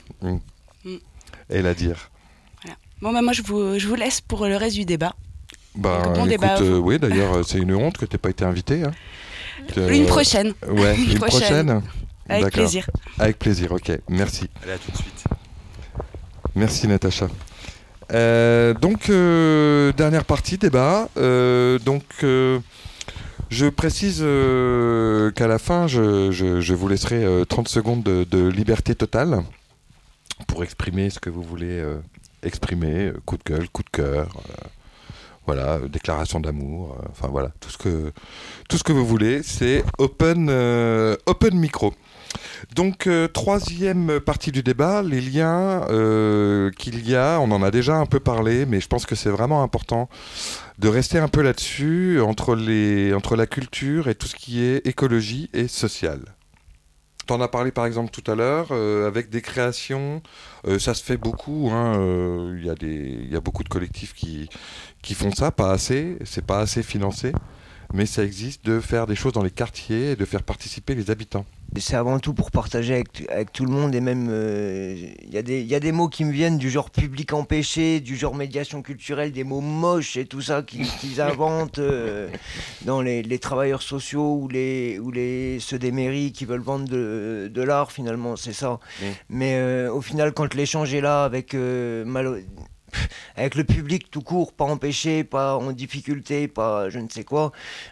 [1.50, 2.10] Et la dire.
[3.02, 5.14] Bon, bah, moi, je vous, je vous laisse pour le reste du débat.
[5.76, 6.60] Bah, bon écoute, débat.
[6.62, 8.84] euh, oui, d'ailleurs, c'est une honte que tu pas été invité.
[8.84, 8.92] hein.
[9.78, 11.68] Une prochaine, Ouais, Une une prochaine.
[11.68, 11.82] prochaine.
[12.30, 12.90] avec plaisir.
[13.20, 13.92] Avec plaisir, ok.
[14.10, 14.50] Merci.
[14.64, 15.24] Allez, à tout de suite.
[16.56, 17.28] Merci Natacha.
[18.14, 21.10] Euh, donc, euh, dernière partie, débat.
[21.18, 22.04] Euh, donc,
[23.50, 24.20] je précise
[25.36, 29.42] qu'à la fin, je, je- vous laisserai euh, 30 secondes de, de liberté totale
[30.48, 31.84] pour exprimer ce que vous voulez
[32.44, 33.12] exprimer.
[33.26, 34.28] Coup de gueule, coup de cœur.
[35.46, 36.98] voilà, déclaration d'amour.
[37.10, 38.12] enfin, voilà, tout ce que,
[38.70, 39.42] tout ce que vous voulez.
[39.44, 40.50] C'est open,
[41.26, 41.94] open micro.
[42.76, 47.72] Donc, euh, troisième partie du débat, les liens euh, qu'il y a, on en a
[47.72, 50.10] déjà un peu parlé, mais je pense que c'est vraiment important
[50.80, 52.56] de rester un peu là-dessus, entre,
[53.16, 56.20] entre la culture et tout ce qui est écologie et social.
[57.26, 60.22] Tu en as parlé par exemple tout à l'heure, euh, avec des créations,
[60.80, 61.94] ça se fait beaucoup, hein,
[62.56, 64.50] il y, y a beaucoup de collectifs qui,
[65.02, 67.34] qui font ça, pas assez, c'est pas assez financé,
[67.94, 71.10] mais ça existe de faire des choses dans les quartiers et de faire participer les
[71.12, 71.46] habitants.
[71.78, 75.38] C'est avant tout pour partager avec, avec tout le monde et même euh, il y,
[75.38, 78.16] a des- il y a des mots qui me viennent du genre public empêché, du
[78.16, 82.30] genre médiation culturelle, des mots moches et tout ça qu'ils qu'ils inventent euh,
[82.86, 86.88] dans les, les travailleurs sociaux ou les, ou les ceux des mairies qui veulent vendre
[86.88, 88.80] de, de l'art finalement, c'est ça.
[89.30, 92.38] Mais euh, au final quand l'échange est là avec euh, malo-
[93.36, 97.52] avec le public tout court, pas empêché, pas en difficulté, pas je ne sais quoi.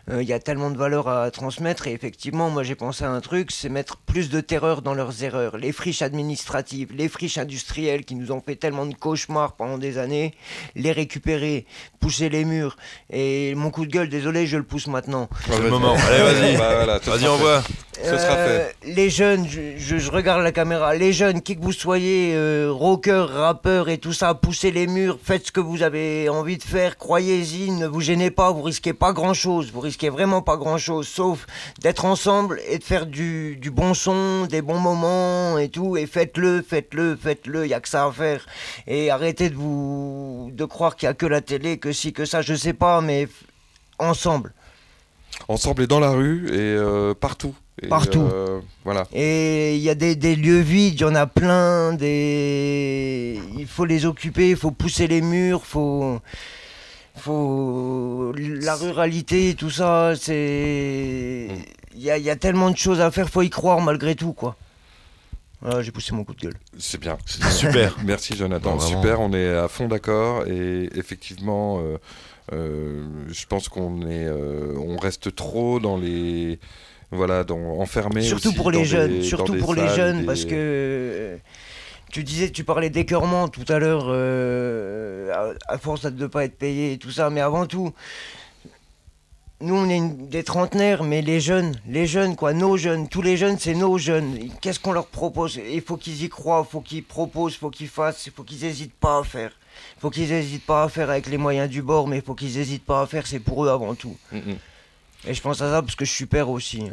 [0.09, 3.09] Euh, Il y a tellement de valeur à transmettre et effectivement, moi j'ai pensé à
[3.09, 5.57] un truc, c'est mettre plus de terreur dans leurs erreurs.
[5.57, 9.97] Les friches administratives, les friches industrielles qui nous ont fait tellement de cauchemars pendant des
[9.97, 10.33] années,
[10.75, 11.65] les récupérer,
[11.99, 12.77] pousser les murs.
[13.09, 15.29] Et mon coup de gueule, désolé, je le pousse maintenant.
[15.47, 15.95] C'est le moment.
[15.95, 16.57] Allez, vas-y.
[16.57, 17.63] Bah, voilà, Vas-y, sera envoie.
[18.03, 21.61] Ce sera Euh, Les jeunes, je, je- je regarde la caméra, les jeunes, qui que
[21.61, 25.81] vous soyez, euh, rockers, rappeurs et tout ça, poussez les murs, faites ce que vous
[25.81, 30.09] avez envie de faire, croyez-y, ne vous gênez pas, vous risquez pas grand-chose, vous risquez
[30.09, 31.47] vraiment pas grand-chose, sauf
[31.79, 36.05] d'être ensemble et de faire du, du bon son, des bons moments et tout, et
[36.05, 38.45] faites-le, faites-le, faites-le, il y a que ça à faire.
[38.87, 42.25] Et arrêtez de vous de croire qu'il y a que la télé, que si, que
[42.25, 43.27] ça, je sais pas, mais
[43.99, 44.53] ensemble.
[45.47, 47.55] Ensemble et dans la rue et euh, partout.
[47.81, 48.21] Et, Partout.
[48.21, 49.05] euh, voilà.
[49.11, 53.39] Et il y a des, des lieux vides, il y en a plein, des...
[53.57, 56.19] il faut les occuper, il faut pousser les murs, faut...
[57.17, 58.33] faut...
[58.37, 61.47] La ruralité, tout ça, c'est...
[61.95, 64.15] Il y a, il y a tellement de choses à faire, faut y croire malgré
[64.15, 64.55] tout, quoi.
[65.61, 66.53] Voilà, j'ai poussé mon coup de gueule.
[66.77, 67.17] C'est bien.
[67.25, 67.97] C'était super.
[68.05, 68.75] Merci Jonathan.
[68.75, 68.79] Non.
[68.79, 71.97] Super, on est à fond d'accord et effectivement, euh,
[72.53, 76.59] euh, je pense qu'on est, euh, on reste trop dans les
[77.11, 78.21] voilà, dans, enfermés.
[78.21, 81.37] Surtout aussi pour les jeunes, des- surtout pour les jeunes, des- parce que euh,
[82.11, 85.31] tu disais, tu parlais d'écœurement tout à l'heure, euh,
[85.67, 87.93] à, à force de ne pas être payé et tout ça, mais avant tout,
[89.61, 93.21] nous on est une- des trentenaires, mais les jeunes, les jeunes quoi, nos jeunes, tous
[93.21, 94.37] les jeunes c'est nos jeunes.
[94.61, 95.59] Qu'est-ce qu'on leur propose?
[95.71, 98.43] Il faut qu'ils y croient, il faut qu'ils proposent, il faut qu'ils fassent, il faut
[98.43, 99.51] qu'ils n'hésitent pas à faire.
[99.97, 102.33] Il faut qu'ils n'hésitent pas à faire avec les moyens du bord, mais il faut
[102.35, 104.15] qu'ils n'hésitent pas à faire, c'est pour eux avant tout.
[104.31, 104.55] Mm, mm.
[105.27, 106.89] Et je pense à ça parce que je suis père aussi.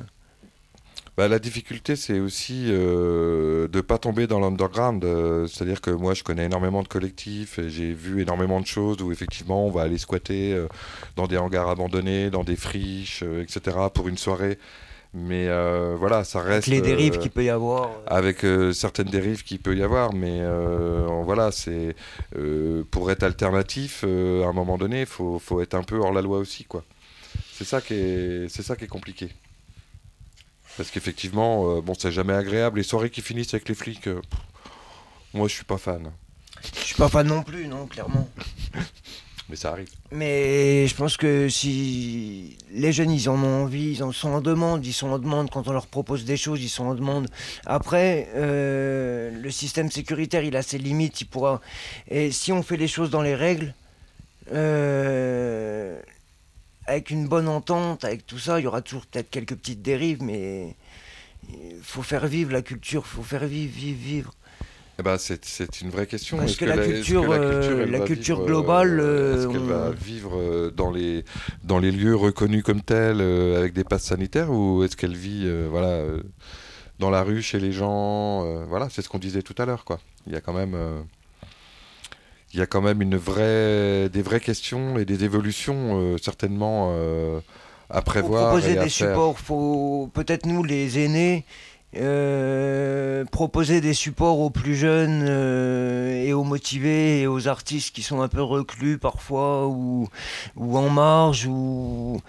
[1.19, 5.05] Bah, la difficulté, c'est aussi euh, de pas tomber dans l'underground.
[5.05, 9.03] euh, C'est-à-dire que moi, je connais énormément de collectifs et j'ai vu énormément de choses
[9.03, 10.69] où effectivement, on va aller squatter euh,
[11.17, 13.77] dans des hangars abandonnés, dans des friches, etc.
[13.93, 14.59] pour une soirée.
[15.15, 15.49] Mais
[15.99, 16.69] voilà, ça Avec reste.
[16.69, 17.91] les dérives qu'il peut y avoir.
[18.07, 20.41] avec certaines dérives qu'il peut y avoir, mais
[21.25, 21.95] voilà, c'est
[22.91, 24.07] pour être alternatif, à
[24.47, 26.83] un moment donné, il faut, faut être un peu hors la loi aussi, quoi.
[27.53, 29.29] C'est ça qui est, c'est ça qui est compliqué.
[30.77, 32.79] Parce qu'effectivement, euh, bon, c'est jamais agréable.
[32.79, 34.41] Les soirées qui finissent avec les flics, euh, pff,
[35.35, 36.11] moi, je suis pas fan,
[36.75, 38.29] Je suis pas fan non plus, non, clairement.
[39.49, 39.89] mais ça arrive.
[40.11, 44.41] Mais je pense que si les jeunes, ils en ont envie, ils en sont en
[44.41, 47.29] demande, ils sont en demande quand on leur propose des choses, ils sont en demande.
[47.67, 51.61] Après, euh, le système sécuritaire, il a ses limites, il pourra.
[52.09, 53.75] Et si on fait les choses dans les règles,
[54.53, 56.01] euh,
[56.87, 60.23] avec une bonne entente, avec tout ça, il y aura toujours peut-être quelques petites dérives,
[60.23, 60.75] mais
[61.53, 64.35] il faut faire vivre la culture, faut faire vivre, vivre, vivre.
[64.99, 66.37] Eh ben, c'est, c'est une vraie question.
[66.37, 69.51] Parce Est-ce que la est-ce culture, euh, la va culture vivre, globale, euh, est-ce euh,
[69.53, 71.25] qu'elle on- va vivre euh, dans les,
[71.65, 75.43] dans les lieux reconnus comme tels euh, avec des passes sanitaires ou est-ce qu'elle vit
[75.47, 76.23] euh, voilà, euh,
[76.99, 79.85] dans la rue chez les gens euh, Voilà, c'est ce qu'on disait tout à l'heure.
[79.87, 79.99] Quoi.
[80.27, 80.75] Il y a quand même.
[80.75, 81.01] euh,
[82.53, 86.91] il y a quand même une vraie, des vraies questions et des évolutions euh, certainement
[86.93, 87.41] euh,
[87.89, 89.09] à prévoir proposer et à des faire.
[89.11, 91.45] supports, faut peut-être nous les aînés
[91.95, 98.01] euh, proposer des supports aux plus jeunes euh, et aux motivés et aux artistes qui
[98.03, 100.09] sont un peu reclus parfois ou,
[100.57, 102.23] en marge ou,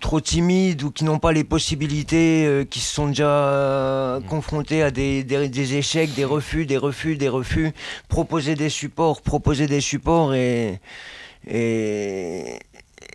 [0.00, 4.90] trop timides ou qui n'ont pas les possibilités, euh, qui se sont déjà confrontés à
[4.90, 7.70] des, échecs, des refus, des refus, des refus.
[8.08, 10.80] Proposer des supports, proposer des supports et,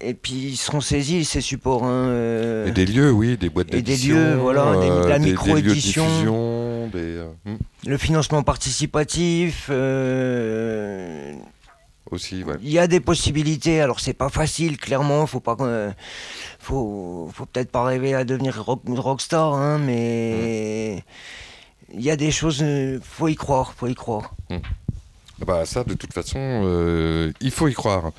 [0.02, 1.84] et puis ils seront saisis ces supports.
[1.84, 2.68] hein, euh.
[2.68, 5.30] Et des lieux, oui, des boîtes Et des d'édition, lieux, voilà, des- la des- de
[5.32, 6.90] micro-édition.
[6.94, 7.56] des, euh, hmm,
[7.86, 9.68] le financement participatif.
[9.70, 11.34] euh,
[12.12, 12.56] aussi, ouais.
[12.62, 13.82] Il y a des possibilités.
[13.82, 15.26] Alors c'est pas facile, clairement.
[15.28, 15.92] Faut pas, euh,
[16.60, 21.04] faut, faut peut-être pas rêver à devenir rock, rockstar, hein, mais
[21.94, 22.60] il y a des choses.
[22.62, 24.34] euh, faut y croire, faut y croire.
[24.50, 24.56] Ah
[25.46, 28.12] Bah, ça, de toute façon, euh, il faut y croire.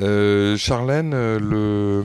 [0.00, 2.04] Euh, Charlène, euh,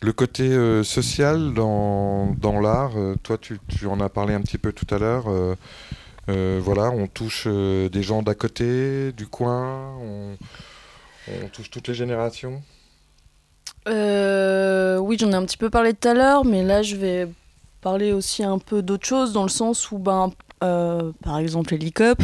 [0.00, 2.92] le, côté euh, social dans, l'art,
[3.22, 5.26] toi, tu, en as parlé un petit peu tout à l'heure.
[6.26, 10.36] voilà, on touche des gens d'à côté, du coin, on,
[11.52, 12.62] touche toutes les générations.
[13.86, 17.28] Oui, j'en ai un petit peu parlé tout à l'heure, mais là, je vais
[17.80, 22.22] parler aussi un peu d'autre chose, dans le sens où, ben, par exemple, Helicop.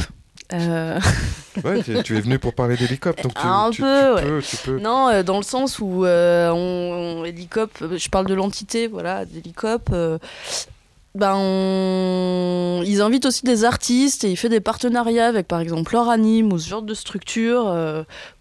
[0.54, 1.00] Euh,
[1.64, 2.76] Ouais, tu, tu es venu pour parler
[3.22, 4.78] donc tu, Un tu- peu, tu peux, tu peux.
[4.80, 8.88] Non, euh, dans le sens où euh, on, on- Hélicop, euh, je parle de l'entité,
[8.88, 9.90] voilà, d'Hélicop.
[9.92, 10.18] euh,
[11.14, 15.92] ben on- ils invitent aussi des artistes et ils font des partenariats avec par exemple
[15.92, 17.72] leur anime ou ce genre de structure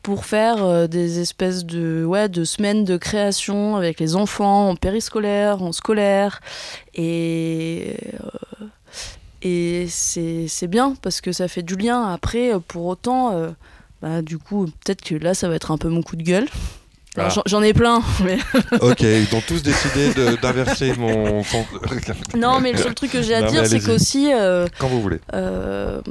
[0.02, 5.62] pour faire des espèces de ouais de semaines de création avec les enfants en périscolaire,
[5.62, 6.42] en scolaire
[6.96, 7.96] et
[9.44, 13.50] et c'est c'est bien parce que ça fait du lien après euh, pour autant euh,
[14.02, 16.48] bah, du coup, peut-être que là, ça va être un peu mon coup de gueule.
[17.16, 17.30] Ah.
[17.46, 18.38] j'en- ai plein, mais...
[18.82, 20.10] Ok, ils ont tous décidé
[20.42, 21.44] d'inverser mon.
[22.36, 25.02] non, mais le seul truc que j'ai à Non, dire, c'est qu'aussi, euh, Quand vous
[25.02, 25.20] voulez.
[25.34, 26.02] euh,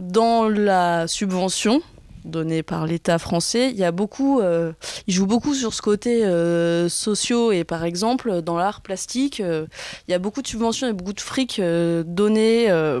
[0.00, 1.80] dans la subvention
[2.24, 4.72] donnée par l'État français, il y a beaucoup, euh,
[5.06, 9.66] ils jouent beaucoup sur ce côté euh, sociaux et par exemple dans l'art plastique, euh,
[10.08, 12.70] il y a beaucoup de subventions et beaucoup de fric euh, donnés.
[12.70, 13.00] euh,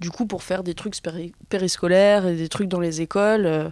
[0.00, 3.70] du coup, pour faire des trucs péri- périscolaires et des trucs dans les écoles.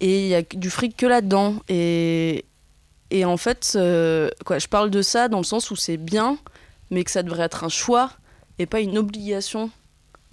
[0.00, 1.56] et il y a du fric que là-dedans.
[1.68, 2.44] Et,
[3.10, 3.76] et en fait,
[4.44, 6.38] quoi, je parle de ça dans le sens où c'est bien,
[6.92, 8.10] mais que ça devrait être un choix
[8.60, 9.68] et pas une obligation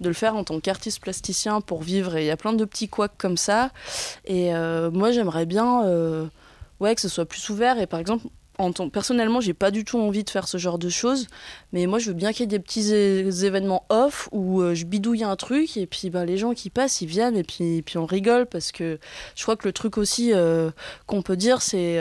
[0.02, 2.16] de le faire en tant qu'artiste plasticien pour vivre.
[2.16, 3.70] Et il y a plein de petits couacs comme ça.
[4.26, 6.26] Et euh, moi, j'aimerais bien euh,
[6.80, 7.78] ouais, que ce soit plus ouvert.
[7.78, 8.26] Et par exemple,
[8.58, 11.26] en tant, personnellement, j'ai pas du tout envie de faire ce genre de choses.
[11.72, 14.84] Mais moi, je veux bien qu'il y ait des petits événements off où euh, je
[14.84, 17.96] bidouille un truc et puis bah, les gens qui passent, ils viennent et puis, puis
[17.96, 18.98] on rigole parce que
[19.34, 20.32] je crois que le truc aussi
[21.06, 21.98] qu'on peut dire, c'est.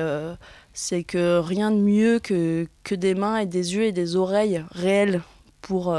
[0.73, 4.63] c'est que rien de mieux que, que des mains et des yeux et des oreilles
[4.71, 5.21] réelles
[5.61, 5.93] pour,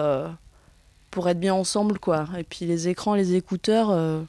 [1.12, 2.26] pour être bien ensemble, quoi.
[2.36, 4.22] Et puis les écrans, les écouteurs, euh,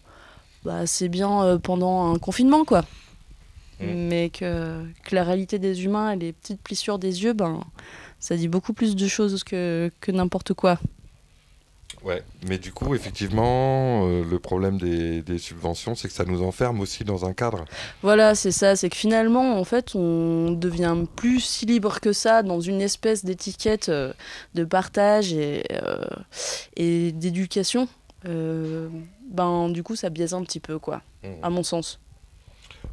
[0.63, 2.81] bah, c'est bien euh, pendant un confinement, quoi.
[3.79, 3.85] Mm.
[3.85, 7.61] Mais que, que la réalité des humains et les petites plissures des yeux, ben,
[8.19, 10.77] ça dit beaucoup plus de choses que, que n'importe quoi.
[12.03, 16.41] Ouais, mais du coup, effectivement, euh, le problème des, des subventions, c'est que ça nous
[16.43, 17.63] enferme aussi dans un cadre.
[18.01, 22.43] Voilà, c'est ça, c'est que finalement, en fait, on devient plus si libre que ça
[22.43, 24.11] dans une espèce d'étiquette euh,
[24.53, 26.03] de partage et, euh,
[26.75, 27.87] et d'éducation.
[28.25, 31.01] Ben, du coup, ça biaise un petit peu, quoi,
[31.41, 31.99] à mon sens.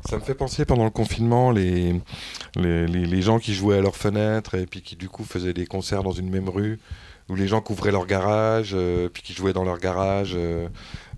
[0.08, 2.00] Ça me fait penser pendant le confinement, les,
[2.56, 5.52] les, les- les gens qui jouaient à leurs fenêtres et puis qui du coup faisaient
[5.52, 6.78] des concerts dans une même rue,
[7.30, 10.32] ou les gens qui ouvraient leur garage, euh, puis qui jouaient dans leur garage.
[10.34, 10.68] euh,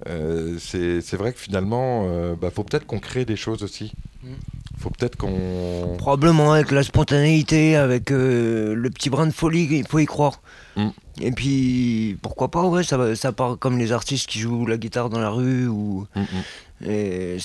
[0.09, 3.93] euh, c'est vrai que finalement, euh, bah, faut peut-être qu'on crée des choses aussi.
[4.23, 4.33] Mm.
[4.79, 5.97] Faut peut-être qu'on.
[5.99, 10.41] Probablement avec la spontanéité, avec le petit brin de folie, il faut y croire.
[10.77, 10.89] Mm.
[11.21, 15.09] Et puis, pourquoi pas, ouais, ça, ça part comme les artistes qui jouent la guitare
[15.09, 15.67] dans la rue.
[15.67, 16.91] ou Mm, mm.
[16.91, 17.39] et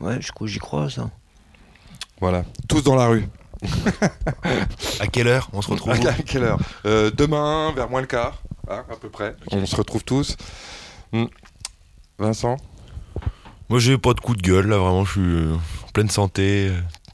[0.00, 1.10] Ouais, j'y crois, ça.
[2.20, 3.24] Voilà, tous dans la rue.
[5.00, 6.58] À quelle heure on se retrouve À quelle heure?
[6.86, 9.36] Euh, Demain, vers moins le quart, hein, à peu près.
[9.50, 10.36] On se retrouve tous.
[11.12, 11.24] Mm.
[12.18, 12.56] Vincent?
[13.68, 16.72] Moi, j'ai pas de coup de gueule, là, vraiment, je suis euh, en pleine santé.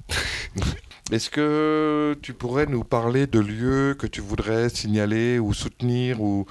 [1.10, 6.44] Est-ce que tu pourrais nous parler de lieux que tu voudrais signaler ou soutenir ou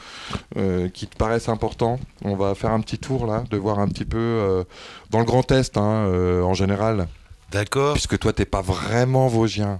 [0.57, 1.99] euh, qui te paraissent importants?
[2.23, 4.63] On va faire un petit tour là, de voir un petit peu euh,
[5.11, 7.07] dans le Grand Est hein, euh, en général,
[7.51, 9.79] D'accord puisque toi t'es pas vraiment vosgien.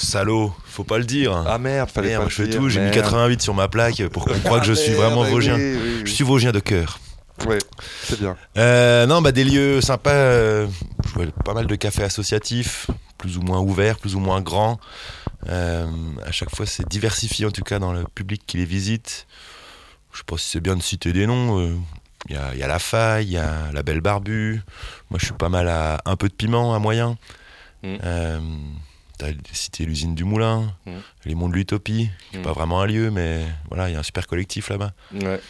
[0.00, 1.32] Salaud, faut pas le dire.
[1.46, 2.94] Ah merde, fallait Merde, pas je fais dire, tout, j'ai mis merde.
[3.02, 5.56] 88 sur ma plaque pour qu'on croie que je suis Ah, vraiment merde, vosgien.
[5.56, 7.00] oui, oui, Je suis vosgien de cœur.
[7.46, 7.58] Ouais,
[8.04, 8.36] c'est bien.
[8.56, 10.10] Euh, non, bah des lieux sympas.
[10.10, 10.66] euh,
[11.06, 14.78] je vois pas mal de cafés associatifs, plus ou moins ouverts, plus ou moins grands.
[15.48, 15.86] Euh,
[16.26, 19.26] à chaque fois, c'est diversifié en tout cas dans le public qui les visite.
[20.12, 21.60] Je sais pas si c'est bien de citer des noms.
[21.60, 21.76] euh,
[22.28, 24.60] Il y, a, il y a la faille, il y a la belle barbue.
[25.10, 27.16] Moi, je suis pas mal à un peu de piment, à moyen.
[27.84, 27.96] Mm.
[29.22, 30.90] Euh, T'as cité l'usine du Moulin, Mm.
[31.24, 32.44] les monts de l'Utopie, qui n'est Mm.
[32.44, 34.92] pas vraiment un lieu, mais voilà, il y a un super collectif là-bas.
[35.12, 35.40] Ouais,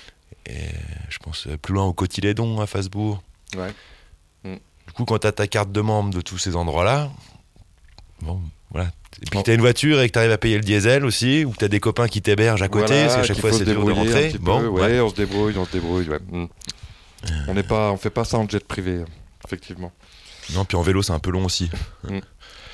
[0.46, 0.68] Et
[1.10, 3.22] je pense euh, plus loin au Cotilédon à Fasbourg.
[3.56, 3.72] ouais.
[4.44, 7.10] Du coup, quand tu as ta carte de membre de tous ces endroits-là,
[8.22, 8.40] bon,
[8.70, 8.86] voilà.
[9.20, 9.42] Et puis Bon.
[9.42, 11.58] tu as une voiture et que tu arrives à payer le diesel aussi, ou que
[11.58, 13.84] tu as des copains qui t'hébergent à côté, Voilà, parce qu'à chaque fois c'est dur
[13.84, 14.30] de rentrer.
[14.30, 15.00] peu, Bon, ouais, ouais.
[15.00, 16.08] on se débrouille, on se débrouille.
[16.08, 16.18] ouais.
[16.30, 16.46] Mm.
[17.48, 19.04] On n'est pas, on fait pas ça en jet privé,
[19.44, 19.92] effectivement.
[20.54, 21.70] Non, puis en vélo c'est un peu long aussi.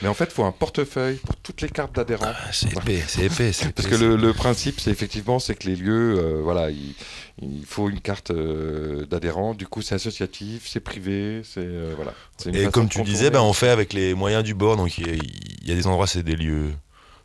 [0.04, 2.26] Mais en fait, il faut un portefeuille pour toutes les cartes d'adhérents.
[2.28, 3.50] Ah, c'est épais, c'est épais.
[3.74, 6.94] Parce que le, le principe, c'est effectivement, c'est que les lieux, euh, voilà, il,
[7.40, 9.54] il faut une carte euh, d'adhérent.
[9.54, 12.12] Du coup, c'est associatif, c'est privé, c'est euh, voilà.
[12.52, 14.76] Et comme tu disais, bah, on fait avec les moyens du bord.
[14.76, 16.72] Donc il y, a- il y a des endroits, c'est des lieux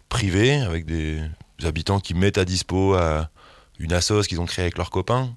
[0.08, 1.20] privés, avec des
[1.64, 3.30] habitants qui mettent à dispo à
[3.78, 5.36] une assoce qu'ils ont créée avec leurs copains.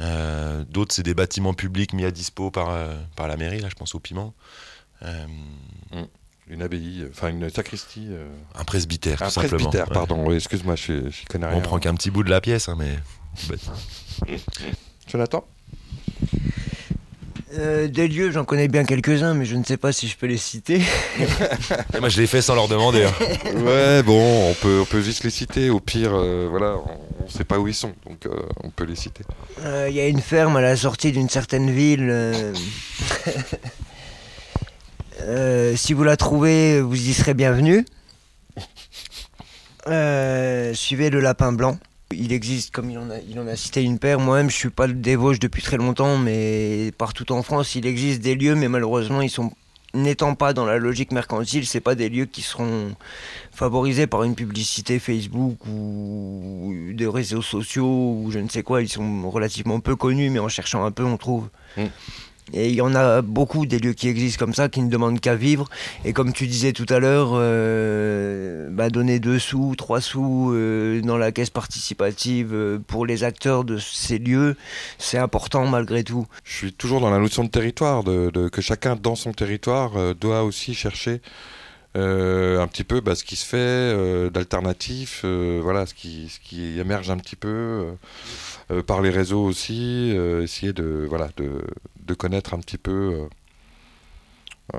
[0.00, 3.68] Euh, D'autres, c'est des bâtiments publics mis à dispo par, euh, par la mairie, là
[3.68, 4.34] je pense au piment.
[5.04, 5.26] Euh,
[6.48, 9.56] une abbaye, enfin une sacristie, euh, un presbytère, tout un simplement.
[9.56, 9.94] presbytère, Ouais.
[9.94, 10.24] pardon.
[10.26, 11.56] Oui, excuse-moi, je, je connais rien.
[11.56, 12.98] On prend qu'un petit bout de la pièce, hein, mais.
[15.08, 15.44] Jonathan?
[17.58, 20.26] Euh, des lieux, j'en connais bien quelques-uns, mais je ne sais pas si je peux
[20.26, 20.80] les citer.
[21.94, 23.04] Et moi, je l'ai fait sans leur demander.
[23.04, 23.12] hein.
[23.56, 25.68] Ouais, bon, on peut, on peut juste les citer.
[25.68, 26.76] Au pire, euh, voilà,
[27.20, 28.30] on ne sait pas où ils sont, donc euh,
[28.64, 29.22] on peut les citer.
[29.60, 32.10] Euh, Il y a une ferme à la sortie d'une certaine ville.
[35.20, 37.84] Euh, si vous la trouvez, vous y serez bienvenu.
[39.88, 41.76] Euh, suivez le lapin blanc.
[42.12, 44.20] Il existe, comme il en a, il en a cité une paire.
[44.20, 48.20] Moi-même, je suis pas des Vosges depuis très longtemps, mais partout en France, il existe
[48.20, 49.50] des lieux, mais malheureusement, ils sont
[49.94, 52.94] n'étant pas dans la logique mercantile, c'est pas des lieux qui seront
[53.52, 58.82] favorisés par une publicité Facebook ou des réseaux sociaux ou je ne sais quoi.
[58.82, 61.48] Ils sont relativement peu connus, mais en cherchant un peu, on trouve.
[61.76, 61.84] Mm.
[62.52, 65.20] Et il y en a beaucoup des lieux qui existent comme ça, qui ne demandent
[65.20, 65.68] qu'à vivre.
[66.04, 71.00] Et comme tu disais tout à l'heure, euh, bah, donner deux sous, trois sous euh,
[71.02, 74.56] dans la caisse participative euh, pour les acteurs de ces lieux,
[74.98, 76.26] c'est important malgré tout.
[76.44, 80.42] Je suis toujours dans la notion de territoire, de, que chacun dans son territoire doit
[80.42, 81.20] aussi chercher
[81.94, 87.10] un petit peu bah, ce qui se fait d'alternatif, voilà, ce qui, ce qui émerge
[87.10, 87.86] un petit peu
[88.86, 90.10] par les réseaux aussi,
[90.42, 91.62] essayer de, voilà, de,
[92.06, 93.28] de connaître un petit peu
[94.74, 94.78] euh,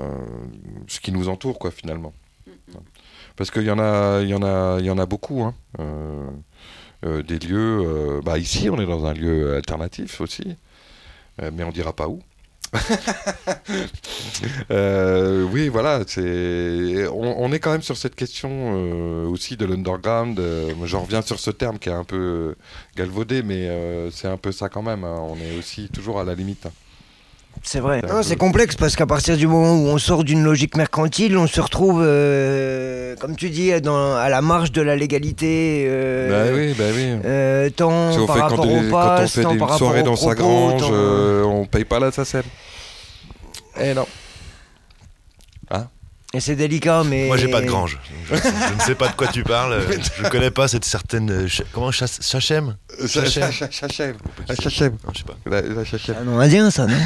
[0.88, 2.12] ce qui nous entoure, quoi, finalement.
[3.36, 5.54] Parce qu'il y en a, il y en a, il y en a beaucoup, hein.
[5.80, 6.28] Euh,
[7.06, 7.80] euh, des lieux.
[7.84, 10.56] euh, bah ici, on est dans un lieu alternatif aussi,
[11.52, 12.22] mais on dira pas où.
[15.52, 20.40] Oui, voilà, c'est on, on est quand même sur cette question aussi de l'underground.
[20.84, 22.56] J'en reviens sur ce terme qui est un peu
[22.96, 23.68] galvaudé, mais
[24.12, 25.04] c'est un peu ça quand même.
[25.04, 25.18] hein.
[25.22, 26.66] On est aussi toujours à la limite.
[26.66, 26.72] hein.
[27.62, 28.02] C'est vrai.
[28.08, 31.46] Non, c'est complexe parce qu'à partir du moment où on sort d'une logique mercantile, on
[31.46, 35.86] se retrouve, euh, comme tu dis, dans, à la marge de la légalité.
[35.88, 37.20] euh, bah oui, bah oui.
[37.24, 39.58] euh, tant Si on par fait rapport quand, au des- quand on fait tant des
[39.58, 42.42] par rapport aux dans sa grange, tant- euh, on paye pas la SACEM.
[43.80, 44.06] Eh non.
[46.34, 47.26] Et c'est délicat, mais.
[47.28, 47.98] Moi, j'ai pas de grange.
[48.28, 49.80] Je, je ne sais pas de quoi tu parles.
[50.22, 51.28] Je connais pas cette certaine.
[51.48, 52.76] ch- Comment chasse- Chachem?
[53.06, 53.52] Chachem.
[53.52, 54.16] Chachem.
[54.60, 54.96] Chachem.
[55.12, 55.36] Je sais pas.
[55.46, 56.14] La, la Chachem.
[56.16, 56.96] C'est un nom indien, ça, non?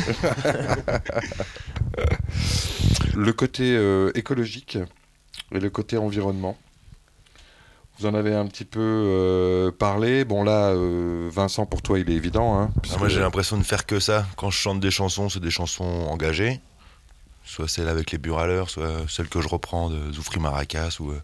[3.15, 4.79] Le côté euh, écologique
[5.53, 6.57] et le côté environnement.
[7.99, 10.25] Vous en avez un petit peu euh, parlé.
[10.25, 12.59] Bon là, euh, Vincent, pour toi, il est évident.
[12.61, 14.25] Hein, Ah, moi, j'ai l'impression de faire que ça.
[14.37, 16.61] Quand je chante des chansons, c'est des chansons engagées.
[17.49, 20.99] Soit celles avec les buraleurs, soit celles que je reprends de Zoufri Maracas.
[21.01, 21.23] Ou, euh,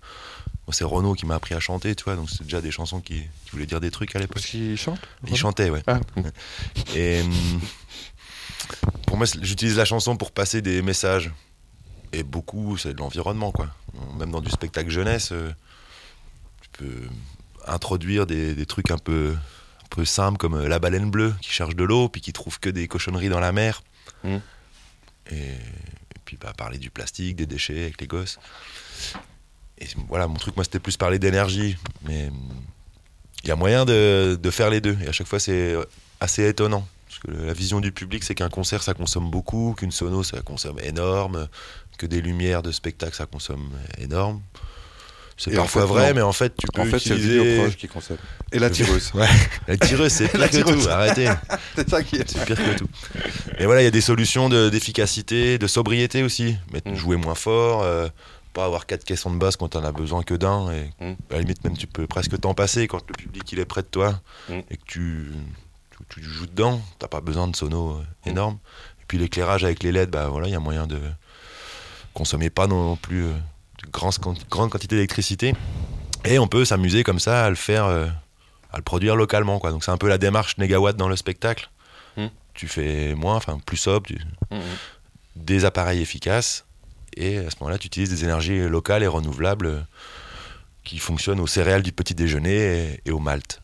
[0.71, 2.17] c'est Renaud qui m'a appris à chanter, tu vois.
[2.17, 4.37] Donc, c'est déjà des chansons qui, qui voulaient dire des trucs à l'époque.
[4.37, 4.99] Parce qu'il chante
[5.29, 5.83] Il chantait, ouais.
[5.87, 6.01] Ah,
[6.97, 7.61] Et hum,
[9.07, 11.31] pour moi, j'utilise la chanson pour passer des messages.
[12.15, 13.69] Et beaucoup, c'est de l'environnement, quoi.
[14.19, 15.53] Même dans du spectacle jeunesse, euh,
[16.63, 17.03] tu peux
[17.67, 21.51] introduire des, des trucs un peu, un peu simples comme euh, la baleine bleue qui
[21.51, 23.83] cherche de l'eau puis qui trouve que des cochonneries dans la mer.
[24.25, 24.39] Et,
[25.31, 25.57] et
[26.25, 28.39] puis bah, parler du plastique, des déchets avec les gosses.
[29.79, 31.77] Et voilà, mon truc, moi, c'était plus parler d'énergie.
[32.07, 32.31] Mais
[33.43, 34.97] il y a moyen de, de faire les deux.
[35.03, 35.75] Et à chaque fois, c'est
[36.21, 36.87] assez étonnant.
[37.09, 40.41] Parce que la vision du public, c'est qu'un concert, ça consomme beaucoup, qu'une sono, ça
[40.41, 41.49] consomme énorme,
[41.99, 44.41] que des lumières de spectacle, ça consomme énorme.
[45.37, 46.15] C'est en parfois fait, vrai, non.
[46.15, 47.75] mais en fait, tu peux en fait, le utiliser...
[47.77, 48.19] qui consomme.
[48.53, 49.11] Et la tireuse.
[49.15, 49.27] Ouais,
[49.69, 51.29] la tireuse, c'est pire que tout, arrêtez.
[51.75, 52.31] c'est ça qui est.
[52.31, 52.87] C'est pire que tout.
[53.59, 56.57] Et voilà, il y a des solutions de- d'efficacité, de, sobriété aussi.
[56.73, 56.95] Mettre, Mm.
[56.95, 58.09] Jouer moins fort, euh,
[58.53, 60.71] pas avoir quatre caissons de basse quand on a besoin que d'un.
[60.71, 61.15] Et Mm.
[61.31, 63.83] à la limite, même tu peux presque t'en passer quand le public il est près
[63.83, 64.53] de toi Mm.
[64.71, 65.27] et que tu,
[65.91, 66.81] tu, tu joues dedans.
[67.01, 68.59] T'as pas besoin de sono euh, énorme.
[69.01, 71.01] Et puis l'éclairage avec les LED, bah voilà, il y a moyen de
[72.13, 73.27] consommer pas non plus
[73.87, 75.55] de grande, quantité d'électricité.
[76.25, 78.07] Et on peut s'amuser comme ça à le faire, euh,
[78.73, 79.59] à le produire localement.
[79.59, 79.71] Quoi.
[79.71, 81.71] Donc c'est un peu la démarche négawatt dans le spectacle.
[82.17, 82.27] Mm.
[82.55, 84.19] Tu fais moins, enfin plus sobre, tu-
[84.51, 84.61] Mhm.
[85.37, 86.65] des appareils efficaces.
[87.17, 89.81] Et à ce moment-là, tu utilises des énergies locales et renouvelables euh,
[90.85, 93.61] qui fonctionnent aux céréales du petit déjeuner et, et au malt.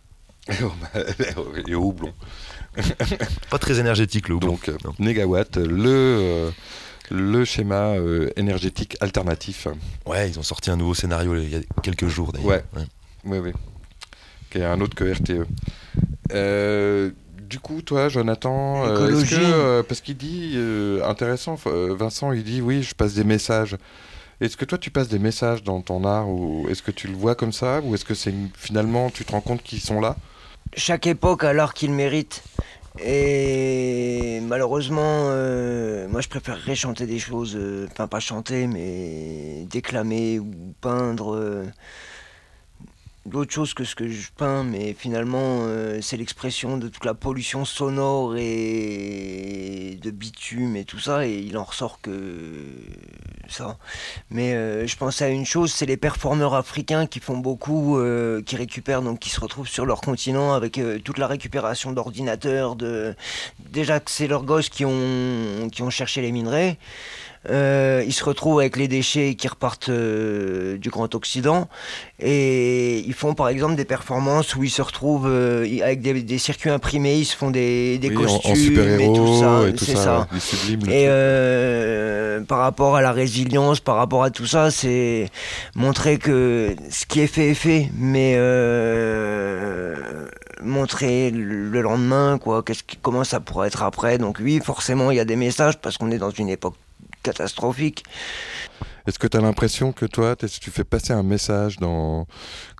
[1.68, 2.12] Et au- houblon.
[3.50, 4.52] Pas très énergétique le houblon.
[4.52, 6.50] Donc, euh, négawatt, le, euh,
[7.10, 9.66] le schéma euh, énergétique alternatif.
[10.06, 12.48] Ouais, ils ont sorti un nouveau scénario il y a quelques jours d'ailleurs.
[12.48, 12.64] Ouais.
[13.24, 13.52] Oui, oui.
[14.50, 15.46] Qui est un autre que RTE.
[16.32, 17.10] Euh,
[17.50, 22.62] du coup, toi, Jonathan, euh, que, euh, parce qu'il dit, euh, intéressant, Vincent, il dit,
[22.62, 23.76] oui, je passe des messages.
[24.40, 27.14] Est-ce que toi, tu passes des messages dans ton art ou est-ce que tu le
[27.14, 30.16] vois comme ça ou est-ce que c'est finalement, tu te rends compte qu'ils sont là?
[30.76, 32.44] Chaque époque a l'art qu'il mérite.
[32.98, 40.38] Et malheureusement, euh, moi je préférerais chanter des choses, euh, enfin pas chanter, mais déclamer
[40.40, 41.66] ou peindre euh,
[43.26, 47.14] d'autres choses que ce que je peins, mais finalement euh, c'est l'expression de toute la
[47.14, 52.64] pollution sonore et de bitume et tout ça, et il en ressort que
[53.48, 53.76] ça.
[54.30, 58.42] Mais euh, je pense à une chose, c'est les performeurs africains qui font beaucoup, euh,
[58.42, 63.14] qui récupèrent, donc qui se retrouvent sur leur continent avec toute la récupération d'ordinateurs, de
[63.58, 66.78] déjà que c'est leurs gosses qui ont cherché les minerais.
[67.48, 71.68] Euh, ils se retrouvent avec les déchets qui repartent euh, du Grand Occident
[72.18, 76.36] et ils font par exemple des performances où ils se retrouvent euh, avec des, des
[76.36, 79.68] circuits imprimés, ils se font des, des Oui, en- costumes en, et tout ça.
[79.68, 79.96] et tout ça.
[79.96, 80.28] ça.
[80.86, 82.44] ouais.
[82.46, 85.30] Par rapport à la résilience, par rapport à tout ça, c'est
[85.74, 88.36] montrer que ce qui est fait est fait, mais
[90.62, 94.18] montrer le le lendemain, quoi, qu'est-ce qui, comment ça pourrait être après.
[94.18, 96.74] Donc oui, forcément, il y a des messages parce qu'on est dans une époque
[97.22, 98.04] catastrophique.
[99.06, 102.26] Est-ce que tu as l'impression que toi, t'es- tu fais passer un message dans...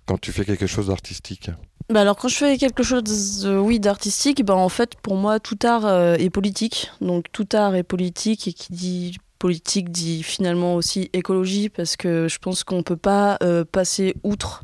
[0.05, 1.49] quand tu fais quelque chose d'artistique?
[1.89, 5.39] Bah alors quand je fais quelque chose, euh, oui, d'artistique, bah en fait pour moi
[5.39, 6.91] tout art euh, est politique.
[7.01, 12.27] Donc tout art est politique et qui dit politique dit finalement aussi écologie parce que
[12.29, 14.63] je pense qu'on peut pas euh, passer outre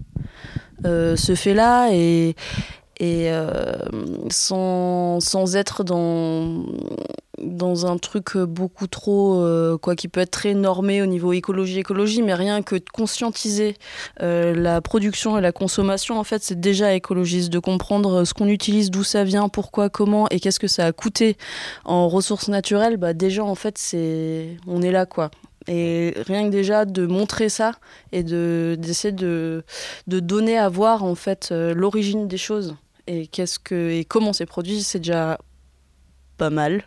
[0.85, 2.35] euh, ce fait-là et
[2.99, 3.77] et euh,
[4.29, 6.63] sans, sans être dans
[7.39, 11.33] dans un truc euh, beaucoup trop, euh, quoi, qui peut être très normé au niveau
[11.33, 13.75] écologie, écologie, mais rien que de conscientiser
[14.19, 18.89] la production et la consommation, en fait, c'est déjà écologiste, de comprendre ce qu'on utilise,
[18.89, 21.37] d'où ça vient, pourquoi, comment, et qu'est-ce que ça a coûté
[21.85, 25.29] en ressources naturelles, bah déjà, en fait, c'est, on est là, quoi.
[25.67, 27.73] Et rien que déjà de montrer ça
[28.13, 29.65] et de d'essayer de,
[30.07, 32.77] de donner à voir en fait l'origine des choses
[33.07, 35.37] et qu'est-ce que et comment c'est produit, c'est déjà
[36.37, 36.83] pas mal.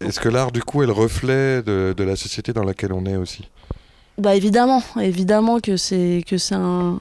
[0.00, 3.06] Est-ce que l'art, du coup, est le reflet de, de la société dans laquelle on
[3.06, 3.48] est aussi?
[4.18, 7.00] Bah évidemment, évidemment que c'est que c'est un,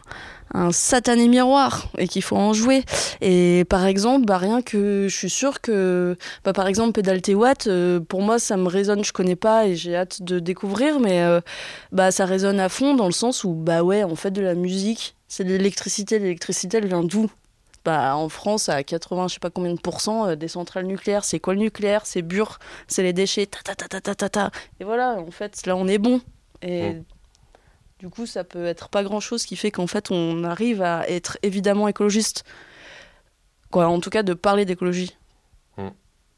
[0.53, 2.83] un satané miroir et qu'il faut en jouer.
[3.21, 7.67] Et par exemple, bah rien que je suis sûre que bah par exemple Pédale Watt,
[7.67, 11.21] euh, pour moi ça me résonne, je connais pas et j'ai hâte de découvrir, mais
[11.21, 11.39] euh,
[11.93, 14.53] bah ça résonne à fond dans le sens où bah ouais, on fait de la
[14.53, 17.29] musique, c'est de l'électricité, l'électricité elle vient d'où?
[17.85, 21.23] Bah, en France, à 80, je sais pas combien de pourcents euh, des centrales nucléaires,
[21.23, 22.57] c'est quoi le nucléaire C'est bure,
[22.87, 24.51] c'est les déchets, ta ta ta ta ta ta ta.
[24.79, 26.19] Et voilà, en fait, là on est bon.
[26.61, 27.03] Et Mm.
[27.99, 31.07] du coup, ça peut être pas grand chose qui fait qu'en fait on arrive à
[31.09, 32.43] être évidemment écologiste.
[33.71, 35.15] Quoi, en tout cas, de parler d'écologie.
[35.77, 35.89] Mm.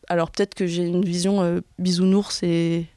[0.10, 2.88] Alors peut-être que j'ai une vision euh, bisounours et,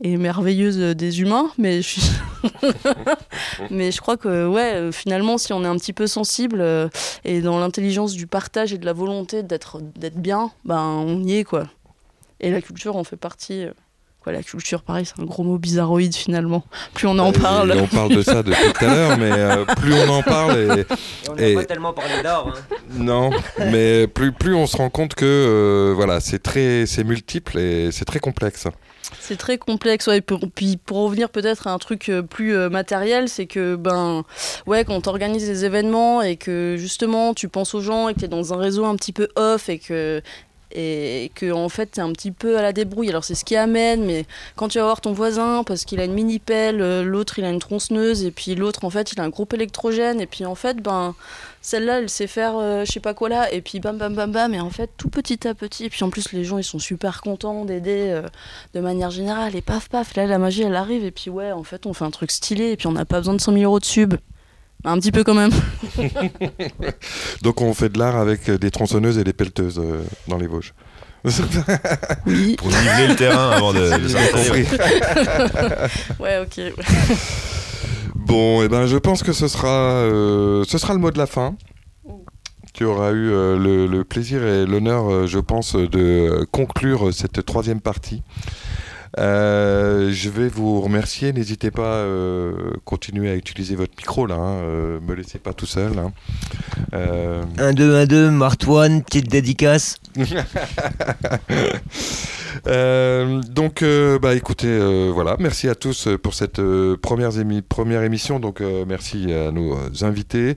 [0.00, 2.10] et merveilleuse des humains, mais je suis.
[3.70, 6.88] mais je crois que ouais, euh, finalement, si on est un petit peu sensible euh,
[7.24, 11.36] et dans l'intelligence du partage et de la volonté d'être d'être bien, ben on y
[11.38, 11.64] est quoi.
[12.40, 13.64] Et la culture en fait partie.
[13.64, 13.72] euh,
[14.22, 16.64] Quoi, la culture, pareil, c'est un gros mot bizarroïde finalement.
[16.94, 17.70] Plus on en Euh, parle.
[17.76, 20.58] et On parle de ça depuis tout à l'heure, mais euh, plus on en parle,
[20.58, 20.84] et,
[21.30, 22.48] On n'a Et- pas tellement parlé d'art.
[22.48, 22.74] hein.
[22.92, 23.30] non,
[23.70, 27.92] mais plus, plus on se rend compte que euh, voilà, c'est très, c'est multiple et
[27.92, 28.66] c'est très complexe.
[29.20, 30.20] C'est très complexe, ouais.
[30.20, 34.24] Pour, puis pour revenir peut-être à un truc euh, plus euh, matériel, c'est que ben
[34.66, 38.20] ouais, quand tu organises des événements et que justement tu penses aux gens et que
[38.20, 40.22] tu es dans un réseau un petit peu off et que
[40.72, 43.08] et que en fait t'es un petit peu à la débrouille.
[43.08, 44.26] Alors c'est ce qui amène, mais
[44.56, 47.44] quand tu vas voir ton voisin parce qu'il a une mini pelle, euh, l'autre il
[47.44, 50.44] a une tronçonneuse et puis l'autre en fait il a un groupe électrogène et puis
[50.44, 51.14] en fait ben
[51.66, 54.30] celle-là elle sait faire euh, je sais pas quoi là et puis bam bam bam
[54.30, 56.64] bam et en fait tout petit à petit et puis en plus les gens ils
[56.64, 58.22] sont super contents d'aider euh,
[58.72, 61.64] de manière générale et paf paf là la magie elle arrive et puis ouais en
[61.64, 63.64] fait on fait un truc stylé et puis on n'a pas besoin de 100 000
[63.64, 64.14] euros de sub
[64.84, 65.50] un petit peu quand même
[67.42, 70.72] Donc on fait de l'art avec des tronçonneuses et des pelleteuses euh, dans les Vosges.
[72.26, 74.66] oui Pour niveler le terrain avant de, de s'installer.
[76.20, 76.60] ouais ok
[78.26, 81.26] Bon, et ben je pense que ce sera, euh, ce sera le mot de la
[81.26, 81.56] fin.
[82.74, 87.44] Tu auras eu euh, le, le plaisir et l'honneur, euh, je pense, de conclure cette
[87.46, 88.22] troisième partie.
[89.16, 91.32] Je vais vous remercier.
[91.32, 92.06] N'hésitez pas à
[92.84, 94.34] continuer à utiliser votre micro là.
[94.34, 95.92] Hein, me laissez pas tout seul.
[95.98, 96.12] hein.
[97.58, 99.96] 1, 2, 1, 2, Martoine, petite dédicace.
[102.66, 106.60] Euh, donc, euh, bah écoutez, euh, voilà, merci à tous pour cette
[107.02, 108.40] première, émi- première émission.
[108.40, 110.56] Donc, merci à nos invités.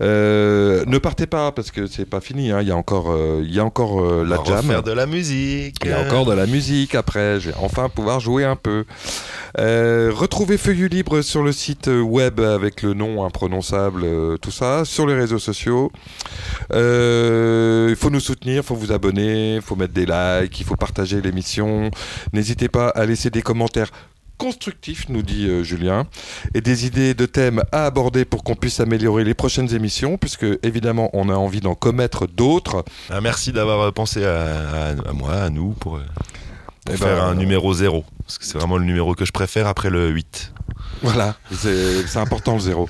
[0.00, 2.50] Ne partez pas parce que c'est pas fini.
[2.50, 4.56] hein, Il y a encore, il y a encore la On jam.
[4.58, 5.76] refaire de la musique.
[5.84, 7.40] Il y a encore de la musique après.
[7.40, 8.84] Je vais enfin pouvoir jouer un peu.
[9.56, 14.04] Retrouvez Feuillu Libre sur le site web avec le nom imprononçable,
[14.40, 15.90] tout ça, sur les réseaux sociaux.
[16.70, 20.76] Il faut nous soutenir, il faut vous abonner, il faut mettre des likes, il faut
[20.76, 21.90] partager l'émission.
[22.32, 23.90] N'hésitez pas à laisser des commentaires
[24.36, 26.06] constructifs, nous dit euh, Julien,
[26.54, 30.46] et des idées de thèmes à aborder pour qu'on puisse améliorer les prochaines émissions, puisque
[30.64, 32.84] évidemment on a envie d'en commettre d'autres.
[33.10, 36.02] Ah, merci d'avoir euh, pensé à, à- à moi, à nous, pour, euh,
[36.84, 38.04] pour Eh faire ben, un numéro 0.
[38.26, 40.52] Parce que c'est vraiment le numéro que je préfère après le 8.
[41.04, 42.88] Voilà, c'est important le zéro.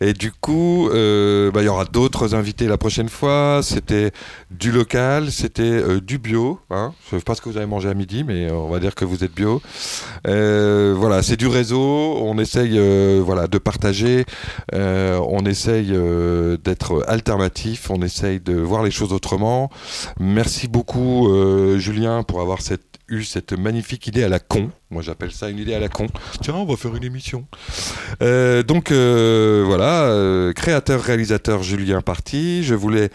[0.00, 3.58] Et du coup, euh, bah, il y aura d'autres invités la prochaine fois.
[3.64, 4.12] C'était
[4.52, 6.60] du local, c'était euh, du bio.
[6.70, 6.92] Hein.
[7.10, 8.94] Je sais pas ce que vous avez mangé à midi, mais euh, on va dire
[8.94, 9.60] que vous êtes bio.
[10.24, 12.18] Voilà, c'est du réseau.
[12.20, 12.78] On essaye
[13.18, 14.24] voilà, de partager.
[14.72, 15.92] On essaye
[16.62, 17.90] d'être alternatif.
[17.90, 19.70] On essaye de voir les choses autrement.
[20.20, 21.28] Merci beaucoup,
[21.78, 24.70] Julien, pour avoir cette eu cette magnifique idée à la con.
[24.90, 26.06] Moi, j'appelle ça une idée à la con.
[26.42, 27.46] Tiens, on va faire une émission.
[28.22, 32.64] Euh, donc euh, voilà, euh, créateur, réalisateur Julien Parti.
[32.64, 33.10] Je voulais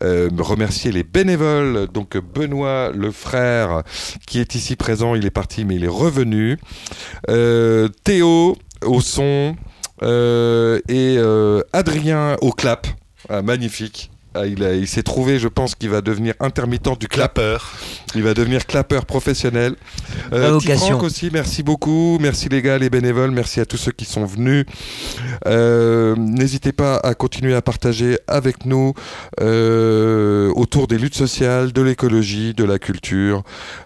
[0.00, 1.88] remercier les bénévoles.
[1.92, 3.82] Donc Benoît, le frère,
[4.26, 6.58] qui est ici présent, il est parti, mais il est revenu.
[8.04, 9.56] Théo au son
[10.02, 11.18] et
[11.72, 12.86] Adrien au clap.
[13.28, 14.10] Ah, magnifique.
[14.40, 17.34] Ah, il s'est trouvé, je pense, qu'il va devenir intermittent du clap.
[17.34, 17.58] Clapper.
[18.14, 19.74] Il va devenir clapeur professionnel.
[20.32, 20.58] Euh.
[20.60, 22.18] Franck aussi, merci beaucoup.
[22.20, 23.30] Merci les gars, les bénévoles.
[23.30, 24.64] Merci à tous ceux qui sont venus.
[25.46, 28.94] Euh, N'hésitez pas à continuer à partager avec nous
[29.40, 33.42] euh, autour des luttes sociales, de l'écologie, de la culture.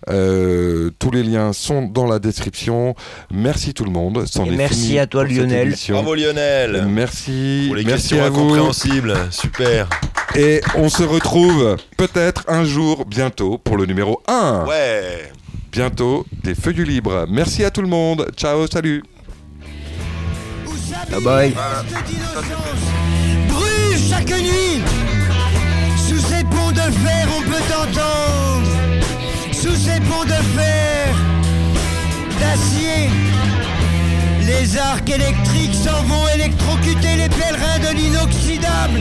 [0.08, 2.94] Euh, tous les liens sont dans la description.
[3.32, 4.24] Merci tout le monde.
[4.26, 5.74] C'en Et est merci fini à toi, Lionel.
[5.88, 6.86] Bravo Lionel.
[6.88, 7.64] Merci.
[7.66, 8.40] Pour les merci questions à vous.
[8.40, 9.14] incompréhensibles.
[9.30, 9.88] Super.
[10.34, 10.41] Et
[10.76, 14.64] on se retrouve peut-être un jour bientôt pour le numéro 1.
[14.66, 15.30] Ouais.
[15.70, 17.26] Bientôt des feuilles libres.
[17.28, 18.28] Merci à tout le monde.
[18.36, 19.02] Ciao, salut.
[21.10, 21.54] Bye bye.
[23.48, 24.82] Brûle chaque nuit
[25.96, 28.70] Sous ces ponts de fer on peut t'entendre
[29.52, 31.14] Sous ces ponts de fer
[32.40, 33.10] D'acier
[34.46, 39.00] Les arcs électriques s'en vont électrocuter les pèlerins de l'inoxydable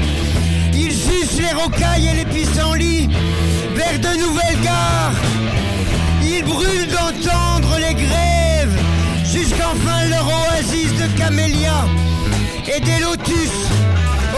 [0.73, 3.09] Ils sucent les rocailles et les pissenlits
[3.75, 5.13] Vers de nouvelles gares
[6.23, 8.77] Ils brûlent d'entendre les grèves
[9.25, 11.85] Jusqu'enfin leur oasis de camélias
[12.67, 13.51] et des lotus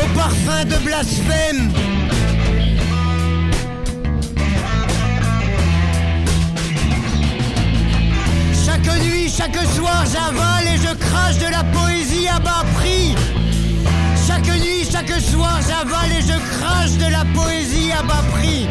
[0.02, 1.72] au parfum de blasphème.
[8.66, 13.16] Chaque nuit, chaque soir, j'avale et je crache de la poésie à bas prix.
[14.34, 18.68] Chaque nuit, chaque soir, j'avale et je crache de la poésie à bas prix.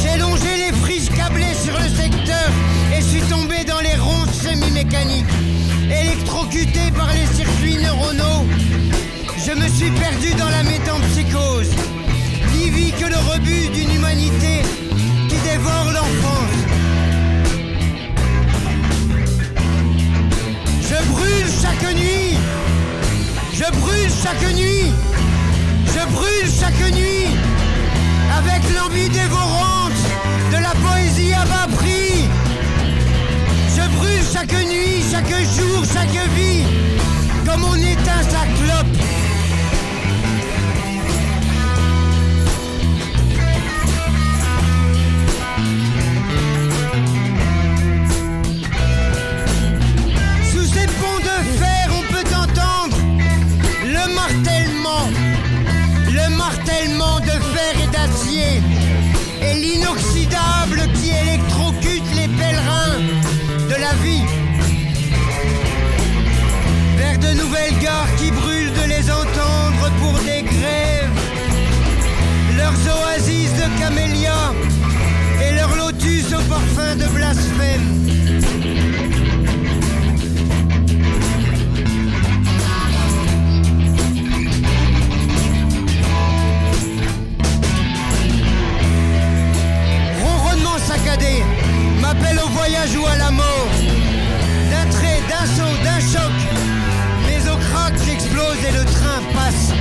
[0.00, 2.50] J'ai longé les friches câblées sur le secteur
[2.96, 5.26] et suis tombé dans les ronces semi-mécaniques.
[5.90, 8.46] Électrocuté par les circuits neuronaux,
[9.36, 11.74] je me suis perdu dans la métampsychose.
[12.54, 14.62] Ni vie que le rebut d'une humanité
[15.28, 16.46] qui dévore l'enfance.
[20.96, 22.38] Je brûle chaque nuit,
[23.52, 24.92] je brûle chaque nuit,
[25.86, 27.26] je brûle chaque nuit
[28.34, 29.92] avec l'envie dévorante
[30.50, 32.28] de la poésie à bas prix.
[33.76, 36.64] Je brûle chaque nuit, chaque jour, chaque vie,
[37.44, 39.25] comme on éteint sa clope.
[54.16, 55.06] Martèlement,
[56.06, 58.52] le martèlement de fer et d'acier,
[59.46, 62.98] et l'inoxydable qui électrocute les pèlerins
[63.70, 64.26] de la vie.
[66.98, 71.18] Vers de nouvelles gares qui brûlent de les entendre pour des grèves,
[72.56, 74.52] leurs oasis de camélias
[75.44, 79.05] et leurs lotus au parfum de blasphème.
[90.78, 91.42] Saccadé
[92.00, 93.68] m'appelle au voyage ou à la mort.
[94.70, 96.32] D'un trait, d'un saut, d'un choc,
[97.26, 99.72] mes os craquent, j'explose et le train passe.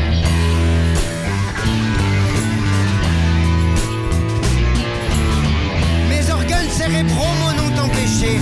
[6.09, 8.39] Mes organes cérébraux m'en ont empêché.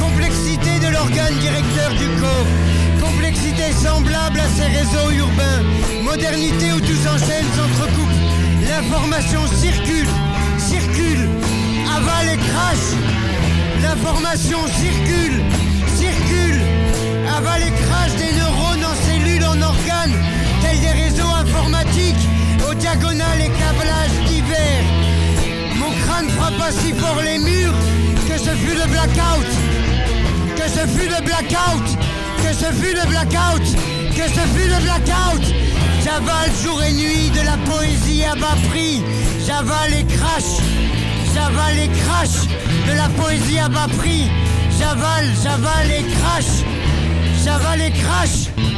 [0.00, 2.46] Complexité de l'organe directeur du corps.
[3.00, 5.62] Complexité semblable à ces réseaux urbains.
[6.02, 8.16] Modernité où tout s'enchaîne, s'entrecoupe.
[8.68, 10.08] L'information circule,
[10.58, 11.28] circule,
[11.96, 12.92] avale et crache.
[13.82, 15.42] L'information circule,
[15.96, 16.60] circule,
[17.36, 20.16] avale et crache des neurones en cellules, en organes,
[20.62, 22.24] tels des réseaux informatiques,
[22.68, 24.84] aux diagonales et câblages divers.
[25.76, 27.74] Mon crâne frappa si fort les murs
[28.28, 29.50] que ce fut le blackout.
[30.56, 31.86] Que ce fut le blackout.
[32.42, 33.66] Que ce fut le blackout.
[34.16, 35.44] Que ce fut le blackout.
[36.04, 39.02] J'avale jour et nuit de la poésie à bas prix.
[39.46, 40.62] J'avale et crache.
[41.42, 42.46] J'avale et crache
[42.86, 44.30] de la poésie à bas prix.
[44.78, 46.62] J'avale, j'avale et crache.
[47.44, 48.71] J'avale et crache.